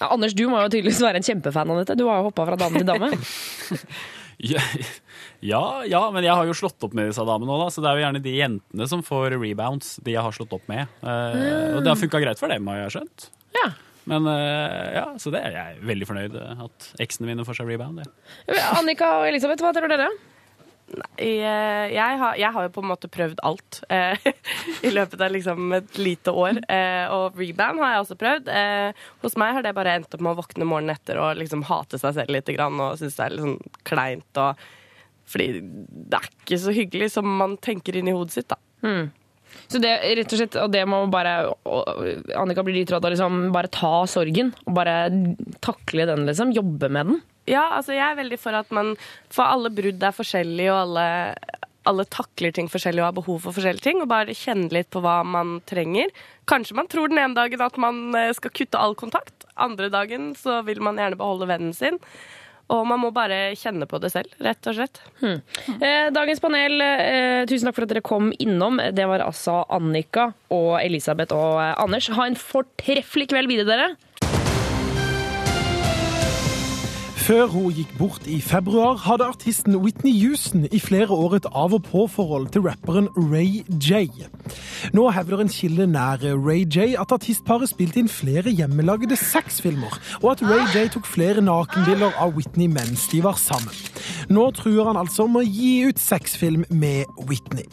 Ja, 0.00 0.08
Anders, 0.10 0.32
du 0.34 0.46
må 0.50 0.58
jo 0.62 0.70
tydeligvis 0.72 1.02
være 1.04 1.20
en 1.20 1.26
kjempefan 1.26 1.70
av 1.70 1.82
dette. 1.82 1.98
Du 1.98 2.06
har 2.08 2.22
jo 2.22 2.30
hoppa 2.30 2.46
fra 2.48 2.56
dame 2.58 2.80
til 2.80 2.88
dame. 2.88 3.10
Ja, 4.44 4.58
ja, 5.44 5.62
ja, 5.84 6.00
men 6.14 6.24
jeg 6.24 6.32
har 6.32 6.48
jo 6.48 6.56
slått 6.56 6.84
opp 6.86 6.94
med 6.96 7.10
disse 7.10 7.24
damene 7.26 7.50
nå, 7.50 7.56
da, 7.60 7.70
så 7.72 7.82
det 7.84 7.90
er 7.90 7.98
jo 7.98 8.04
gjerne 8.06 8.22
de 8.24 8.32
jentene 8.38 8.86
som 8.88 9.02
får 9.04 9.36
rebounds, 9.36 9.96
de 10.04 10.14
jeg 10.14 10.24
har 10.24 10.32
slått 10.32 10.54
opp 10.56 10.68
med. 10.70 10.88
Eh, 11.04 11.74
og 11.74 11.82
det 11.84 11.90
har 11.90 12.00
funka 12.00 12.20
greit 12.22 12.40
for 12.40 12.52
dem, 12.52 12.70
har 12.72 12.84
jeg 12.86 12.94
skjønt. 12.96 13.26
Ja. 13.58 13.66
Men 14.08 14.28
eh, 14.28 14.94
ja, 14.96 15.06
så 15.20 15.32
det 15.32 15.42
er 15.44 15.56
jeg 15.58 15.82
veldig 15.88 16.08
fornøyd 16.08 16.38
eh, 16.40 16.62
at 16.64 16.86
eksene 17.04 17.28
mine 17.28 17.44
får 17.44 17.60
seg 17.60 17.68
rebound. 17.68 18.04
Ja. 18.48 18.70
Annika 18.78 19.18
og 19.20 19.28
Elisabeth, 19.28 19.64
hva 19.64 19.72
tror 19.76 19.92
dere? 19.92 20.08
Nei, 20.94 21.28
jeg, 21.40 22.16
har, 22.20 22.36
jeg 22.36 22.52
har 22.54 22.66
jo 22.66 22.72
på 22.74 22.82
en 22.84 22.90
måte 22.90 23.08
prøvd 23.12 23.40
alt 23.44 23.80
eh, 23.92 24.20
i 24.86 24.92
løpet 24.92 25.24
av 25.24 25.32
liksom 25.32 25.76
et 25.76 26.00
lite 26.00 26.32
år. 26.32 26.60
Eh, 26.72 27.04
og 27.12 27.36
rebound 27.40 27.84
har 27.84 27.94
jeg 27.94 28.04
også 28.04 28.18
prøvd. 28.20 28.48
Eh, 28.48 29.04
hos 29.24 29.36
meg 29.40 29.58
har 29.58 29.66
det 29.66 29.74
bare 29.76 29.98
endt 29.98 30.16
opp 30.16 30.24
med 30.24 30.32
å 30.32 30.40
våkne 30.40 30.68
morgenen 30.68 30.96
etter 30.96 31.20
og 31.20 31.40
liksom 31.40 31.64
hate 31.68 32.00
seg 32.00 32.16
selv 32.16 32.32
litt 32.32 32.48
grann, 32.52 32.80
og 32.80 32.96
synes 33.00 33.16
det 33.16 33.26
er 33.26 33.36
litt 33.36 33.46
sånn 33.46 33.78
kleint. 33.88 34.42
Og, 34.44 34.64
fordi 35.28 35.60
det 35.60 36.20
er 36.20 36.30
ikke 36.30 36.60
så 36.60 36.74
hyggelig 36.74 37.10
som 37.16 37.28
man 37.40 37.58
tenker 37.64 37.96
inni 37.98 38.14
hodet 38.14 38.36
sitt, 38.36 38.50
da. 38.52 38.58
Mm. 38.84 39.12
Så 39.70 39.80
det 39.80 39.92
rett 40.18 40.32
og 40.34 40.40
slett, 40.40 40.56
og 40.60 40.72
det 40.74 40.82
må 40.90 41.04
bare 41.12 41.34
Annika 42.36 42.64
blir 42.66 42.76
litt 42.80 42.90
råd 42.92 43.06
av 43.06 43.14
liksom 43.14 43.36
bare 43.54 43.70
ta 43.72 44.02
sorgen 44.10 44.52
og 44.66 44.74
bare 44.76 44.96
takle 45.64 46.08
den, 46.10 46.26
liksom. 46.28 46.52
Jobbe 46.54 46.90
med 46.92 47.12
den. 47.12 47.22
Ja, 47.50 47.68
altså 47.76 47.94
jeg 47.94 48.04
er 48.06 48.18
veldig 48.18 48.40
for 48.40 48.56
at 48.56 48.70
man 48.72 48.94
For 49.32 49.44
alle 49.44 49.72
brudd 49.74 50.02
er 50.02 50.16
forskjellige, 50.16 50.72
og 50.72 50.80
alle, 50.86 51.64
alle 51.90 52.06
takler 52.08 52.54
ting 52.56 52.70
forskjellig 52.72 53.02
og 53.02 53.08
har 53.10 53.18
behov 53.18 53.42
for 53.46 53.56
forskjellige 53.56 53.86
ting. 53.86 54.02
Og 54.02 54.10
bare 54.10 54.36
kjenne 54.36 54.70
litt 54.74 54.90
på 54.94 55.02
hva 55.04 55.18
man 55.26 55.58
trenger. 55.68 56.12
Kanskje 56.50 56.78
man 56.78 56.88
tror 56.90 57.12
den 57.12 57.20
ene 57.22 57.36
dagen 57.38 57.64
at 57.64 57.76
man 57.80 58.06
eh, 58.18 58.32
skal 58.36 58.54
kutte 58.54 58.80
all 58.80 58.96
kontakt. 58.98 59.48
Andre 59.54 59.90
dagen 59.92 60.32
så 60.38 60.62
vil 60.66 60.82
man 60.84 60.98
gjerne 61.00 61.20
beholde 61.20 61.48
vennen 61.50 61.76
sin. 61.76 62.00
Og 62.72 62.86
man 62.88 63.02
må 63.02 63.10
bare 63.12 63.52
kjenne 63.60 63.86
på 63.88 63.98
det 64.00 64.10
selv, 64.14 64.32
rett 64.42 64.70
og 64.70 64.76
slett. 64.78 65.00
Hmm. 65.20 65.40
Eh, 65.76 66.08
Dagens 66.14 66.40
panel, 66.40 66.80
eh, 66.80 67.42
tusen 67.50 67.68
takk 67.68 67.76
for 67.76 67.84
at 67.84 67.92
dere 67.92 68.04
kom 68.04 68.32
innom. 68.40 68.80
Det 68.96 69.04
var 69.10 69.24
altså 69.26 69.60
Annika 69.68 70.30
og 70.54 70.78
Elisabeth 70.80 71.36
og 71.36 71.60
eh, 71.60 71.74
Anders. 71.82 72.08
Ha 72.16 72.28
en 72.30 72.38
fortreffelig 72.40 73.28
kveld 73.34 73.52
videre, 73.52 73.68
dere. 73.68 74.13
Før 77.24 77.46
hun 77.48 77.70
gikk 77.72 77.92
bort 77.96 78.26
i 78.28 78.34
februar, 78.44 78.98
hadde 79.00 79.24
artisten 79.24 79.78
Whitney 79.80 80.12
Houston 80.20 80.66
i 80.68 80.80
flere 80.80 81.08
år 81.08 81.38
et 81.38 81.46
av- 81.46 81.72
og 81.72 81.82
på-forhold 81.86 82.50
til 82.52 82.66
rapperen 82.66 83.08
Ray 83.16 83.62
J. 83.80 84.10
Nå 84.92 85.06
hevder 85.08 85.40
en 85.40 85.48
kilde 85.48 85.86
nær 85.86 86.20
Ray 86.20 86.66
J 86.68 86.98
at 87.00 87.14
artistparet 87.16 87.70
spilte 87.70 88.02
inn 88.02 88.10
flere 88.12 88.52
hjemmelagde 88.52 89.16
sexfilmer, 89.16 89.96
og 90.20 90.34
at 90.34 90.42
Ray 90.44 90.66
J 90.74 90.90
tok 90.92 91.08
flere 91.08 91.40
nakenbilder 91.40 92.12
av 92.20 92.36
Whitney 92.36 92.68
mens 92.68 93.06
de 93.08 93.22
var 93.24 93.40
sammen. 93.40 93.72
Nå 94.28 94.50
truer 94.58 94.90
han 94.90 95.00
altså 95.00 95.24
om 95.24 95.40
å 95.40 95.46
gi 95.46 95.86
ut 95.88 95.98
sexfilm 95.98 96.66
med 96.68 97.08
Whitney. 97.24 97.64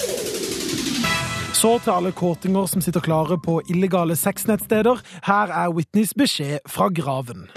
Så 1.52 1.76
til 1.84 1.92
alle 1.92 2.16
kåtinger 2.16 2.72
som 2.72 2.80
sitter 2.80 3.04
klare 3.04 3.36
på 3.36 3.60
illegale 3.68 4.16
sexnettsteder. 4.16 5.04
Her 5.28 5.52
er 5.52 5.76
Whitneys 5.76 6.16
beskjed 6.16 6.64
fra 6.72 6.88
graven. 6.88 7.50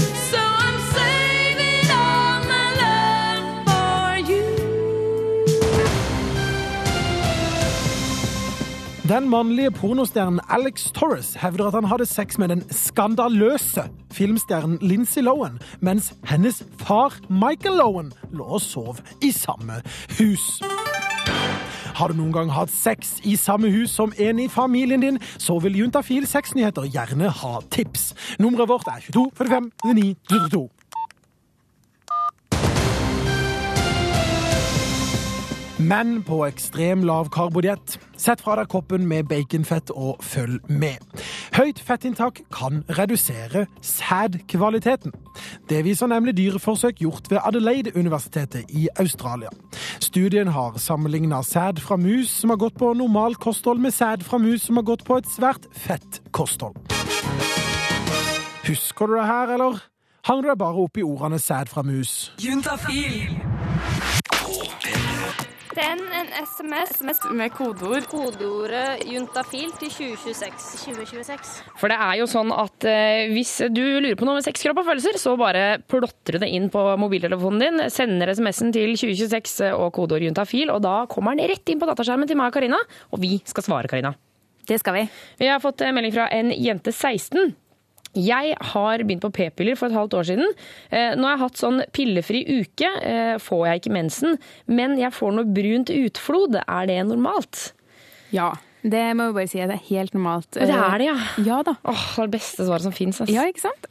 Den 9.09 9.29
mannlige 9.29 9.71
pornostjernen 9.71 10.41
Alex 10.49 10.87
Torres 10.93 11.35
hevder 11.35 11.67
at 11.67 11.75
han 11.75 11.85
hadde 11.85 12.07
sex 12.07 12.39
med 12.39 12.49
den 12.49 12.63
skandaløse 12.73 13.83
filmstjernen 14.13 14.79
Lindsay 14.81 15.21
Lohan, 15.21 15.59
mens 15.81 16.15
hennes 16.25 16.63
far 16.81 17.13
Michael 17.29 17.77
Lohan 17.77 18.13
lå 18.33 18.45
og 18.45 18.61
sov 18.61 18.97
i 19.21 19.31
samme 19.31 19.83
hus. 20.19 20.63
Har 21.95 22.09
du 22.09 22.17
noen 22.17 22.33
gang 22.33 22.49
hatt 22.51 22.73
sex 22.73 23.19
i 23.29 23.37
samme 23.37 23.69
hus 23.71 23.93
som 23.93 24.15
en 24.19 24.41
i 24.41 24.49
familien 24.49 25.05
din, 25.05 25.21
så 25.37 25.59
vil 25.61 25.77
Juntafil 25.79 26.25
sexnyheter 26.27 26.89
gjerne 26.89 27.29
ha 27.29 27.61
tips. 27.71 28.15
Nummeret 28.41 28.73
vårt 28.73 28.89
er 28.89 29.05
22 29.13 29.31
45 29.37 29.71
9 30.01 30.15
22. 30.33 30.65
Men 35.79 36.23
på 36.23 36.45
ekstrem 36.47 37.03
lav 37.03 37.29
karbodiett. 37.35 37.97
Sett 38.17 38.43
fra 38.45 38.55
deg 38.61 38.69
koppen 38.71 39.09
med 39.11 39.27
baconfett 39.27 39.91
og 39.91 40.21
følg 40.23 40.61
med. 40.71 41.03
Høyt 41.57 41.81
fettinntak 41.83 42.39
kan 42.55 42.85
redusere 42.95 43.65
sædkvaliteten. 43.83 45.13
Det 45.69 45.81
viser 45.85 46.07
nemlig 46.13 46.37
dyreforsøk 46.39 47.03
gjort 47.03 47.27
ved 47.31 47.43
Adelaide-universitetet 47.43 48.71
i 48.71 48.87
Australia. 49.03 49.51
Studien 49.99 50.53
har 50.55 50.79
sammenligna 50.79 51.43
sæd 51.43 51.83
fra 51.83 51.99
mus 51.99 52.31
som 52.31 52.55
har 52.55 52.61
gått 52.63 52.79
på 52.79 52.93
normalt 52.95 53.41
kosthold, 53.43 53.83
med 53.83 53.91
sæd 53.91 54.23
fra 54.23 54.39
mus 54.39 54.69
som 54.69 54.79
har 54.79 54.87
gått 54.87 55.03
på 55.05 55.19
et 55.19 55.31
svært 55.35 55.67
fett 55.75 56.23
kosthold. 56.31 56.79
Husker 58.65 59.07
du 59.07 59.19
det 59.19 59.27
her, 59.27 59.57
eller? 59.59 59.83
Hang 60.25 60.41
du 60.41 60.49
deg 60.49 60.57
bare 60.59 60.87
opp 60.87 60.97
i 60.97 61.03
ordene 61.05 61.43
sæd 61.43 61.69
fra 61.69 61.83
mus? 61.83 62.33
Juntafil. 62.41 63.44
Send 65.75 66.05
en 66.15 66.29
SMS 66.39 67.01
med 67.35 67.51
kodeord. 67.51 68.05
Kodeordet 68.07 69.03
juntafil 69.11 69.73
til 69.81 69.91
2026. 69.91 70.85
2026. 70.85 71.49
For 71.81 71.91
det 71.91 71.97
er 71.99 72.21
jo 72.21 72.29
sånn 72.31 72.53
at 72.55 72.87
eh, 72.87 73.33
hvis 73.33 73.57
du 73.75 73.83
lurer 73.83 74.15
på 74.19 74.29
noe 74.29 74.39
med 74.39 74.47
sex, 74.47 74.63
kropp 74.63 74.85
og 74.85 74.87
følelser, 74.93 75.19
så 75.19 75.35
bare 75.41 75.81
plotter 75.91 76.37
du 76.37 76.45
det 76.45 76.53
inn 76.55 76.69
på 76.71 76.85
mobiltelefonen 77.03 77.65
din, 77.65 77.83
sender 77.91 78.31
SMS-en 78.37 78.71
til 78.77 78.95
2026 78.95 79.73
og 79.75 79.91
kodeord 79.97 80.29
juntafil, 80.29 80.71
og 80.71 80.85
da 80.87 80.95
kommer 81.11 81.35
den 81.35 81.51
rett 81.51 81.75
inn 81.75 81.83
på 81.83 81.91
dataskjermen 81.91 82.31
til 82.31 82.39
meg 82.39 82.53
og 82.53 82.61
Karina, 82.61 82.79
og 83.11 83.25
vi 83.25 83.41
skal 83.43 83.67
svare, 83.67 83.91
Karina. 83.91 84.15
Det 84.65 84.79
skal 84.81 84.95
vi. 84.97 85.05
Vi 85.43 85.51
har 85.51 85.59
fått 85.61 85.83
eh, 85.83 85.93
melding 85.97 86.15
fra 86.15 86.31
en 86.33 86.55
jente 86.55 86.95
16. 86.95 87.51
Jeg 88.15 88.57
har 88.73 89.03
begynt 89.03 89.25
på 89.25 89.33
p-piller 89.35 89.79
for 89.79 89.91
et 89.91 89.97
halvt 89.99 90.19
år 90.19 90.29
siden. 90.29 90.53
Eh, 90.91 91.15
Nå 91.19 91.27
har 91.27 91.37
jeg 91.37 91.45
hatt 91.45 91.63
sånn 91.63 91.81
pillefri 91.95 92.45
uke, 92.61 92.91
eh, 93.03 93.35
får 93.43 93.65
jeg 93.67 93.83
ikke 93.83 93.97
mensen, 93.97 94.39
men 94.67 94.99
jeg 95.01 95.15
får 95.15 95.35
noe 95.35 95.51
brunt 95.57 95.91
utflod. 95.91 96.61
Er 96.63 96.87
det 96.91 97.01
normalt? 97.09 97.73
Ja. 98.35 98.53
Det 98.85 99.01
må 99.17 99.31
jeg 99.31 99.35
bare 99.39 99.49
si 99.49 99.61
at 99.65 99.71
det 99.73 99.79
er 99.79 99.87
helt 99.89 100.13
normalt. 100.13 100.49
Og 100.61 100.69
det 100.69 100.77
er 100.77 100.99
det, 101.01 101.07
ja. 101.09 101.45
Ja 101.47 101.61
da. 101.65 101.73
Åh, 101.89 102.03
det 102.17 102.21
er 102.21 102.27
det 102.29 102.35
beste 102.37 102.67
svaret 102.67 102.85
som 102.85 102.93
fins. 102.93 103.23
Ja, 103.33 103.47
ikke 103.49 103.65
sant? 103.65 103.87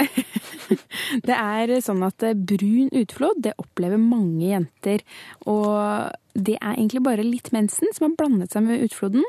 det 1.27 1.37
er 1.37 1.73
sånn 1.81 2.03
at 2.05 2.25
eh, 2.27 2.35
brun 2.37 2.91
utflod, 2.93 3.41
det 3.41 3.55
opplever 3.57 3.97
mange 3.97 4.51
jenter. 4.51 5.01
Og 5.49 6.13
det 6.37 6.59
er 6.59 6.75
egentlig 6.75 7.01
bare 7.07 7.25
litt 7.25 7.49
mensen 7.55 7.89
som 7.95 8.05
har 8.05 8.19
blandet 8.21 8.53
seg 8.53 8.67
med 8.67 8.85
utfloden. 8.85 9.25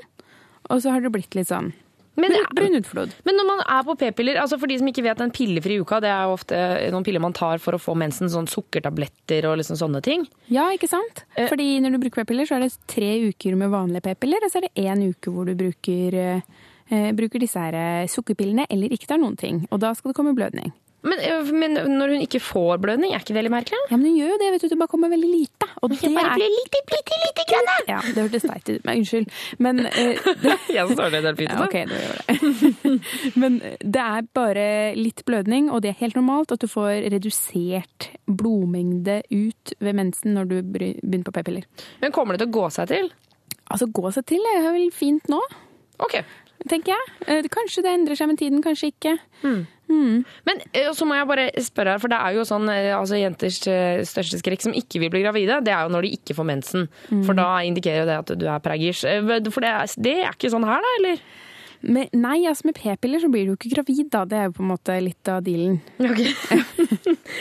Og 0.68 0.84
så 0.84 0.92
har 0.92 1.00
det 1.04 1.12
blitt 1.16 1.36
litt 1.36 1.48
sånn 1.48 1.72
Men, 2.20 2.34
Brunutflod. 2.54 3.14
Men 3.26 3.38
når 3.38 3.46
man 3.48 3.62
er 3.64 3.86
på 3.86 3.96
p-piller, 3.98 4.38
altså 4.38 4.58
for 4.60 4.70
de 4.70 4.76
som 4.78 4.90
ikke 4.90 5.02
vet 5.06 5.22
en 5.24 5.32
pillefri 5.34 5.80
uka, 5.82 5.98
det 6.04 6.10
er 6.12 6.28
jo 6.28 6.36
ofte 6.36 6.60
noen 6.94 7.06
piller 7.06 7.22
man 7.22 7.34
tar 7.34 7.62
for 7.62 7.74
å 7.74 7.80
få 7.82 7.96
mensen, 7.98 8.30
sånn 8.30 8.46
sukkertabletter 8.50 9.48
og 9.50 9.58
liksom 9.60 9.78
sånne 9.80 10.02
ting. 10.04 10.26
Ja, 10.52 10.68
ikke 10.74 10.90
sant? 10.90 11.24
Fordi 11.34 11.80
når 11.82 11.96
du 11.96 12.02
bruker 12.04 12.22
p-piller, 12.22 12.46
så 12.48 12.58
er 12.58 12.66
det 12.66 12.76
tre 12.90 13.10
uker 13.26 13.58
med 13.58 13.74
vanlige 13.74 14.06
p-piller, 14.06 14.46
og 14.46 14.52
så 14.52 14.62
er 14.62 14.68
det 14.68 14.86
én 14.86 15.02
uke 15.08 15.34
hvor 15.34 15.50
du 15.50 15.56
bruker, 15.58 16.20
eh, 16.22 17.10
bruker 17.18 17.42
disse 17.42 17.66
her 17.66 17.78
eh, 17.80 18.10
sukkerpillene 18.10 18.68
eller 18.70 18.94
ikke 18.94 19.10
tar 19.10 19.22
noen 19.22 19.38
ting. 19.40 19.64
Og 19.70 19.82
da 19.82 19.94
skal 19.98 20.12
det 20.12 20.18
komme 20.20 20.36
blødning. 20.38 20.70
Men, 21.04 21.20
øh, 21.20 21.48
men 21.52 21.74
når 21.98 22.14
hun 22.14 22.22
ikke 22.24 22.40
får 22.40 22.78
blødning, 22.80 23.12
er 23.12 23.20
ikke 23.20 23.34
det 23.36 23.42
litt 23.44 23.52
merkelig? 23.52 23.78
Ja, 23.90 23.96
men 23.98 24.06
hun 24.08 24.16
gjør 24.16 24.30
jo 24.32 24.38
det, 24.40 24.50
vet 24.54 24.62
du. 24.64 24.68
Det 24.72 24.78
bare 24.80 24.88
kommer 24.94 25.10
veldig 25.12 25.28
lite. 25.30 25.68
Og 25.82 25.90
det 25.92 26.00
bare 26.14 26.30
er- 26.30 26.38
blir 26.38 26.52
lite, 26.54 26.80
bitte 26.88 27.18
lite 27.24 27.44
grann. 27.50 27.68
Ja, 27.90 27.98
det 28.06 28.22
hørtes 28.24 28.46
teit 28.48 28.70
ut. 28.72 28.84
Men 28.88 29.02
unnskyld. 29.02 29.28
Men 29.58 29.80
eh, 29.86 30.28
Jeg 30.78 30.88
står 30.94 31.10
det 31.12 31.20
helt 31.26 31.42
fint. 31.42 31.52
Ja, 31.52 31.64
ok, 31.64 31.76
da 31.90 32.00
gjør 32.00 32.16
det. 32.24 32.94
Men 33.44 33.58
det 33.80 34.00
er 34.04 34.28
bare 34.34 34.66
litt 34.96 35.20
blødning, 35.28 35.68
og 35.70 35.82
det 35.84 35.92
er 35.92 36.00
helt 36.00 36.16
normalt 36.16 36.52
at 36.56 36.64
du 36.64 36.68
får 36.72 37.04
redusert 37.12 38.08
blodmengde 38.26 39.20
ut 39.30 39.74
ved 39.80 39.92
mensen 40.00 40.34
når 40.38 40.48
du 40.50 40.56
begynner 40.62 41.26
på 41.28 41.34
p-piller. 41.36 41.68
Men 42.00 42.12
kommer 42.16 42.34
det 42.38 42.44
til 42.46 42.52
å 42.52 42.56
gå 42.62 42.70
seg 42.72 42.88
til? 42.94 43.12
Altså, 43.72 43.88
gå 43.92 44.10
seg 44.12 44.26
til 44.28 44.40
er 44.56 44.66
vel 44.72 44.88
fint 44.94 45.28
nå. 45.32 45.40
Ok. 46.04 46.18
Tenker 46.70 46.94
jeg. 46.94 47.14
Eh, 47.28 47.46
Kanskje 47.52 47.84
det 47.84 47.92
endrer 47.92 48.18
seg 48.18 48.30
med 48.30 48.40
tiden, 48.40 48.62
kanskje 48.64 48.92
ikke. 48.92 49.16
Mm. 49.44 50.24
Men 50.48 50.62
øh, 50.64 50.90
så 50.96 51.04
må 51.04 51.18
jeg 51.18 51.28
bare 51.28 51.46
spørre 51.60 51.94
her, 51.94 52.00
for 52.00 52.08
det 52.08 52.16
er 52.16 52.38
jo 52.38 52.46
sånn 52.48 52.64
øh, 52.72 52.90
altså 52.96 53.20
jenters 53.20 53.60
største 53.60 54.40
skrekk 54.40 54.64
som 54.64 54.76
ikke 54.76 55.02
vil 55.02 55.12
bli 55.12 55.20
gravide, 55.26 55.60
det 55.66 55.74
er 55.74 55.84
jo 55.84 55.92
når 55.92 56.06
de 56.06 56.14
ikke 56.16 56.36
får 56.38 56.48
mensen. 56.48 56.86
Mm. 57.10 57.24
For 57.28 57.36
da 57.36 57.48
indikerer 57.68 58.02
jo 58.02 58.08
det 58.08 58.20
at 58.22 58.36
du 58.40 58.46
er 58.48 58.64
preggers. 58.64 59.04
For 59.04 59.66
det 59.66 59.74
det 60.04 60.20
er 60.22 60.32
ikke 60.32 60.52
sånn 60.54 60.66
her, 60.66 60.80
da, 60.84 60.94
eller? 61.00 61.26
Men, 61.84 62.08
nei, 62.16 62.38
altså 62.48 62.70
med 62.70 62.78
p-piller 62.78 63.20
så 63.20 63.28
blir 63.28 63.44
du 63.44 63.52
jo 63.52 63.58
ikke 63.58 63.74
gravid, 63.74 64.06
da. 64.12 64.22
Det 64.28 64.38
er 64.38 64.46
jo 64.48 64.54
på 64.56 64.62
en 64.64 64.70
måte 64.70 64.96
litt 65.04 65.28
av 65.28 65.42
dealen. 65.44 65.80
Ok. 66.00 66.22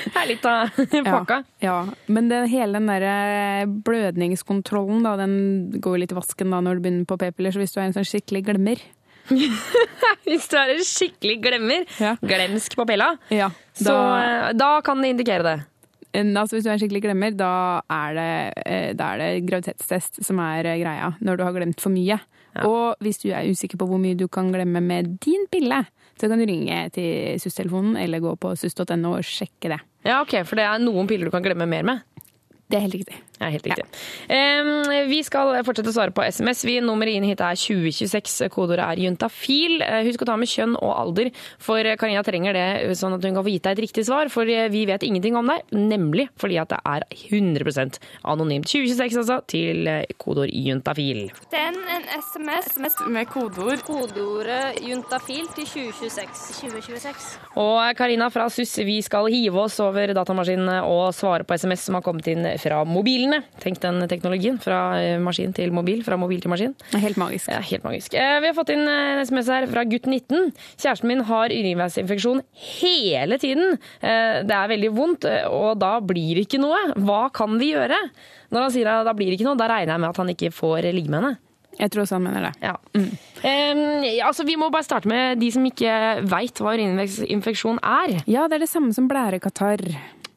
Det 0.03 0.19
er 0.19 0.27
litt 0.29 0.45
av 0.47 0.71
pakka. 1.05 1.37
Ja, 1.63 1.73
ja. 1.87 2.11
men 2.11 2.27
det, 2.31 2.39
hele 2.51 2.79
den 2.79 2.89
derre 2.89 3.65
blødningskontrollen, 3.87 5.03
da, 5.05 5.15
den 5.19 5.35
går 5.83 6.01
litt 6.01 6.13
i 6.13 6.17
vasken 6.17 6.53
da 6.53 6.59
når 6.63 6.79
du 6.79 6.83
begynner 6.83 7.07
på 7.09 7.17
p-piller. 7.21 7.55
Så 7.55 7.61
hvis 7.61 7.75
du 7.75 7.79
er 7.79 7.87
en 7.87 7.95
sånn 7.95 8.07
skikkelig 8.07 8.43
glemmer 8.47 8.83
Hvis 10.27 10.47
du 10.51 10.57
er 10.59 10.73
en 10.73 10.83
skikkelig 10.87 11.37
glemmer, 11.43 11.85
glemsk 12.23 12.75
på 12.79 12.85
pilla, 12.89 13.13
ja, 13.33 13.49
så 13.77 13.93
øh, 13.93 14.49
da 14.57 14.75
kan 14.85 15.01
det 15.03 15.13
indikere 15.13 15.45
det. 15.47 15.55
Altså 16.13 16.55
Hvis 16.55 16.65
du 16.65 16.69
er 16.69 16.75
en 16.75 16.81
skikkelig 16.83 17.01
glemmer, 17.07 17.33
da 17.33 17.53
er 17.89 18.13
det, 18.17 18.33
eh, 18.69 18.91
da 18.97 19.13
er 19.13 19.23
det 19.23 19.47
graviditetstest 19.47 20.21
som 20.25 20.41
er 20.43 20.67
eh, 20.69 20.79
greia. 20.83 21.13
Når 21.21 21.39
du 21.39 21.43
har 21.47 21.55
glemt 21.55 21.81
for 21.81 21.93
mye. 21.93 22.19
Og 22.61 23.01
hvis 23.01 23.17
du 23.23 23.31
er 23.33 23.49
usikker 23.49 23.79
på 23.81 23.87
hvor 23.89 23.97
mye 23.97 24.17
du 24.17 24.27
kan 24.29 24.51
glemme 24.53 24.81
med 24.83 25.15
din 25.23 25.47
pille, 25.49 25.79
så 26.19 26.29
kan 26.29 26.37
du 26.37 26.45
ringe 26.45 26.83
til 26.93 27.39
SUS-telefonen 27.41 27.97
eller 27.97 28.21
gå 28.21 28.35
på 28.37 28.53
sus.no 28.59 29.15
og 29.15 29.25
sjekke 29.25 29.73
det. 29.73 29.79
Ja, 30.05 30.19
ok, 30.21 30.43
For 30.45 30.59
det 30.59 30.67
er 30.67 30.83
noen 30.83 31.09
piller 31.09 31.25
du 31.25 31.33
kan 31.33 31.45
glemme 31.45 31.65
mer 31.65 31.87
med? 31.87 32.03
Det 32.69 32.77
er 32.77 32.85
helt 32.85 32.99
riktig. 33.01 33.17
Ja, 33.41 33.49
helt 33.49 33.65
riktig. 33.65 33.83
Em, 34.31 34.69
vi 35.09 35.19
skal 35.25 35.55
fortsette 35.65 35.89
å 35.89 35.95
svare 35.95 36.13
på 36.15 36.23
SMS. 36.23 36.61
Vi 36.67 36.77
Nummeret 36.83 37.17
inn 37.17 37.25
hit 37.27 37.41
er 37.43 37.57
2026. 37.57 38.47
Kodeordet 38.53 38.85
er 38.85 39.01
juntafil. 39.03 39.81
Eh, 39.81 40.03
Husk 40.07 40.21
å 40.23 40.27
ta 40.29 40.35
med 40.39 40.51
kjønn 40.51 40.75
og 40.77 40.91
alder, 40.93 41.31
for 41.59 41.83
Karina 41.99 42.21
trenger 42.23 42.55
det 42.55 42.95
sånn 42.99 43.15
at 43.17 43.25
hun 43.25 43.35
kan 43.35 43.43
få 43.43 43.51
gitt 43.51 43.65
deg 43.65 43.77
et 43.77 43.83
riktig 43.87 44.05
svar. 44.07 44.29
For 44.33 44.47
eh, 44.47 44.69
vi 44.71 44.85
vet 44.89 45.03
ingenting 45.03 45.35
om 45.39 45.49
deg, 45.49 45.65
nemlig 45.73 46.29
fordi 46.39 46.59
at 46.61 46.71
det 46.71 46.79
er 46.85 47.07
100% 47.33 47.99
anonymt. 48.31 48.69
2026 48.69 49.19
altså, 49.23 49.39
til 49.49 49.89
eh, 49.91 50.05
kodeord 50.21 50.53
juntafil. 50.53 51.25
Send 51.51 51.81
en 51.97 52.07
SMS 52.21 52.77
med 53.09 53.27
kodeord. 53.33 53.83
Kodeordet 53.87 54.79
juntafil 54.85 55.49
til 55.57 55.67
2026. 55.73 56.45
2026. 56.61 57.27
Og 57.59 57.81
Karina 57.97 58.29
fra 58.33 58.47
SUS, 58.53 58.77
vi 58.85 58.99
skal 59.05 59.27
hive 59.33 59.65
oss 59.65 59.79
over 59.83 60.13
datamaskinene 60.15 60.79
og 60.87 61.09
svare 61.17 61.47
på 61.47 61.57
SMS 61.59 61.87
som 61.89 61.97
har 61.99 62.05
kommet 62.05 62.29
inn 62.31 62.45
fra 62.61 62.83
mobilene. 63.23 63.43
Tenk 63.61 63.79
den 63.81 64.01
teknologien. 64.09 64.57
Fra 64.61 64.99
eh, 64.99 65.17
maskin 65.21 65.53
til 65.55 65.71
mobil, 65.73 66.03
fra 66.03 66.17
mobil 66.17 66.41
til 66.43 66.51
maskin. 66.51 66.73
Helt 66.93 67.17
magisk. 67.17 67.49
Ja, 67.51 67.61
helt 67.61 67.83
magisk. 67.83 68.13
Eh, 68.13 68.39
Vi 68.43 68.47
har 68.49 68.53
fått 68.57 68.69
inn 68.73 68.83
eh, 68.87 69.13
en 69.15 69.21
SMS 69.25 69.47
her 69.51 69.67
fra 69.71 69.83
gutt 69.87 70.05
19. 70.09 70.51
Kjæresten 70.77 71.07
min 71.09 71.23
har 71.27 71.49
urinveisinfeksjon 71.53 72.41
hele 72.81 73.37
tiden. 73.39 73.77
Det 74.01 74.53
er 74.55 74.67
veldig 74.71 74.91
vondt, 74.95 75.25
og 75.49 75.77
da 75.79 75.95
blir 76.03 76.35
det 76.37 76.47
ikke 76.47 76.59
noe. 76.61 76.79
Hva 76.97 77.29
kan 77.33 77.57
vi 77.59 77.71
gjøre? 77.73 77.97
Når 78.53 78.67
han 78.67 78.73
sier 78.75 78.89
at 78.91 79.07
da 79.07 79.13
blir 79.17 79.31
det 79.31 79.39
ikke 79.39 79.47
noe, 79.47 79.57
da 79.59 79.69
regner 79.71 79.95
jeg 79.95 80.03
med 80.03 80.09
at 80.11 80.21
han 80.21 80.31
ikke 80.33 80.51
får 80.53 80.89
ligge 80.93 81.09
med 81.11 81.21
henne. 81.21 81.35
Jeg 81.79 81.89
tror 81.89 82.03
også 82.03 82.19
han 82.19 82.25
mener 82.27 82.43
det. 82.45 82.51
Ja. 82.61 82.75
Eh, 83.41 84.19
altså, 84.25 84.45
vi 84.45 84.57
må 84.61 84.69
bare 84.73 84.85
starte 84.85 85.09
med 85.09 85.39
de 85.41 85.49
som 85.55 85.63
ikke 85.65 85.93
veit 86.29 86.59
hva 86.61 86.75
urininfeksjon 86.75 87.79
er. 87.81 88.19
Ja, 88.29 88.45
det 88.47 88.59
er 88.59 88.65
det 88.67 88.69
samme 88.69 88.93
som 88.93 89.07
blærekatarr. 89.09 89.81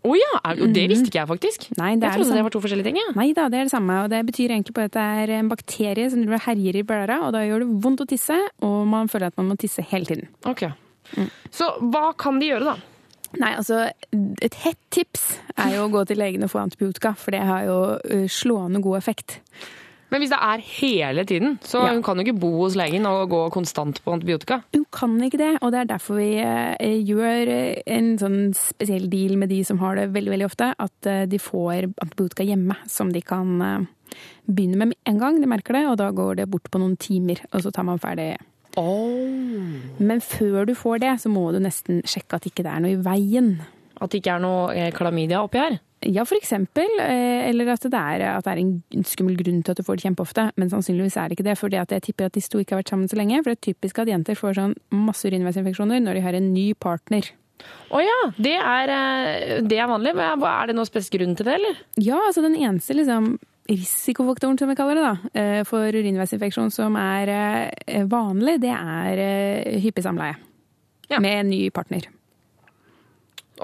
Å 0.06 0.16
ja! 0.18 0.32
Er, 0.40 0.62
og 0.62 0.74
det 0.76 0.86
visste 0.92 1.10
ikke 1.10 1.20
jeg 1.20 1.30
faktisk. 1.32 1.68
Nei, 1.80 1.92
det 1.98 2.06
jeg 2.06 2.20
trodde 2.20 2.32
det 2.32 2.40
det 2.40 2.46
var 2.46 2.54
to 2.54 2.62
forskjellige 2.62 2.88
ting. 2.90 2.98
Ja. 3.00 3.14
Nei 3.18 3.28
da, 3.36 3.46
det 3.52 3.60
er 3.60 3.68
det 3.68 3.74
samme. 3.74 4.00
Og 4.04 4.10
det 4.12 4.22
betyr 4.28 4.54
egentlig 4.54 4.76
på 4.76 4.84
at 4.86 4.94
det 4.96 5.06
er 5.22 5.32
en 5.40 5.50
bakterie 5.50 6.10
som 6.12 6.22
herjer 6.46 6.80
i 6.80 6.84
blæra, 6.86 7.20
og 7.26 7.34
da 7.36 7.44
gjør 7.46 7.64
det 7.64 7.70
vondt 7.84 8.04
å 8.04 8.08
tisse, 8.10 8.36
og 8.66 8.76
man 8.90 9.10
føler 9.12 9.32
at 9.32 9.40
man 9.40 9.50
må 9.50 9.58
tisse 9.60 9.84
hele 9.90 10.08
tiden. 10.08 10.28
Ok. 10.46 10.68
Så 11.54 11.70
hva 11.92 12.10
kan 12.18 12.38
de 12.42 12.52
gjøre, 12.52 12.74
da? 12.74 12.92
Nei, 13.36 13.52
altså 13.58 13.82
Et 14.14 14.54
hett 14.62 14.78
tips 14.94 15.24
er 15.58 15.74
jo 15.76 15.86
å 15.86 15.90
gå 15.92 16.04
til 16.08 16.18
legen 16.20 16.46
og 16.46 16.52
få 16.52 16.62
antibiotika, 16.62 17.12
for 17.18 17.34
det 17.34 17.42
har 17.46 17.66
jo 17.66 17.78
slående 18.32 18.82
god 18.84 19.00
effekt. 19.00 19.40
Men 20.10 20.22
hvis 20.22 20.30
det 20.30 20.38
er 20.38 20.62
hele 20.62 21.24
tiden, 21.26 21.58
så 21.66 21.80
Ja. 21.82 21.92
hun 21.92 22.02
kan 22.02 22.16
jo 22.16 22.22
ikke 22.24 22.38
bo 22.40 22.50
hos 22.62 22.76
legen 22.78 23.06
og 23.06 23.28
gå 23.30 23.50
konstant 23.50 23.98
på 24.04 24.12
antibiotika. 24.14 24.60
Hun 24.74 24.84
kan 24.92 25.16
ikke 25.20 25.38
det, 25.38 25.58
og 25.60 25.72
det 25.72 25.80
er 25.80 25.90
derfor 25.90 26.16
vi 26.20 26.38
eh, 26.38 27.02
gjør 27.02 27.48
eh, 27.48 27.82
en 27.86 28.16
sånn 28.18 28.54
spesiell 28.54 29.08
deal 29.10 29.36
med 29.36 29.48
de 29.50 29.64
som 29.64 29.78
har 29.78 29.96
det 29.96 30.12
veldig 30.14 30.30
veldig 30.30 30.46
ofte, 30.46 30.74
at 30.78 31.06
eh, 31.10 31.26
de 31.26 31.38
får 31.38 31.88
antibiotika 32.02 32.46
hjemme 32.46 32.76
som 32.86 33.10
de 33.12 33.20
kan 33.20 33.88
begynne 34.46 34.76
med 34.78 34.94
en 35.06 35.18
gang 35.18 35.40
de 35.40 35.46
merker 35.50 35.74
det, 35.74 35.86
og 35.90 35.96
da 35.98 36.10
går 36.14 36.36
det 36.36 36.48
bort 36.50 36.70
på 36.70 36.78
noen 36.78 36.96
timer, 36.96 37.42
og 37.52 37.62
så 37.62 37.72
tar 37.74 37.82
man 37.84 37.98
ferdig. 37.98 38.36
Men 39.98 40.20
før 40.20 40.66
du 40.68 40.74
får 40.74 41.00
det, 41.00 41.20
så 41.20 41.28
må 41.32 41.50
du 41.52 41.58
nesten 41.64 42.02
sjekke 42.06 42.38
at 42.38 42.46
ikke 42.46 42.62
det 42.62 42.72
er 42.72 42.80
noe 42.84 42.94
i 42.94 43.02
veien. 43.02 43.56
At 44.00 44.12
det 44.12 44.20
ikke 44.22 44.36
er 44.36 44.44
noe 44.44 44.90
klamydia 44.92 45.42
oppi 45.42 45.58
her? 45.58 45.78
Ja, 46.06 46.22
for 46.24 46.36
eksempel. 46.38 46.86
eh, 47.02 47.48
Eller 47.50 47.68
at 47.72 47.82
det, 47.82 47.92
er, 47.94 48.22
at 48.36 48.44
det 48.46 48.52
er 48.52 48.60
en 48.62 49.04
skummel 49.04 49.36
grunn 49.40 49.62
til 49.64 49.72
at 49.72 49.76
du 49.80 49.82
får 49.82 49.96
det 49.98 50.04
kjempeofte. 50.06 50.44
Men 50.56 50.70
sannsynligvis 50.70 51.16
er 51.18 51.28
det 51.28 51.38
ikke 51.38 51.48
det, 51.48 51.56
For 51.58 51.68
jeg 51.68 51.86
tipper 52.02 52.26
at 52.28 52.32
de 52.36 52.40
to 52.40 52.58
ikke 52.62 52.76
har 52.76 52.82
vært 52.82 52.92
sammen 52.94 53.08
så 53.10 53.16
lenge. 53.18 53.40
For 53.42 53.50
det 53.50 53.58
er 53.58 53.72
typisk 53.72 53.98
at 53.98 54.08
jenter 54.12 54.38
får 54.38 54.54
sånn 54.60 54.76
masse 54.92 55.26
urinveisinfeksjoner 55.26 56.00
når 56.04 56.14
de 56.14 56.20
har 56.28 56.38
en 56.38 56.52
ny 56.54 56.68
partner. 56.74 57.26
Å 57.90 58.00
ja, 58.04 58.18
det 58.38 58.54
er, 58.60 58.88
eh, 58.92 59.60
det 59.66 59.78
er 59.80 59.88
vanlig. 59.88 60.12
Hva- 60.14 60.62
Er 60.62 60.66
det 60.68 60.76
noen 60.76 60.86
spesiell 60.86 61.18
grunn 61.24 61.36
til 61.36 61.46
det, 61.46 61.54
eller? 61.54 61.76
Ja, 61.96 62.16
altså 62.28 62.42
den 62.42 62.54
eneste 62.54 62.94
liksom 62.94 63.38
risikofaktoren, 63.68 64.58
som 64.58 64.68
vi 64.68 64.76
kaller 64.76 64.94
det, 64.94 65.02
da, 65.02 65.40
eh, 65.40 65.62
for 65.64 65.90
urinveisinfeksjon 65.90 66.70
som 66.70 66.94
er 66.96 67.72
vanlig, 68.06 68.60
det 68.60 68.70
er 68.70 69.80
hyppig 69.80 70.04
samleie. 70.04 70.36
Med 71.18 71.40
en 71.40 71.48
ny 71.50 71.70
partner. 71.70 72.02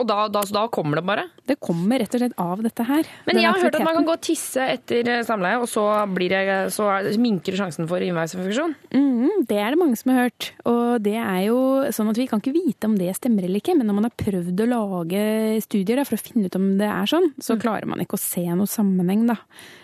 Og 0.01 0.07
da, 0.09 0.22
da, 0.32 0.40
så 0.49 0.55
da 0.57 0.62
kommer 0.72 0.97
det 0.97 1.05
bare? 1.05 1.26
Det 1.45 1.59
kommer 1.61 2.01
rett 2.01 2.14
og 2.16 2.22
slett 2.22 2.36
av 2.40 2.62
dette 2.64 2.84
her. 2.88 3.09
Men 3.26 3.40
jeg 3.43 3.51
har 3.51 3.61
hørt 3.61 3.74
at 3.76 3.84
man 3.84 3.99
kan 3.99 4.07
gå 4.09 4.14
og 4.16 4.22
tisse 4.24 4.64
etter 4.72 5.11
eh, 5.18 5.22
samleie, 5.28 5.59
og 5.61 5.68
så, 5.68 5.84
blir 6.09 6.32
det, 6.32 6.45
så 6.72 6.86
er- 6.95 7.11
minker 7.20 7.53
sjansen 7.59 7.88
for 7.90 8.01
innveisinfeksjon. 8.01 8.72
Mm, 8.95 9.45
det 9.51 9.59
er 9.61 9.74
det 9.74 9.80
mange 9.82 9.99
som 10.01 10.14
har 10.14 10.24
hørt. 10.30 10.49
Og 10.64 11.03
det 11.05 11.18
er 11.20 11.43
jo 11.51 11.59
sånn 11.93 12.09
at 12.09 12.16
vi 12.22 12.26
kan 12.30 12.40
ikke 12.40 12.55
vite 12.57 12.88
om 12.88 12.97
det 12.97 13.12
stemmer 13.18 13.45
eller 13.45 13.61
ikke, 13.61 13.76
men 13.76 13.86
når 13.90 13.99
man 14.01 14.09
har 14.09 14.16
prøvd 14.16 14.64
å 14.64 14.70
lage 14.72 15.22
studier 15.66 16.01
da, 16.01 16.07
for 16.09 16.16
å 16.16 16.24
finne 16.24 16.49
ut 16.49 16.57
om 16.57 16.70
det 16.80 16.88
er 16.88 17.12
sånn, 17.12 17.28
så 17.43 17.59
klarer 17.61 17.84
man 17.90 18.01
ikke 18.01 18.16
å 18.16 18.24
se 18.24 18.47
noe 18.49 18.70
sammenheng, 18.70 19.26
da. 19.28 19.36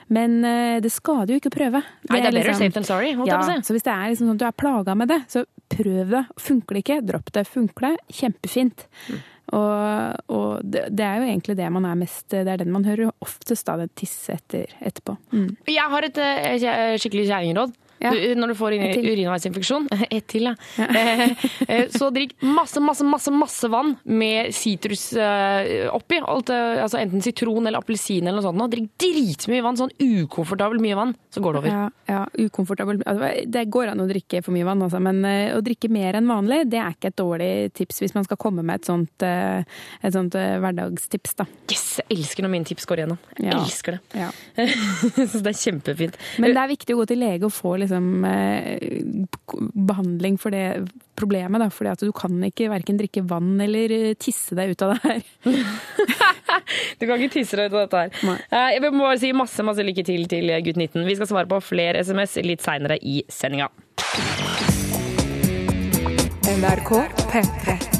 Men 0.09 0.38
eh, 0.48 0.78
det 0.80 0.88
skader 0.94 1.34
jo 1.34 1.40
ikke 1.42 1.52
å 1.52 1.56
prøve. 1.59 1.82
Nei, 2.09 2.20
det 2.24 2.30
er 2.30 2.38
better 2.40 2.54
safe 2.56 2.72
than 2.78 2.88
sorry, 2.88 3.12
ja. 3.28 3.42
Så 3.61 3.76
hvis 3.76 3.84
det 3.84 3.92
er 3.92 4.09
liksom 4.09 4.30
sånn 4.30 4.38
at 4.38 4.40
du 4.40 4.48
er 4.48 4.56
plaga 4.64 4.96
med 4.96 5.12
det, 5.12 5.20
så 5.28 5.44
prøv 5.68 6.14
det. 6.16 6.22
Funker 6.40 6.78
det 6.78 6.84
ikke, 6.86 7.02
dropp 7.04 7.28
det. 7.36 7.44
Funker 7.50 7.90
det, 7.90 7.96
kjempefint. 8.22 8.86
Mm. 9.11 9.18
Og, 9.57 10.32
og 10.34 10.61
det, 10.61 10.84
det 10.92 11.05
er 11.05 11.22
jo 11.22 11.28
egentlig 11.30 11.55
det 11.57 11.68
man 11.72 11.86
er 11.88 11.96
mest 11.96 12.26
Det 12.28 12.42
er 12.44 12.61
den 12.61 12.72
man 12.74 12.84
hører 12.84 13.14
oftest 13.24 13.64
da, 13.68 13.78
det 13.80 13.94
tisse 13.96 14.36
etter 14.36 14.74
etterpå. 14.84 15.16
Mm. 15.32 15.51
Jeg 15.72 15.92
har 15.94 16.09
et 16.09 16.20
eh, 16.20 16.96
skikkelig 17.01 17.28
kjerringråd. 17.30 17.72
Ja. 18.01 18.12
Du, 18.14 18.34
når 18.38 18.53
du 18.53 18.55
får 18.59 18.76
urinveisinfeksjon 18.78 19.88
Ett 20.11 20.26
til, 20.30 20.49
ja. 20.51 20.55
Eh, 20.99 21.32
eh, 21.68 21.86
Så 21.92 22.09
drikk 22.14 22.34
masse, 22.44 22.80
masse, 22.82 23.05
masse 23.07 23.32
masse 23.34 23.68
vann 23.70 23.94
med 24.09 24.53
sitrus 24.55 25.12
eh, 25.18 25.86
oppi. 25.92 26.18
Alt, 26.22 26.51
altså 26.51 26.99
enten 27.01 27.22
sitron 27.24 27.66
eller 27.66 27.82
appelsin 27.82 28.26
eller 28.26 28.40
noe 28.40 28.46
sånt. 28.46 28.64
Drikk 28.72 28.88
dritmye 29.01 29.64
vann, 29.64 29.78
sånn 29.78 29.92
ukomfortabelt 29.99 30.82
mye 30.82 30.96
vann, 30.99 31.14
så 31.34 31.42
går 31.44 31.57
det 31.57 31.61
over. 31.62 31.74
Ja, 31.74 31.84
ja, 32.11 32.22
ukomfortabel. 32.46 33.03
Altså, 33.09 33.30
Det 33.46 33.64
går 33.72 33.92
an 33.92 34.03
å 34.05 34.09
drikke 34.11 34.42
for 34.44 34.55
mye 34.57 34.66
vann, 34.68 34.82
altså, 34.86 35.01
men 35.03 35.22
å 35.55 35.61
drikke 35.64 35.90
mer 35.92 36.18
enn 36.18 36.28
vanlig, 36.30 36.64
det 36.72 36.80
er 36.82 36.96
ikke 36.96 37.12
et 37.12 37.18
dårlig 37.20 37.51
tips 37.78 38.03
hvis 38.05 38.16
man 38.16 38.26
skal 38.26 38.40
komme 38.40 38.64
med 38.66 38.80
et 38.80 38.88
sånt, 38.88 39.24
et 39.26 40.14
sånt 40.14 40.34
hverdagstips, 40.38 41.36
da. 41.38 41.46
Yes, 41.70 41.86
jeg 42.03 42.18
elsker 42.18 42.46
når 42.46 42.55
mine 42.55 42.68
tips 42.68 42.88
går 42.88 43.03
igjennom. 43.03 43.20
Jeg 43.38 43.55
elsker 43.55 43.99
det. 43.99 44.28
Synes 45.18 45.38
det 45.44 45.53
er 45.53 45.61
kjempefint. 45.62 46.18
Men 46.42 46.55
det 46.57 46.64
er 46.64 46.72
viktig 46.74 46.96
å 46.96 47.03
gå 47.03 47.09
til 47.12 47.22
lege 47.22 47.49
og 47.49 47.55
få 47.55 47.76
liksom, 47.89 48.24
eh, 48.28 49.26
behandling 49.74 50.39
for 50.39 50.55
det 50.55 50.89
problemet. 51.18 51.61
Da, 51.61 51.70
fordi 51.72 51.91
at 51.91 52.05
du 52.05 52.12
kan 52.12 52.36
ikke 52.45 52.70
verken 52.70 53.01
drikke 53.01 53.24
vann 53.26 53.57
eller 53.64 53.93
eh, 53.95 54.14
tisse 54.20 54.55
deg 54.59 54.74
ut 54.74 54.86
av 54.86 54.95
det 54.95 55.01
her. 55.09 55.22
Du 56.99 57.07
kan 57.07 57.16
ikke 57.16 57.39
tisse 57.39 57.57
deg 57.57 57.70
ut 57.70 57.76
av 57.78 57.86
dette 57.86 58.01
her. 58.03 58.11
Nei. 58.28 58.72
Jeg 58.74 58.82
må 58.93 59.01
bare 59.01 59.20
si 59.20 59.30
masse 59.36 59.64
masse 59.64 59.84
lykke 59.84 60.05
til 60.05 60.26
til 60.28 60.53
gutt 60.66 60.80
19. 60.80 61.07
Vi 61.07 61.16
skal 61.16 61.30
svare 61.30 61.49
på 61.49 61.61
flere 61.64 62.03
SMS 62.05 62.36
litt 62.45 62.64
seinere 62.64 62.99
i 63.01 63.22
sendinga. 63.32 63.70
NRK 66.59 66.93
P3. 67.30 67.97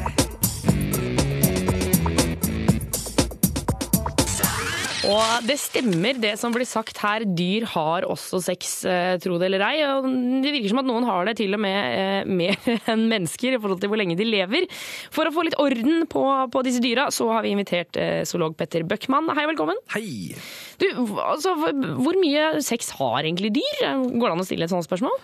Og 5.07 5.44
det 5.46 5.55
stemmer 5.62 6.16
det 6.18 6.32
som 6.40 6.51
blir 6.55 6.66
sagt 6.66 6.99
her, 6.99 7.22
dyr 7.22 7.66
har 7.70 8.07
også 8.09 8.40
sex, 8.42 8.80
eh, 8.88 9.14
tro 9.22 9.36
det 9.38 9.46
eller 9.46 9.62
ei. 9.68 9.76
Og 9.86 10.09
det 10.42 10.51
virker 10.51 10.72
som 10.72 10.80
at 10.82 10.88
noen 10.88 11.07
har 11.07 11.28
det 11.28 11.36
til 11.38 11.55
og 11.55 11.62
med 11.62 11.78
eh, 11.94 12.26
mer 12.26 12.57
enn 12.90 13.05
mennesker 13.11 13.55
i 13.55 13.61
forhold 13.62 13.78
til 13.82 13.92
hvor 13.92 14.01
lenge 14.01 14.16
de 14.18 14.26
lever. 14.26 14.66
For 15.14 15.28
å 15.28 15.34
få 15.34 15.46
litt 15.46 15.59
orden 15.62 16.03
på, 16.11 16.24
på 16.51 16.64
disse 16.66 16.82
dyra, 16.82 17.09
så 17.14 17.28
har 17.30 17.46
vi 17.46 17.55
invitert 17.55 17.99
eh, 18.01 18.24
zoolog 18.26 18.57
Petter 18.59 18.82
Bøckmann. 18.88 19.30
Hei, 19.38 19.46
velkommen. 19.53 19.78
Hei! 19.94 20.34
Du, 20.82 20.88
altså, 21.22 21.55
hvor 21.55 22.18
mye 22.18 22.59
sex 22.66 22.90
har 22.99 23.22
egentlig 23.22 23.53
dyr? 23.61 23.84
Går 23.86 24.26
det 24.26 24.34
an 24.34 24.42
å 24.42 24.49
stille 24.49 24.66
et 24.66 24.72
sånt 24.72 24.86
spørsmål? 24.86 25.14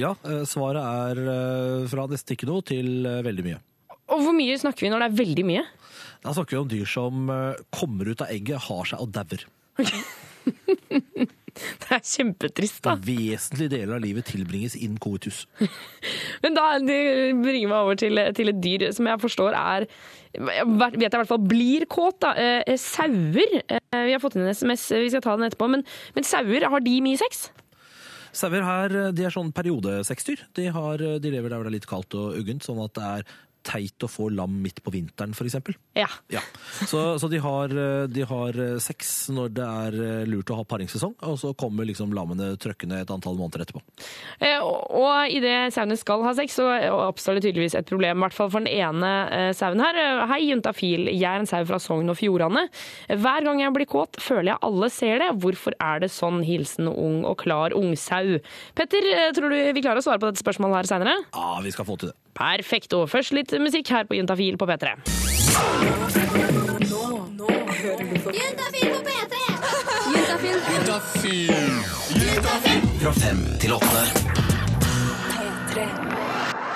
Ja, 0.00 0.12
svaret 0.48 0.84
er 0.84 1.88
fra 1.90 2.04
nesten 2.08 2.36
ikke 2.36 2.48
noe 2.48 2.64
til 2.66 3.06
veldig 3.24 3.44
mye. 3.46 3.60
Og 4.12 4.20
hvor 4.20 4.36
mye 4.36 4.56
snakker 4.60 4.84
vi 4.84 4.92
når 4.92 5.04
det 5.04 5.08
er 5.08 5.18
veldig 5.22 5.46
mye? 5.48 5.64
Da 6.24 6.32
snakker 6.32 6.56
vi 6.56 6.62
om 6.62 6.68
dyr 6.70 6.88
som 6.88 7.30
eh, 7.30 7.62
kommer 7.74 8.08
ut 8.08 8.24
av 8.24 8.32
egget, 8.32 8.64
har 8.68 8.88
seg 8.88 9.04
og 9.04 9.12
dauer. 9.14 9.46
Det 11.54 11.86
er 11.94 12.00
kjempetrist, 12.02 12.80
da. 12.82 12.96
Vesentlige 12.98 13.70
deler 13.76 13.94
av 13.94 14.02
livet 14.02 14.26
tilbringes 14.26 14.74
in 14.74 14.96
coitus. 14.98 15.44
Men 16.42 16.56
da 16.56 16.64
det 16.82 16.98
bringer 17.38 17.70
meg 17.70 17.76
over 17.78 17.98
til, 18.00 18.18
til 18.34 18.50
et 18.50 18.58
dyr 18.64 18.88
som 18.96 19.06
jeg 19.06 19.22
forstår 19.22 19.54
er 19.54 19.86
vet 20.34 20.96
jeg 20.98 21.06
i 21.06 21.14
hvert 21.14 21.30
fall 21.30 21.44
blir 21.46 21.86
kåt. 21.86 22.18
da. 22.24 22.32
Eh, 22.34 22.74
sauer. 22.80 23.60
Eh, 23.68 24.00
vi 24.08 24.16
har 24.16 24.22
fått 24.22 24.34
inn 24.34 24.48
en 24.48 24.54
SMS, 24.54 24.88
vi 24.96 25.12
skal 25.12 25.22
ta 25.22 25.36
den 25.38 25.46
etterpå. 25.46 25.70
Men, 25.70 25.86
men 26.16 26.26
sauer, 26.26 26.66
har 26.72 26.82
de 26.82 26.96
mye 27.04 27.20
sex? 27.20 27.46
Sauer 28.34 28.66
her, 28.66 28.96
eh, 28.98 29.12
de 29.14 29.28
er 29.28 29.34
sånn 29.34 29.54
periodesexdyr. 29.54 30.48
De, 30.58 30.66
har, 30.74 31.02
eh, 31.02 31.20
de 31.22 31.30
lever 31.30 31.52
der 31.52 31.60
hvor 31.60 31.68
det 31.68 31.74
er 31.74 31.78
litt 31.78 31.90
kaldt 31.90 32.18
og 32.18 32.38
uggent, 32.40 32.66
sånn 32.66 32.82
at 32.82 32.98
det 32.98 33.10
er 33.12 33.34
teit 33.64 34.04
å 34.04 34.10
få 34.10 34.28
lam 34.34 34.58
midt 34.62 34.82
på 34.84 34.92
vinteren, 34.94 35.34
eksempel. 35.34 35.76
Ja. 35.96 36.08
Ja. 36.32 36.42
Så, 36.86 37.18
så 37.20 37.28
de, 37.32 37.40
har, 37.42 37.72
eh, 37.72 38.06
de 38.12 38.24
har 38.28 38.58
eh, 38.60 38.76
sex 38.82 39.14
når 39.34 39.52
det 39.56 39.64
er 39.64 39.98
eh, 40.04 40.26
lurt 40.28 40.52
å 40.52 40.58
ha 40.60 40.66
paringssesong, 40.68 41.16
og 41.24 41.38
så 41.40 41.52
kommer 41.58 41.88
liksom 41.88 42.14
lammene 42.16 42.54
trøkkende 42.60 43.00
et 43.02 43.12
antall 43.12 43.38
måneder 43.40 43.64
etterpå. 43.64 43.82
Eh, 44.40 44.60
og 44.60 44.94
og 45.04 45.32
idet 45.32 45.72
sauene 45.74 45.96
skal 45.98 46.22
ha 46.26 46.32
sex, 46.36 46.56
så 46.58 46.66
oppstår 47.08 47.38
det 47.38 47.44
tydeligvis 47.46 47.76
et 47.78 47.88
problem. 47.88 48.20
I 48.20 48.24
hvert 48.26 48.36
fall 48.36 48.50
for 48.52 48.64
den 48.64 48.72
ene 48.72 49.12
eh, 49.34 49.50
sauen 49.56 49.82
her. 49.82 49.98
Hei, 50.30 50.40
juntafil. 50.48 51.08
Jeg 51.10 51.28
er 51.28 51.42
en 51.42 51.50
sau 51.50 51.62
fra 51.68 51.80
Sogn 51.82 52.12
og 52.12 52.18
Fjordane. 52.20 52.66
Hver 53.08 53.46
gang 53.46 53.62
jeg 53.62 53.74
blir 53.76 53.88
kåt, 53.90 54.20
føler 54.22 54.54
jeg 54.54 54.62
alle 54.68 54.90
ser 54.92 55.22
det. 55.22 55.30
Hvorfor 55.42 55.76
er 55.82 56.04
det 56.04 56.12
sånn? 56.14 56.42
Hilsen 56.44 56.90
ung 56.90 57.22
og 57.28 57.38
klar 57.42 57.74
ungsau. 57.76 58.38
Petter, 58.76 59.08
tror 59.36 59.52
du 59.52 59.58
vi 59.76 59.84
klarer 59.84 60.02
å 60.02 60.06
svare 60.06 60.22
på 60.22 60.30
dette 60.30 60.44
spørsmålet 60.44 60.82
her 60.82 60.92
seinere? 60.94 61.16
Ja, 61.34 61.56
vi 61.64 61.74
skal 61.74 61.88
få 61.88 61.98
til 62.00 62.12
det. 62.12 62.23
Perfekt. 62.34 62.92
Og 62.92 63.08
først 63.10 63.32
litt 63.36 63.52
musikk 63.62 63.88
her 63.94 64.04
på 64.08 64.18
Juntafil 64.18 64.58
på 64.58 64.66
P3. 64.66 64.94
Juntafil 68.34 68.88
på 68.90 69.00
P3! 69.08 69.34
Juntafil. 70.74 71.40
Fra 73.04 73.12
fem 73.12 73.40
til 73.60 73.72
åtte. 73.76 74.02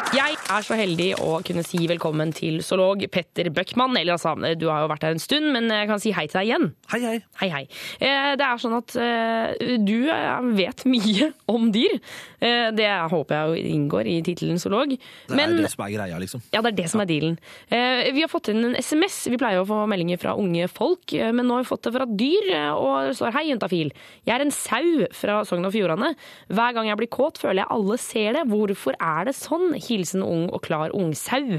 Jeg 0.09 0.39
er 0.49 0.63
så 0.65 0.73
heldig 0.79 1.09
å 1.21 1.35
kunne 1.45 1.61
si 1.67 1.83
velkommen 1.91 2.31
til 2.33 2.63
zoolog 2.65 3.03
Petter 3.13 3.51
Bøckmann. 3.53 3.93
Eller 4.01 4.15
altså, 4.15 4.33
du 4.57 4.65
har 4.71 4.81
jo 4.81 4.89
vært 4.89 5.03
her 5.05 5.13
en 5.13 5.21
stund, 5.21 5.51
men 5.53 5.67
jeg 5.69 5.89
kan 5.91 6.01
si 6.01 6.13
hei 6.17 6.25
til 6.31 6.39
deg 6.39 6.49
igjen. 6.49 6.65
Hei, 6.89 7.01
hei. 7.03 7.17
Hei, 7.43 7.49
hei. 7.53 7.61
Eh, 8.01 8.31
Det 8.41 8.47
er 8.47 8.63
sånn 8.63 8.77
at 8.79 8.95
eh, 8.97 9.77
du 9.85 10.09
eh, 10.09 10.49
vet 10.57 10.87
mye 10.89 11.29
om 11.53 11.69
dyr. 11.75 11.99
Det 12.39 12.87
håper 13.11 13.35
jeg 13.35 13.51
jo 13.67 13.75
inngår 13.75 14.09
i 14.09 14.17
tittelen 14.25 14.61
zoolog. 14.63 14.93
Det 14.95 15.35
er 15.43 15.55
det 15.59 15.71
som 15.73 15.83
er 15.85 15.93
greia, 15.97 16.21
liksom. 16.23 16.43
Ja, 16.55 16.63
det 16.63 16.71
er 16.71 16.77
det 16.79 16.87
som 16.93 17.03
er 17.03 17.09
dealen. 17.11 17.35
Vi 17.69 18.23
har 18.23 18.31
fått 18.31 18.53
inn 18.53 18.63
en 18.63 18.77
SMS. 18.79 19.17
Vi 19.33 19.41
pleier 19.41 19.65
å 19.65 19.67
få 19.67 19.81
meldinger 19.91 20.21
fra 20.23 20.37
unge 20.39 20.69
folk, 20.71 21.17
men 21.19 21.43
nå 21.49 21.57
har 21.59 21.65
vi 21.67 21.71
fått 21.73 21.89
det 21.89 21.95
fra 21.97 22.07
dyr. 22.07 22.47
Og 22.79 23.09
det 23.11 23.17
står 23.19 23.35
hei, 23.35 23.49
juntafil. 23.51 23.91
Jeg 24.23 24.37
er 24.37 24.45
en 24.47 24.55
sau 24.55 25.09
fra 25.19 25.41
Sogn 25.51 25.67
og 25.67 25.75
Fjordane. 25.75 26.13
Hver 26.55 26.79
gang 26.79 26.93
jeg 26.93 27.01
blir 27.03 27.11
kåt, 27.19 27.43
føler 27.43 27.65
jeg 27.65 27.73
alle 27.75 27.99
ser 28.07 28.39
det. 28.39 28.47
Hvorfor 28.55 28.95
er 29.03 29.27
det 29.33 29.35
sånn? 29.41 29.73
Hilsen 29.75 29.98
ung 30.25 30.49
og 30.53 30.63
klar 30.65 30.95
ungsau. 30.97 31.59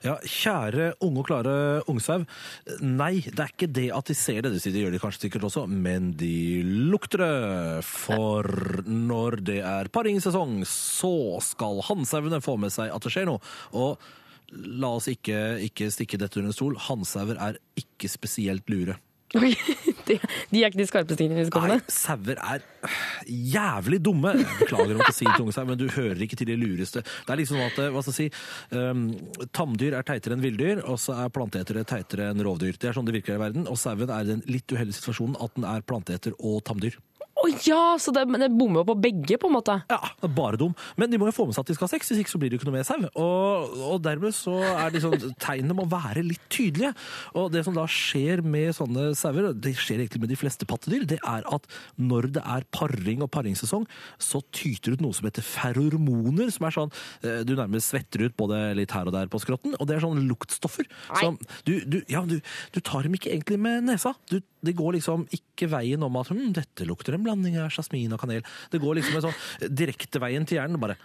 Ja, 0.00 0.14
kjære 0.24 0.94
unge 1.04 1.20
og 1.20 1.26
klare 1.28 1.54
ungsau. 1.90 2.22
Nei, 2.80 3.20
det 3.26 3.42
er 3.42 3.50
ikke 3.52 3.68
det 3.68 3.88
at 3.92 4.08
de 4.08 4.16
ser 4.16 4.40
det, 4.46 4.54
det 4.54 4.72
de 4.72 4.84
gjør 4.86 4.94
de 4.94 5.00
kanskje 5.02 5.26
sikkert 5.26 5.44
også, 5.50 5.66
men 5.68 6.14
de 6.16 6.62
lukter 6.64 7.20
det. 7.20 7.84
For 7.84 8.48
når 8.88 9.42
det 9.44 9.58
er 9.60 9.92
paringssesong, 9.92 10.62
så 10.68 11.12
skal 11.44 11.84
hannsauene 11.90 12.40
få 12.44 12.56
med 12.60 12.72
seg 12.72 12.94
at 12.94 13.04
det 13.04 13.12
skjer 13.12 13.28
noe. 13.28 13.44
Og 13.76 14.00
la 14.56 14.94
oss 14.96 15.10
ikke, 15.12 15.60
ikke 15.68 15.92
stikke 15.92 16.20
dette 16.20 16.40
under 16.40 16.54
en 16.54 16.56
stol, 16.56 16.80
hannsauer 16.88 17.36
er 17.36 17.60
ikke 17.78 18.08
spesielt 18.08 18.72
lure. 18.72 18.96
Oi, 19.38 19.52
de, 20.08 20.16
de 20.50 20.60
er 20.60 20.72
ikke 20.72 20.80
de 20.80 20.86
skarpeste 20.88 21.18
tingene 21.20 21.44
i 21.44 21.46
skoene? 21.46 21.76
Nei, 21.78 21.92
sauer 21.94 22.40
er 22.40 22.64
jævlig 23.30 24.00
dumme. 24.02 24.32
Beklager 24.58 24.96
om 24.96 25.04
å 25.04 25.12
si 25.14 25.28
til 25.28 25.52
sau, 25.54 25.66
men 25.68 25.78
du 25.78 25.86
hører 25.94 26.24
ikke 26.26 26.38
til 26.40 26.50
de 26.50 26.56
lureste. 26.58 27.04
Det 27.04 27.34
er 27.34 27.38
liksom 27.38 27.60
at, 27.62 27.78
hva 27.94 28.02
skal 28.02 28.16
jeg 28.16 28.32
si, 28.32 28.74
um, 28.74 29.04
tamdyr 29.54 29.94
er 30.00 30.08
teitere 30.08 30.34
enn 30.34 30.42
villdyr, 30.42 30.82
og 30.82 30.98
så 31.02 31.20
er 31.22 31.30
planteetere 31.34 31.86
teitere 31.86 32.32
enn 32.32 32.42
rovdyr. 32.46 32.74
Det 32.74 32.90
er 32.90 32.98
sånn 32.98 33.06
det 33.06 33.20
virker 33.20 33.38
i 33.38 33.44
verden, 33.44 33.70
og 33.70 33.78
sauen 33.78 34.10
er 34.10 34.26
i 34.26 34.32
den 34.32 34.42
litt 34.50 34.74
uheldige 34.74 34.98
situasjonen 34.98 35.38
at 35.38 35.54
den 35.54 35.68
er 35.76 35.86
planteeter 35.86 36.34
og 36.38 36.64
tamdyr. 36.66 36.98
Å 37.40 37.48
ja, 37.64 37.82
så 38.00 38.12
det, 38.12 38.26
men 38.28 38.42
det 38.42 38.50
bommer 38.52 38.82
jo 38.82 38.90
på 38.90 38.96
begge, 39.00 39.38
på 39.40 39.48
en 39.48 39.54
måte. 39.56 39.76
Ja, 39.90 39.98
bare 40.36 40.58
dum. 40.60 40.74
Men 41.00 41.12
de 41.12 41.20
må 41.20 41.28
jo 41.30 41.34
få 41.34 41.46
med 41.48 41.56
seg 41.56 41.64
at 41.64 41.70
de 41.70 41.76
skal 41.76 41.88
ha 41.88 41.92
sex, 41.94 42.10
hvis 42.10 42.20
ikke 42.22 42.32
så 42.34 42.40
blir 42.40 42.52
det 42.52 42.58
jo 42.58 42.60
ikke 42.60 42.68
noe 42.68 42.76
mer 42.76 42.86
sau. 42.86 42.98
Og, 43.08 43.76
og 43.94 44.02
dermed 44.04 44.36
så 44.36 44.56
er 44.68 44.92
liksom, 44.94 45.16
tegnene 45.44 45.76
må 45.78 45.86
være 45.90 46.24
litt 46.26 46.44
tydelige. 46.52 46.92
Og 47.40 47.48
det 47.54 47.64
som 47.66 47.76
da 47.76 47.86
skjer 47.90 48.44
med 48.44 48.74
sånne 48.76 49.10
sauer, 49.18 49.50
det 49.56 49.74
skjer 49.78 50.02
egentlig 50.02 50.24
med 50.24 50.32
de 50.34 50.38
fleste 50.40 50.68
pattedyr, 50.68 51.06
det 51.08 51.20
er 51.24 51.46
at 51.48 51.68
når 51.96 52.30
det 52.36 52.44
er 52.44 52.68
paring 52.76 53.24
og 53.24 53.32
paringssesong, 53.32 53.88
så 54.20 54.42
tyter 54.54 54.96
ut 54.96 55.04
noe 55.04 55.16
som 55.16 55.28
heter 55.28 55.46
ferormoner, 55.46 56.52
som 56.52 56.68
er 56.68 56.76
sånn 56.76 56.94
eh, 57.24 57.40
du 57.48 57.56
nærmest 57.56 57.92
svetter 57.92 58.26
ut 58.26 58.36
både 58.38 58.60
litt 58.78 58.92
her 58.94 59.08
og 59.08 59.16
der 59.16 59.30
på 59.32 59.40
skrotten, 59.42 59.76
og 59.78 59.88
det 59.88 59.96
er 59.96 60.04
sånn 60.04 60.20
luktstoffer. 60.28 60.88
Som 61.16 61.38
du, 61.64 61.78
du, 61.88 62.00
ja, 62.10 62.22
du, 62.28 62.38
du 62.74 62.80
tar 62.84 63.06
dem 63.06 63.16
ikke 63.16 63.32
egentlig 63.32 63.60
med 63.62 63.88
nesa. 63.88 64.14
Du, 64.30 64.40
det 64.66 64.74
går 64.78 64.96
liksom 64.98 65.24
ikke 65.36 65.68
veien 65.72 66.02
om 66.06 66.18
at 66.20 66.28
hm, 66.32 66.50
dette 66.56 66.86
lukter 66.88 67.16
en 67.16 67.24
blanding 67.24 67.56
av 67.62 67.70
jasmin 67.72 68.12
og 68.16 68.20
kanel. 68.20 68.42
Det 68.72 68.80
går 68.82 68.98
liksom 69.00 69.16
en 69.20 69.26
sånn 69.28 69.72
direkte 69.72 70.20
veien 70.22 70.44
til 70.48 70.60
hjernen. 70.60 70.80
bare 70.82 70.98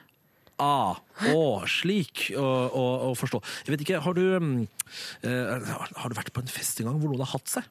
Ah, 0.56 0.95
å, 1.34 1.66
slik 1.68 2.30
å, 2.39 2.43
å, 2.72 2.84
å 3.10 3.16
forstå. 3.20 3.41
Jeg 3.68 3.74
vet 3.74 3.82
ikke, 3.84 3.97
har 4.06 4.16
du, 4.16 4.24
eh, 5.28 5.74
har 5.99 6.12
du 6.12 6.16
vært 6.16 6.32
på 6.32 6.39
en 6.43 6.47
fest 6.47 6.80
en 6.80 6.88
gang 6.88 7.01
hvor 7.01 7.12
noen 7.12 7.26
har 7.26 7.34
hatt 7.34 7.51
seg? 7.58 7.66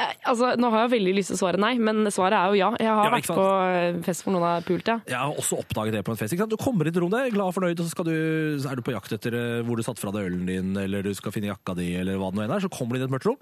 Eh, 0.00 0.14
Altså, 0.26 0.54
Nå 0.56 0.70
har 0.72 0.86
jeg 0.86 0.94
veldig 0.94 1.12
lyst 1.18 1.28
til 1.30 1.36
å 1.36 1.40
svare 1.42 1.60
nei, 1.60 1.74
men 1.76 2.00
svaret 2.10 2.34
er 2.38 2.48
jo 2.50 2.56
ja. 2.56 2.70
Jeg 2.80 2.88
har 2.88 3.04
Ja, 3.04 3.12
vært 3.12 3.28
på 3.28 4.04
fest 4.08 4.24
hvor 4.24 4.32
noen 4.34 4.46
har 4.48 4.64
pult, 4.64 4.88
ja. 4.88 4.96
Jeg 5.06 5.20
har 5.20 5.36
også 5.36 5.60
oppdaget 5.60 5.98
det 5.98 6.02
på 6.08 6.14
en 6.14 6.18
fest. 6.18 6.32
Ikke 6.34 6.46
sant? 6.46 6.56
Du 6.56 6.58
kommer 6.64 6.88
inn 6.88 6.96
i 6.96 7.02
rommet, 7.04 7.28
glad 7.36 7.52
og 7.52 7.58
fornøyd, 7.58 7.76
og 7.78 7.84
så, 7.84 7.92
skal 7.92 8.08
du, 8.08 8.16
er 8.64 8.80
du 8.80 8.82
på 8.88 8.96
jakt 8.96 9.12
etter 9.18 9.36
eh, 9.36 9.60
hvor 9.68 9.76
du 9.76 9.84
satte 9.86 10.00
fra 10.02 10.10
deg 10.16 10.30
ølen 10.32 10.48
din, 10.48 10.72
eller 10.80 11.04
du 11.04 11.12
skal 11.14 11.36
finne 11.36 11.52
jakka 11.52 11.76
di, 11.78 11.92
eller 12.00 12.16
hva 12.16 12.32
det 12.32 12.40
nå 12.40 12.46
enn 12.48 12.56
er. 12.56 12.64
Så 12.64 12.72
kommer 12.72 12.96
du 12.96 13.02
inn 13.02 13.06
i 13.06 13.10
et 13.10 13.14
mørkt 13.14 13.28
rom, 13.28 13.38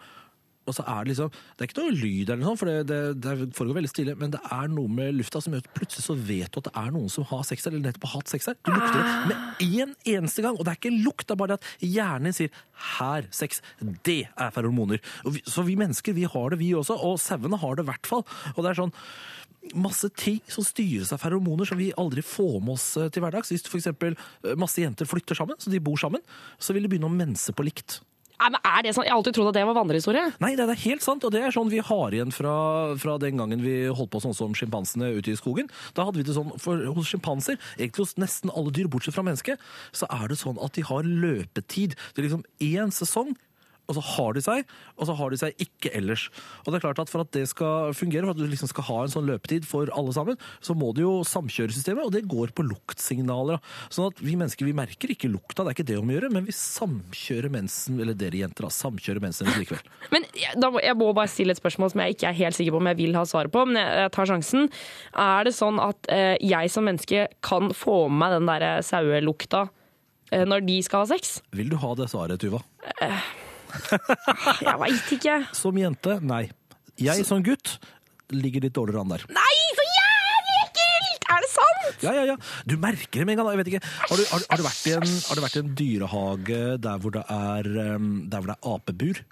og 0.68 0.76
så 0.76 0.84
er 0.86 1.02
det 1.02 1.12
liksom 1.12 1.32
Det 1.32 1.64
er 1.64 1.70
ikke 1.70 1.82
noe 1.82 1.94
lyd 1.96 2.30
eller 2.30 2.40
noe 2.42 2.50
sånt, 2.52 2.60
for 2.62 2.70
det, 2.70 2.76
det, 2.90 3.00
det 3.24 3.56
foregår 3.56 3.78
veldig 3.80 3.90
stille, 3.90 4.16
men 4.18 4.34
det 4.34 4.40
er 4.54 4.70
noe 4.72 4.90
med 4.92 5.16
lufta 5.18 5.42
som 5.42 5.56
gjør 5.56 5.64
at 5.64 5.72
plutselig 5.76 6.06
så 6.06 6.16
vet 6.16 6.52
du 6.52 6.60
at 6.60 6.68
det 6.68 6.74
er 6.82 6.92
noen 6.94 7.12
som 7.12 7.26
har 7.32 7.44
sex 7.48 7.66
her, 7.66 7.74
eller 7.74 7.88
nettopp 7.88 8.08
har 8.08 8.16
hatt 8.20 8.32
sex 8.32 8.48
her. 8.50 8.58
Du 8.62 8.72
lukter 8.72 9.00
det 9.00 9.32
med 9.32 9.66
én 9.66 9.94
eneste 10.14 10.44
gang, 10.44 10.58
og 10.58 10.64
det 10.64 10.74
er 10.74 10.80
ikke 10.80 10.92
en 10.92 11.02
lukt, 11.06 11.26
det 11.26 11.34
er 11.34 11.42
bare 11.42 11.54
det 11.54 11.60
at 11.60 11.86
hjernen 11.92 12.30
din 12.30 12.38
sier 12.38 12.50
'her, 12.92 13.28
sex'. 13.30 13.62
Det 14.04 14.28
er 14.30 14.50
feromoner. 14.50 14.98
Vi, 15.24 15.42
så 15.46 15.62
vi 15.66 15.76
mennesker, 15.76 16.14
vi 16.14 16.24
har 16.24 16.50
det, 16.50 16.58
vi 16.58 16.72
også, 16.74 16.96
og 16.98 17.20
sauene 17.20 17.58
har 17.58 17.76
det 17.76 17.84
i 17.84 17.90
hvert 17.90 18.06
fall. 18.06 18.24
Og 18.56 18.62
det 18.62 18.70
er 18.70 18.82
sånn 18.82 18.94
masse 19.78 20.08
ting 20.18 20.40
som 20.50 20.64
styres 20.66 21.12
av 21.14 21.22
feromoner 21.22 21.68
som 21.68 21.78
vi 21.78 21.92
aldri 21.98 22.22
får 22.22 22.58
med 22.60 22.74
oss 22.74 22.96
eh, 22.98 23.10
til 23.14 23.22
hverdags. 23.22 23.52
Hvis 23.52 23.66
f.eks. 23.70 23.92
masse 24.58 24.82
jenter 24.82 25.06
flytter 25.06 25.38
sammen, 25.38 25.58
så 25.58 25.70
de 25.70 25.82
bor 25.82 25.98
sammen, 26.00 26.22
så 26.58 26.74
vil 26.74 26.82
de 26.82 26.90
begynne 26.90 27.10
å 27.10 27.14
mense 27.14 27.54
på 27.54 27.66
likt. 27.66 28.00
Nei, 28.40 28.48
men 28.50 28.60
er 28.66 28.82
det 28.82 28.94
sånn? 28.96 29.06
Jeg 29.06 29.12
har 29.12 29.20
alltid 29.20 29.36
trodd 29.36 29.50
at 29.52 29.56
det 29.58 29.64
var 29.68 29.76
vandrehistorie. 29.76 30.24
Nei, 30.42 30.52
det 30.58 30.66
er 30.66 30.80
helt 30.86 31.04
sant, 31.04 31.24
og 31.26 31.34
det 31.34 31.42
er 31.44 31.54
sånn 31.54 31.70
vi 31.70 31.82
har 31.84 32.16
igjen 32.16 32.34
fra, 32.34 32.54
fra 32.98 33.18
den 33.22 33.38
gangen 33.38 33.62
vi 33.62 33.76
holdt 33.92 34.10
på 34.14 34.22
sånn 34.24 34.34
som 34.36 34.56
sjimpansene 34.58 35.12
ute 35.18 35.34
i 35.34 35.38
skogen. 35.38 35.70
Da 35.96 36.08
hadde 36.08 36.22
vi 36.22 36.26
det 36.26 36.34
sånn, 36.36 36.50
for 36.62 36.82
Hos 36.96 37.12
sjimpanser, 37.12 37.60
egentlig 37.78 38.06
hos 38.06 38.16
nesten 38.20 38.50
alle 38.50 38.74
dyr 38.74 38.90
bortsett 38.90 39.14
fra 39.14 39.24
mennesket, 39.26 39.62
så 39.94 40.08
er 40.10 40.32
det 40.32 40.40
sånn 40.40 40.58
at 40.62 40.74
de 40.78 40.84
har 40.88 41.06
løpetid. 41.06 41.94
Det 42.12 42.22
er 42.22 42.28
liksom 42.28 42.46
én 42.66 42.92
sesong. 42.94 43.36
Og 43.90 43.96
så 43.98 44.02
har 44.06 44.32
de 44.36 44.40
seg, 44.40 44.68
og 44.96 45.08
så 45.08 45.14
har 45.18 45.32
de 45.34 45.36
seg 45.40 45.58
ikke 45.60 45.90
ellers. 45.98 46.28
Og 46.62 46.70
det 46.70 46.78
er 46.78 46.84
klart 46.86 47.00
at 47.02 47.10
For 47.12 47.20
at 47.24 47.32
det 47.34 47.42
skal 47.50 47.90
fungere, 47.98 48.22
for 48.24 48.30
at 48.30 48.38
du 48.38 48.46
liksom 48.48 48.70
skal 48.70 48.84
ha 48.86 48.98
en 49.02 49.10
sånn 49.12 49.26
løpetid 49.28 49.66
for 49.68 49.90
alle 49.92 50.12
sammen, 50.14 50.38
så 50.64 50.72
må 50.78 50.92
du 50.94 51.02
jo 51.02 51.14
samkjøre 51.26 51.74
systemet, 51.74 52.06
og 52.06 52.12
det 52.14 52.22
går 52.30 52.54
på 52.56 52.64
luktsignaler. 52.64 53.58
Sånn 53.92 54.06
at 54.12 54.22
vi 54.22 54.36
mennesker 54.38 54.64
vi 54.64 54.72
merker 54.78 55.10
ikke 55.12 55.28
lukta, 55.28 55.64
det 55.66 55.72
er 55.72 55.76
ikke 55.76 55.88
det 55.90 55.98
om 55.98 56.08
å 56.08 56.14
gjøre, 56.14 56.30
men 56.32 56.46
vi 56.46 56.54
samkjører 56.56 57.50
mensen, 57.52 57.98
eller 58.00 58.14
dere 58.16 58.38
jenter, 58.44 58.68
da, 58.68 58.72
samkjører 58.72 59.20
mensen 59.26 59.50
likevel. 59.58 59.82
Men 60.14 60.24
må- 60.62 60.80
jeg 60.82 60.96
må 61.02 61.10
bare 61.12 61.28
stille 61.28 61.50
et 61.52 61.60
spørsmål 61.60 61.90
som 61.92 62.00
jeg 62.06 62.14
ikke 62.16 62.30
er 62.30 62.38
helt 62.38 62.56
sikker 62.56 62.72
på 62.72 62.80
om 62.80 62.86
jeg 62.92 62.96
vil 63.02 63.14
ha 63.18 63.26
svaret 63.28 63.52
på, 63.52 63.66
men 63.66 63.76
jeg, 63.82 63.98
jeg 64.06 64.12
tar 64.16 64.30
sjansen. 64.30 64.70
Er 65.26 65.44
det 65.50 65.54
sånn 65.58 65.82
at 65.82 66.08
eh, 66.08 66.36
jeg 66.40 66.70
som 66.70 66.86
menneske 66.88 67.26
kan 67.42 67.70
få 67.76 68.06
med 68.08 68.18
meg 68.22 68.38
den 68.38 68.46
der 68.46 68.80
sauelukta 68.86 69.66
eh, 70.30 70.46
når 70.46 70.64
de 70.70 70.80
skal 70.86 71.02
ha 71.04 71.10
sex? 71.16 71.40
Vil 71.52 71.68
du 71.68 71.76
ha 71.82 71.94
det 71.98 72.08
svaret, 72.14 72.38
Tuva? 72.40 72.62
Jeg 74.62 74.76
veit 74.82 75.12
ikke. 75.16 75.36
Som 75.56 75.78
jente, 75.80 76.18
nei. 76.24 76.44
Jeg 77.00 77.24
som 77.28 77.42
gutt 77.44 77.76
ligger 78.32 78.64
litt 78.64 78.74
dårligere 78.76 79.02
an 79.04 79.12
der. 79.16 79.24
Nei, 79.34 79.54
så 79.76 79.84
jævlig 79.88 80.56
ekkelt! 80.62 81.26
Er 81.32 81.44
det 81.44 81.50
sant? 81.52 82.04
Ja, 82.04 82.12
ja, 82.16 82.24
ja. 82.32 82.36
Du 82.68 82.76
merker 82.80 83.22
det 83.22 83.26
med 83.28 83.36
en 83.36 83.42
gang. 83.42 83.50
Jeg 83.54 83.60
vet 83.62 83.70
ikke. 83.74 83.82
Har 84.08 84.16
du, 84.20 84.24
har, 84.30 84.46
har 84.52 84.60
du, 84.60 84.64
vært, 84.66 84.82
i 84.88 84.94
en, 84.96 85.12
har 85.28 85.38
du 85.40 85.44
vært 85.44 85.58
i 85.58 85.62
en 85.64 85.70
dyrehage 85.82 86.62
der 86.86 87.02
hvor 87.04 87.14
det 87.16 87.24
er, 87.32 87.70
der 87.72 88.38
hvor 88.42 88.52
det 88.52 88.56
er 88.58 88.74
apebur? 88.76 89.22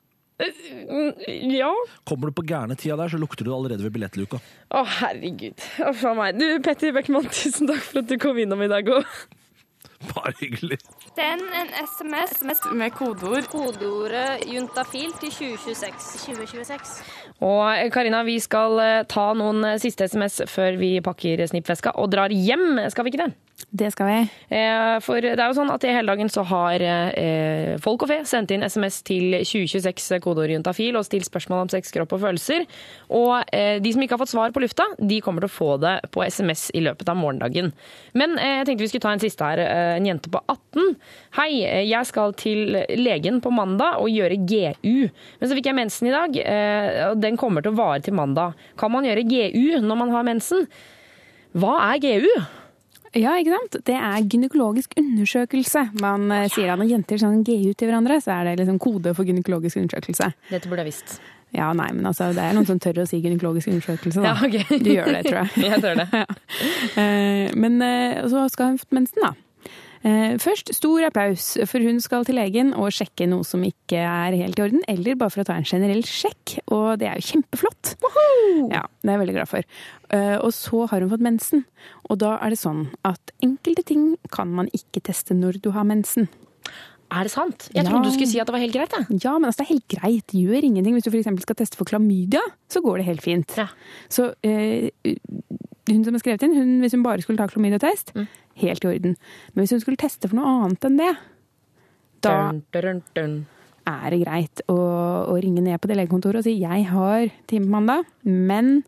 Mm, 0.41 1.11
Ja. 1.53 1.69
Kommer 2.09 2.31
du 2.31 2.37
på 2.39 2.45
gærne 2.49 2.77
tida 2.81 2.97
der, 2.97 3.11
så 3.13 3.19
lukter 3.21 3.45
du 3.45 3.53
allerede 3.53 3.85
ved 3.85 3.93
billettluka. 3.93 4.39
Å, 4.73 4.85
herregud. 5.01 5.61
Uff 5.91 6.05
a 6.09 6.15
meg. 6.17 6.39
Du, 6.41 6.47
Petter 6.65 6.95
Beckmann, 6.97 7.29
tusen 7.37 7.69
takk 7.69 7.83
for 7.85 8.01
at 8.01 8.09
du 8.09 8.17
kom 8.23 8.41
innom 8.41 8.65
i 8.65 8.71
dag 8.73 8.89
òg. 8.89 9.05
Bare 10.15 10.33
hyggelig. 10.41 10.79
Send 11.17 11.43
en 11.53 11.69
SMS 11.85 12.63
med 12.73 12.93
kodeord. 12.95 13.49
Kodeordet 13.51 14.45
juntafil 14.49 15.11
til 15.21 15.33
2026. 15.35 16.23
2026. 16.31 16.95
Og 17.45 17.91
Karina, 17.93 18.23
vi 18.25 18.39
skal 18.41 18.79
eh, 18.85 19.03
ta 19.11 19.31
noen 19.37 19.65
eh, 19.75 19.79
siste 19.83 20.07
SMS 20.09 20.43
før 20.49 20.79
vi 20.81 20.95
pakker 21.05 21.43
snippveska 21.51 21.97
og 22.01 22.13
drar 22.15 22.33
hjem, 22.33 22.79
skal 22.93 23.07
vi 23.09 23.13
ikke 23.15 23.25
det? 23.27 23.33
Det 23.77 23.91
skal 23.93 24.07
vi. 24.09 24.21
Eh, 24.57 24.95
For 25.05 25.21
det 25.21 25.35
er 25.37 25.51
jo 25.51 25.57
sånn 25.59 25.69
at 25.73 25.83
i 25.85 25.91
hele 25.93 26.09
dagen 26.09 26.31
så 26.33 26.41
har 26.49 26.81
eh, 26.81 27.75
Folk 27.85 28.07
og 28.07 28.09
Fe 28.09 28.17
sendt 28.29 28.55
inn 28.55 28.65
SMS 28.65 29.03
til 29.07 29.35
2026 29.43 30.21
kodeord 30.25 30.53
juntafil 30.55 30.97
og 30.97 31.05
stilt 31.05 31.29
spørsmål 31.29 31.67
om 31.67 31.73
sex, 31.73 31.93
kropp 31.93 32.15
og 32.17 32.23
følelser. 32.25 32.65
Og 33.13 33.35
eh, 33.53 33.77
de 33.85 33.93
som 33.93 34.05
ikke 34.07 34.17
har 34.17 34.23
fått 34.23 34.33
svar 34.33 34.55
på 34.57 34.63
lufta, 34.65 34.87
de 35.01 35.21
kommer 35.25 35.45
til 35.45 35.51
å 35.53 35.57
få 35.59 35.71
det 35.83 35.97
på 36.15 36.25
SMS 36.25 36.69
i 36.77 36.85
løpet 36.87 37.13
av 37.13 37.21
morgendagen. 37.21 37.73
Men 38.17 38.39
eh, 38.41 38.61
jeg 38.63 38.71
tenkte 38.71 38.87
vi 38.87 38.93
skulle 38.95 39.07
ta 39.09 39.17
en 39.17 39.25
siste 39.27 39.51
her. 39.53 39.65
Eh, 39.67 39.97
En 40.01 40.09
jente 40.09 40.33
på 40.33 40.41
18. 40.49 40.97
Hei, 41.37 41.51
eh, 41.65 41.83
jeg 41.89 42.09
skal 42.09 42.35
til 42.39 42.79
legen 42.99 43.41
på 43.43 43.53
mandag 43.55 44.01
og 44.03 44.11
gjøre 44.13 44.39
GU. 44.45 45.11
Men 45.41 45.51
så 45.51 45.57
fikk 45.59 45.71
jeg 45.71 45.79
mensen 45.79 46.11
i 46.11 46.15
dag, 46.15 46.39
eh, 46.43 47.03
og 47.11 47.21
den 47.23 47.39
kommer 47.41 47.65
til 47.65 47.75
å 47.75 47.81
vare 47.81 48.01
til 48.05 48.17
mandag. 48.19 48.57
Kan 48.81 48.95
man 48.95 49.07
gjøre 49.07 49.27
GU 49.29 49.81
når 49.85 50.01
man 50.05 50.15
har 50.17 50.27
mensen? 50.27 50.67
Hva 51.57 51.77
er 51.91 52.03
GU? 52.03 52.31
Ja, 53.19 53.35
ikke 53.41 53.57
sant? 53.57 53.81
Det 53.89 53.97
er 53.97 54.23
gynekologisk 54.23 54.95
undersøkelse. 55.01 55.89
Man 55.99 56.29
ja. 56.31 56.47
sier 56.53 56.71
at 56.71 56.79
når 56.79 56.93
jenter 56.93 57.19
sånn 57.19 57.43
GU 57.43 57.73
til 57.75 57.91
hverandre, 57.91 58.21
så 58.23 58.37
er 58.37 58.53
det 58.53 58.61
liksom 58.63 58.79
kode 58.83 59.17
for 59.19 59.27
gynekologisk 59.27 59.81
undersøkelse. 59.83 60.31
Dette 60.53 60.71
burde 60.71 60.85
jeg 60.85 60.93
visst. 60.93 61.19
Ja, 61.51 61.73
nei, 61.75 61.89
men 61.97 62.07
altså, 62.07 62.29
det 62.35 62.43
er 62.45 62.55
noen 62.55 62.69
som 62.69 62.79
tør 62.79 63.03
å 63.03 63.09
si 63.11 63.19
gynekologisk 63.25 63.73
undersøkelse, 63.73 64.23
da. 64.23 64.31
Ja, 64.31 64.35
ok. 64.47 64.83
Du 64.85 64.91
gjør 64.93 65.11
det, 65.17 65.23
tror 65.27 65.41
jeg. 65.41 65.63
Jeg 65.73 65.83
tør 65.83 65.99
det. 65.99 66.07
ja. 66.23 67.47
Men 67.59 67.81
eh, 67.83 68.21
så 68.31 68.45
skal 68.53 68.71
hun 68.71 68.79
fått 68.79 68.95
mensen, 68.95 69.25
da. 69.25 69.33
Eh, 70.03 70.39
Først 70.41 70.71
stor 70.73 71.05
applaus, 71.05 71.59
for 71.69 71.85
hun 71.85 71.99
skal 72.01 72.25
til 72.25 72.39
legen 72.39 72.71
og 72.73 72.89
sjekke 72.97 73.27
noe 73.29 73.45
som 73.45 73.61
ikke 73.67 73.99
er 74.01 74.37
helt 74.39 74.57
i 74.59 74.65
orden, 74.65 74.81
eller 74.89 75.19
bare 75.21 75.31
for 75.35 75.43
å 75.43 75.49
ta 75.51 75.59
en 75.61 75.67
generell 75.69 76.01
sjekk, 76.09 76.55
og 76.73 76.99
det 77.03 77.11
er 77.11 77.19
jo 77.21 77.27
kjempeflott. 77.35 77.95
Ja, 78.73 78.87
det 79.03 79.11
er 79.11 79.17
jeg 79.19 79.23
veldig 79.27 79.35
glad 79.37 79.51
for. 79.51 79.67
Eh, 80.17 80.37
Og 80.41 80.53
så 80.57 80.87
har 80.89 81.01
hun 81.05 81.11
fått 81.13 81.27
mensen, 81.27 81.65
og 82.09 82.19
da 82.23 82.39
er 82.41 82.51
det 82.55 82.59
sånn 82.63 82.87
at 83.05 83.35
enkelte 83.45 83.85
ting 83.85 84.17
kan 84.33 84.49
man 84.57 84.69
ikke 84.73 85.03
teste 85.05 85.37
når 85.37 85.61
du 85.61 85.71
har 85.77 85.85
mensen. 85.85 86.29
Er 87.13 87.25
det 87.27 87.33
sant? 87.35 87.69
Jeg 87.75 87.85
trodde 87.89 88.07
du 88.07 88.13
skulle 88.15 88.31
si 88.31 88.39
at 88.39 88.47
det 88.47 88.55
var 88.55 88.63
helt 88.63 88.73
greit. 88.77 88.93
Da. 88.95 89.03
Ja, 89.19 89.33
men 89.37 89.49
altså, 89.51 89.65
det 89.65 89.67
er 89.67 89.75
helt 89.75 89.89
greit. 89.91 90.27
Det 90.31 90.41
gjør 90.47 90.63
ingenting. 90.69 90.95
Hvis 90.95 91.09
du 91.09 91.11
f.eks. 91.11 91.43
skal 91.43 91.57
teste 91.59 91.77
for 91.77 91.85
klamydia, 91.91 92.41
så 92.71 92.81
går 92.85 92.99
det 93.03 93.07
helt 93.09 93.25
fint. 93.25 93.57
Så 94.09 94.29
eh, 94.47 94.93
hun 95.89 96.03
som 96.05 96.15
har 96.17 96.23
skrevet 96.23 96.43
inn, 96.47 96.57
hun, 96.59 96.73
hvis 96.83 96.93
hun 96.97 97.03
bare 97.07 97.23
skulle 97.25 97.41
ta 97.41 97.47
klamydiatest, 97.51 98.13
helt 98.61 98.85
i 98.85 98.91
orden. 98.91 99.17
Men 99.55 99.63
hvis 99.65 99.73
hun 99.77 99.81
skulle 99.81 100.01
teste 100.01 100.29
for 100.29 100.37
noe 100.37 100.51
annet 100.67 100.85
enn 100.91 100.99
det, 101.01 101.15
da 102.21 102.35
Dun, 102.53 102.61
dun, 102.75 103.01
dun. 103.17 103.39
er 103.89 104.11
det 104.13 104.19
greit 104.27 104.61
å, 104.69 104.77
å 105.33 105.39
ringe 105.41 105.63
ned 105.65 105.81
på 105.81 105.89
det 105.89 105.97
legekontoret 105.97 106.43
og 106.43 106.45
si 106.45 106.59
jeg 106.61 106.85
har 106.91 107.31
time 107.49 107.65
på 107.65 107.73
mandag, 107.79 108.05
men 108.29 108.83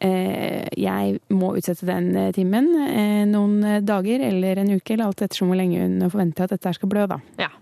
eh, 0.00 0.64
jeg 0.72 1.18
må 1.36 1.52
utsette 1.58 1.84
den 1.88 2.08
eh, 2.16 2.32
timen 2.36 2.70
eh, 2.86 3.22
noen 3.28 3.84
dager 3.84 4.24
eller 4.30 4.62
en 4.62 4.72
uke, 4.78 4.94
eller 4.96 5.10
alt 5.10 5.20
ettersom 5.26 5.52
hvor 5.52 5.60
lenge 5.60 5.84
hun 5.84 6.08
forventer 6.08 6.48
at 6.48 6.56
dette 6.56 6.72
skal 6.78 6.92
blø, 6.92 7.04
da. 7.12 7.20
Ja. 7.40 7.52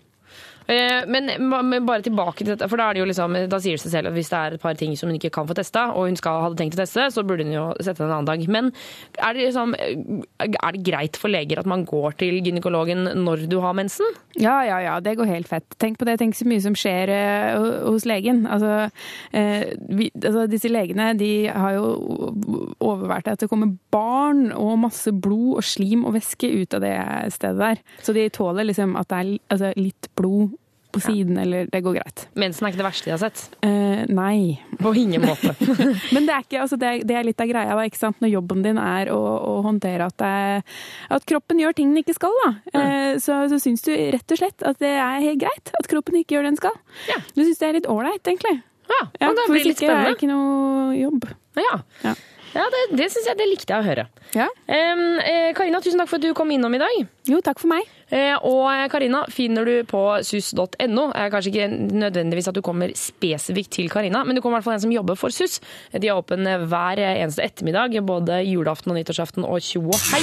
Eh, 0.66 1.04
Men, 1.06 1.28
men 1.68 1.84
bare 1.86 2.02
tilbake 2.04 2.40
til 2.40 2.54
dette, 2.54 2.68
for 2.70 2.80
da, 2.80 2.92
det 2.96 3.04
liksom, 3.04 3.34
da 3.50 3.58
sier 3.60 3.76
det 3.76 3.82
seg 3.84 3.92
selv 3.92 4.10
at 4.10 4.16
hvis 4.16 4.30
det 4.32 4.38
er 4.38 4.54
et 4.56 4.62
par 4.62 4.76
ting 4.78 4.94
som 4.96 5.10
hun 5.10 5.18
ikke 5.18 5.32
kan 5.34 5.48
få 5.48 5.56
testa, 5.58 5.90
og 5.92 6.08
hun 6.08 6.16
skal 6.16 6.40
hadde 6.46 6.58
tenkt 6.60 6.78
å 6.78 6.80
teste, 6.80 7.08
så 7.12 7.24
burde 7.26 7.44
hun 7.44 7.52
jo 7.52 7.66
sette 7.80 8.00
det 8.00 8.06
en 8.08 8.14
annen 8.16 8.30
dag. 8.30 8.44
Men 8.48 8.70
er 9.18 9.36
det, 9.36 9.50
liksom, 9.50 9.74
er 9.76 10.76
det 10.76 10.84
greit 10.86 11.18
for 11.20 11.32
leger 11.32 11.60
at 11.60 11.68
man 11.68 11.84
går 11.88 12.16
til 12.22 12.40
gynekologen 12.44 13.10
når 13.26 13.44
du 13.52 13.58
har 13.60 13.76
mensen? 13.76 14.16
Ja, 14.40 14.56
ja, 14.66 14.80
ja, 14.82 14.96
det 15.04 15.16
går 15.20 15.28
helt 15.30 15.50
fett. 15.50 15.66
Tenk 15.78 16.00
på 16.00 16.08
det, 16.08 16.16
tenk 16.22 16.34
så 16.34 16.48
mye 16.48 16.62
som 16.64 16.74
skjer 16.78 17.12
uh, 17.12 17.84
hos 17.90 18.08
legen. 18.08 18.44
Altså, 18.50 18.88
uh, 19.36 19.64
vi, 19.94 20.08
altså, 20.22 20.46
disse 20.50 20.72
legene 20.72 21.12
de 21.20 21.30
har 21.52 21.76
jo 21.76 22.32
overvært 22.80 23.30
at 23.30 23.44
det 23.44 23.50
kommer 23.52 23.76
barn 23.94 24.48
og 24.56 24.80
masse 24.88 25.12
blod 25.12 25.60
og 25.60 25.68
slim 25.68 26.08
og 26.08 26.16
væske 26.16 26.50
ut 26.50 26.74
av 26.78 26.82
det 26.84 26.96
stedet 27.36 27.60
der. 27.60 27.84
Så 28.02 28.16
de 28.16 28.26
tåler 28.34 28.66
liksom 28.72 28.96
at 28.98 29.12
det 29.12 29.20
er 29.20 29.32
altså, 29.54 29.72
litt 29.78 30.10
blod 30.18 30.53
på 30.95 31.03
siden, 31.03 31.36
eller 31.42 31.68
det 31.70 31.80
går 31.84 31.97
greit. 31.99 32.24
Mensen 32.38 32.64
er 32.66 32.72
ikke 32.72 32.80
det 32.80 32.86
verste 32.86 33.09
de 33.11 33.14
har 33.14 33.22
sett? 33.22 33.42
Uh, 33.66 34.03
nei. 34.14 34.57
På 34.80 34.92
ingen 34.99 35.24
måte. 35.26 35.55
Men 36.14 36.26
det 36.28 36.34
er, 36.36 36.45
ikke, 36.47 36.61
altså 36.64 36.78
det, 36.80 36.90
er, 36.90 37.05
det 37.11 37.18
er 37.18 37.26
litt 37.28 37.42
av 37.45 37.51
greia, 37.51 37.76
da, 37.78 37.86
ikke 37.88 38.01
sant? 38.01 38.20
når 38.24 38.32
jobben 38.34 38.62
din 38.64 38.80
er 38.80 39.11
å, 39.14 39.18
å 39.20 39.55
håndtere 39.66 40.09
at, 40.11 40.16
det, 40.22 40.76
at 41.18 41.26
kroppen 41.30 41.61
gjør 41.62 41.76
ting 41.78 41.90
den 41.92 42.03
ikke 42.05 42.16
skal. 42.16 42.34
Da. 42.45 42.53
Uh, 42.74 43.12
så, 43.22 43.42
så 43.53 43.59
syns 43.62 43.84
du 43.86 43.92
rett 43.95 44.36
og 44.36 44.40
slett 44.40 44.64
at 44.66 44.78
det 44.82 44.95
er 44.97 45.24
helt 45.28 45.42
greit 45.42 45.74
at 45.78 45.90
kroppen 45.90 46.20
ikke 46.20 46.38
gjør 46.38 46.47
det 46.49 46.55
den 46.55 46.62
skal. 46.62 46.78
Ja. 47.11 47.18
Du 47.34 47.42
syns 47.42 47.61
det 47.61 47.68
er 47.70 47.76
litt 47.80 47.90
ålreit, 47.90 48.22
egentlig. 48.24 48.61
Ja, 48.84 49.01
Ja, 49.20 49.30
og 49.30 49.38
da 49.38 49.47
for 49.47 49.55
blir 49.55 49.64
det 49.64 49.64
hvis 49.64 49.70
litt 49.70 49.80
ikke 49.80 49.88
er 49.88 49.95
spennende. 49.95 50.11
det 50.11 50.16
ikke 50.18 50.28
noe 50.28 50.97
jobb. 50.99 51.28
Ja. 51.57 51.76
Ja. 52.05 52.14
Ja, 52.55 52.64
det, 52.70 52.82
det 52.98 53.09
syns 53.11 53.26
jeg 53.26 53.38
det 53.38 53.46
likte 53.50 53.74
jeg 53.74 53.82
å 53.82 53.86
høre. 53.86 54.05
Ja. 54.36 54.46
Eh, 54.70 55.50
Karina, 55.59 55.80
tusen 55.82 55.98
takk 55.98 56.11
for 56.11 56.20
at 56.20 56.24
du 56.24 56.30
kom 56.38 56.52
innom 56.55 56.74
i 56.76 56.80
dag. 56.82 57.00
Jo, 57.26 57.40
takk 57.42 57.59
for 57.59 57.72
meg. 57.72 57.88
Eh, 58.14 58.36
og 58.46 58.68
eh, 58.70 58.86
Karina 58.92 59.24
finner 59.32 59.66
du 59.66 59.74
på 59.90 60.02
sus.no. 60.22 61.09
er 61.11 61.32
kanskje 61.34 61.50
ikke 61.50 61.68
nødvendigvis 62.05 62.50
at 62.52 62.59
du 62.59 62.62
kommer 62.64 62.94
spesifikt 62.98 63.74
til 63.74 63.90
Karina, 63.90 64.22
men 64.24 64.38
du 64.38 64.42
kommer 64.44 64.59
i 64.59 64.62
hvert 64.62 64.68
fall 64.70 64.78
en 64.78 64.84
som 64.86 64.94
jobber 64.94 65.18
for 65.18 65.34
SUS. 65.34 65.59
De 65.90 66.07
er 66.07 66.14
åpne 66.14 66.61
hver 66.70 67.02
eneste 67.02 67.42
ettermiddag, 67.42 67.98
både 68.07 68.44
julaften 68.46 68.94
og 68.94 69.00
nyttårsaften 69.00 69.48
og 69.48 69.59
tjo 69.64 69.82
og 69.88 69.98
hei. 70.12 70.22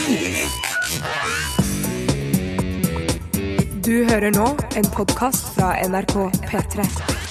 Du 3.81 4.05
hører 4.07 4.31
nå 4.31 4.47
en 4.79 4.89
podkast 4.95 5.51
fra 5.57 5.73
NRK 5.89 6.15
P3. 6.47 7.30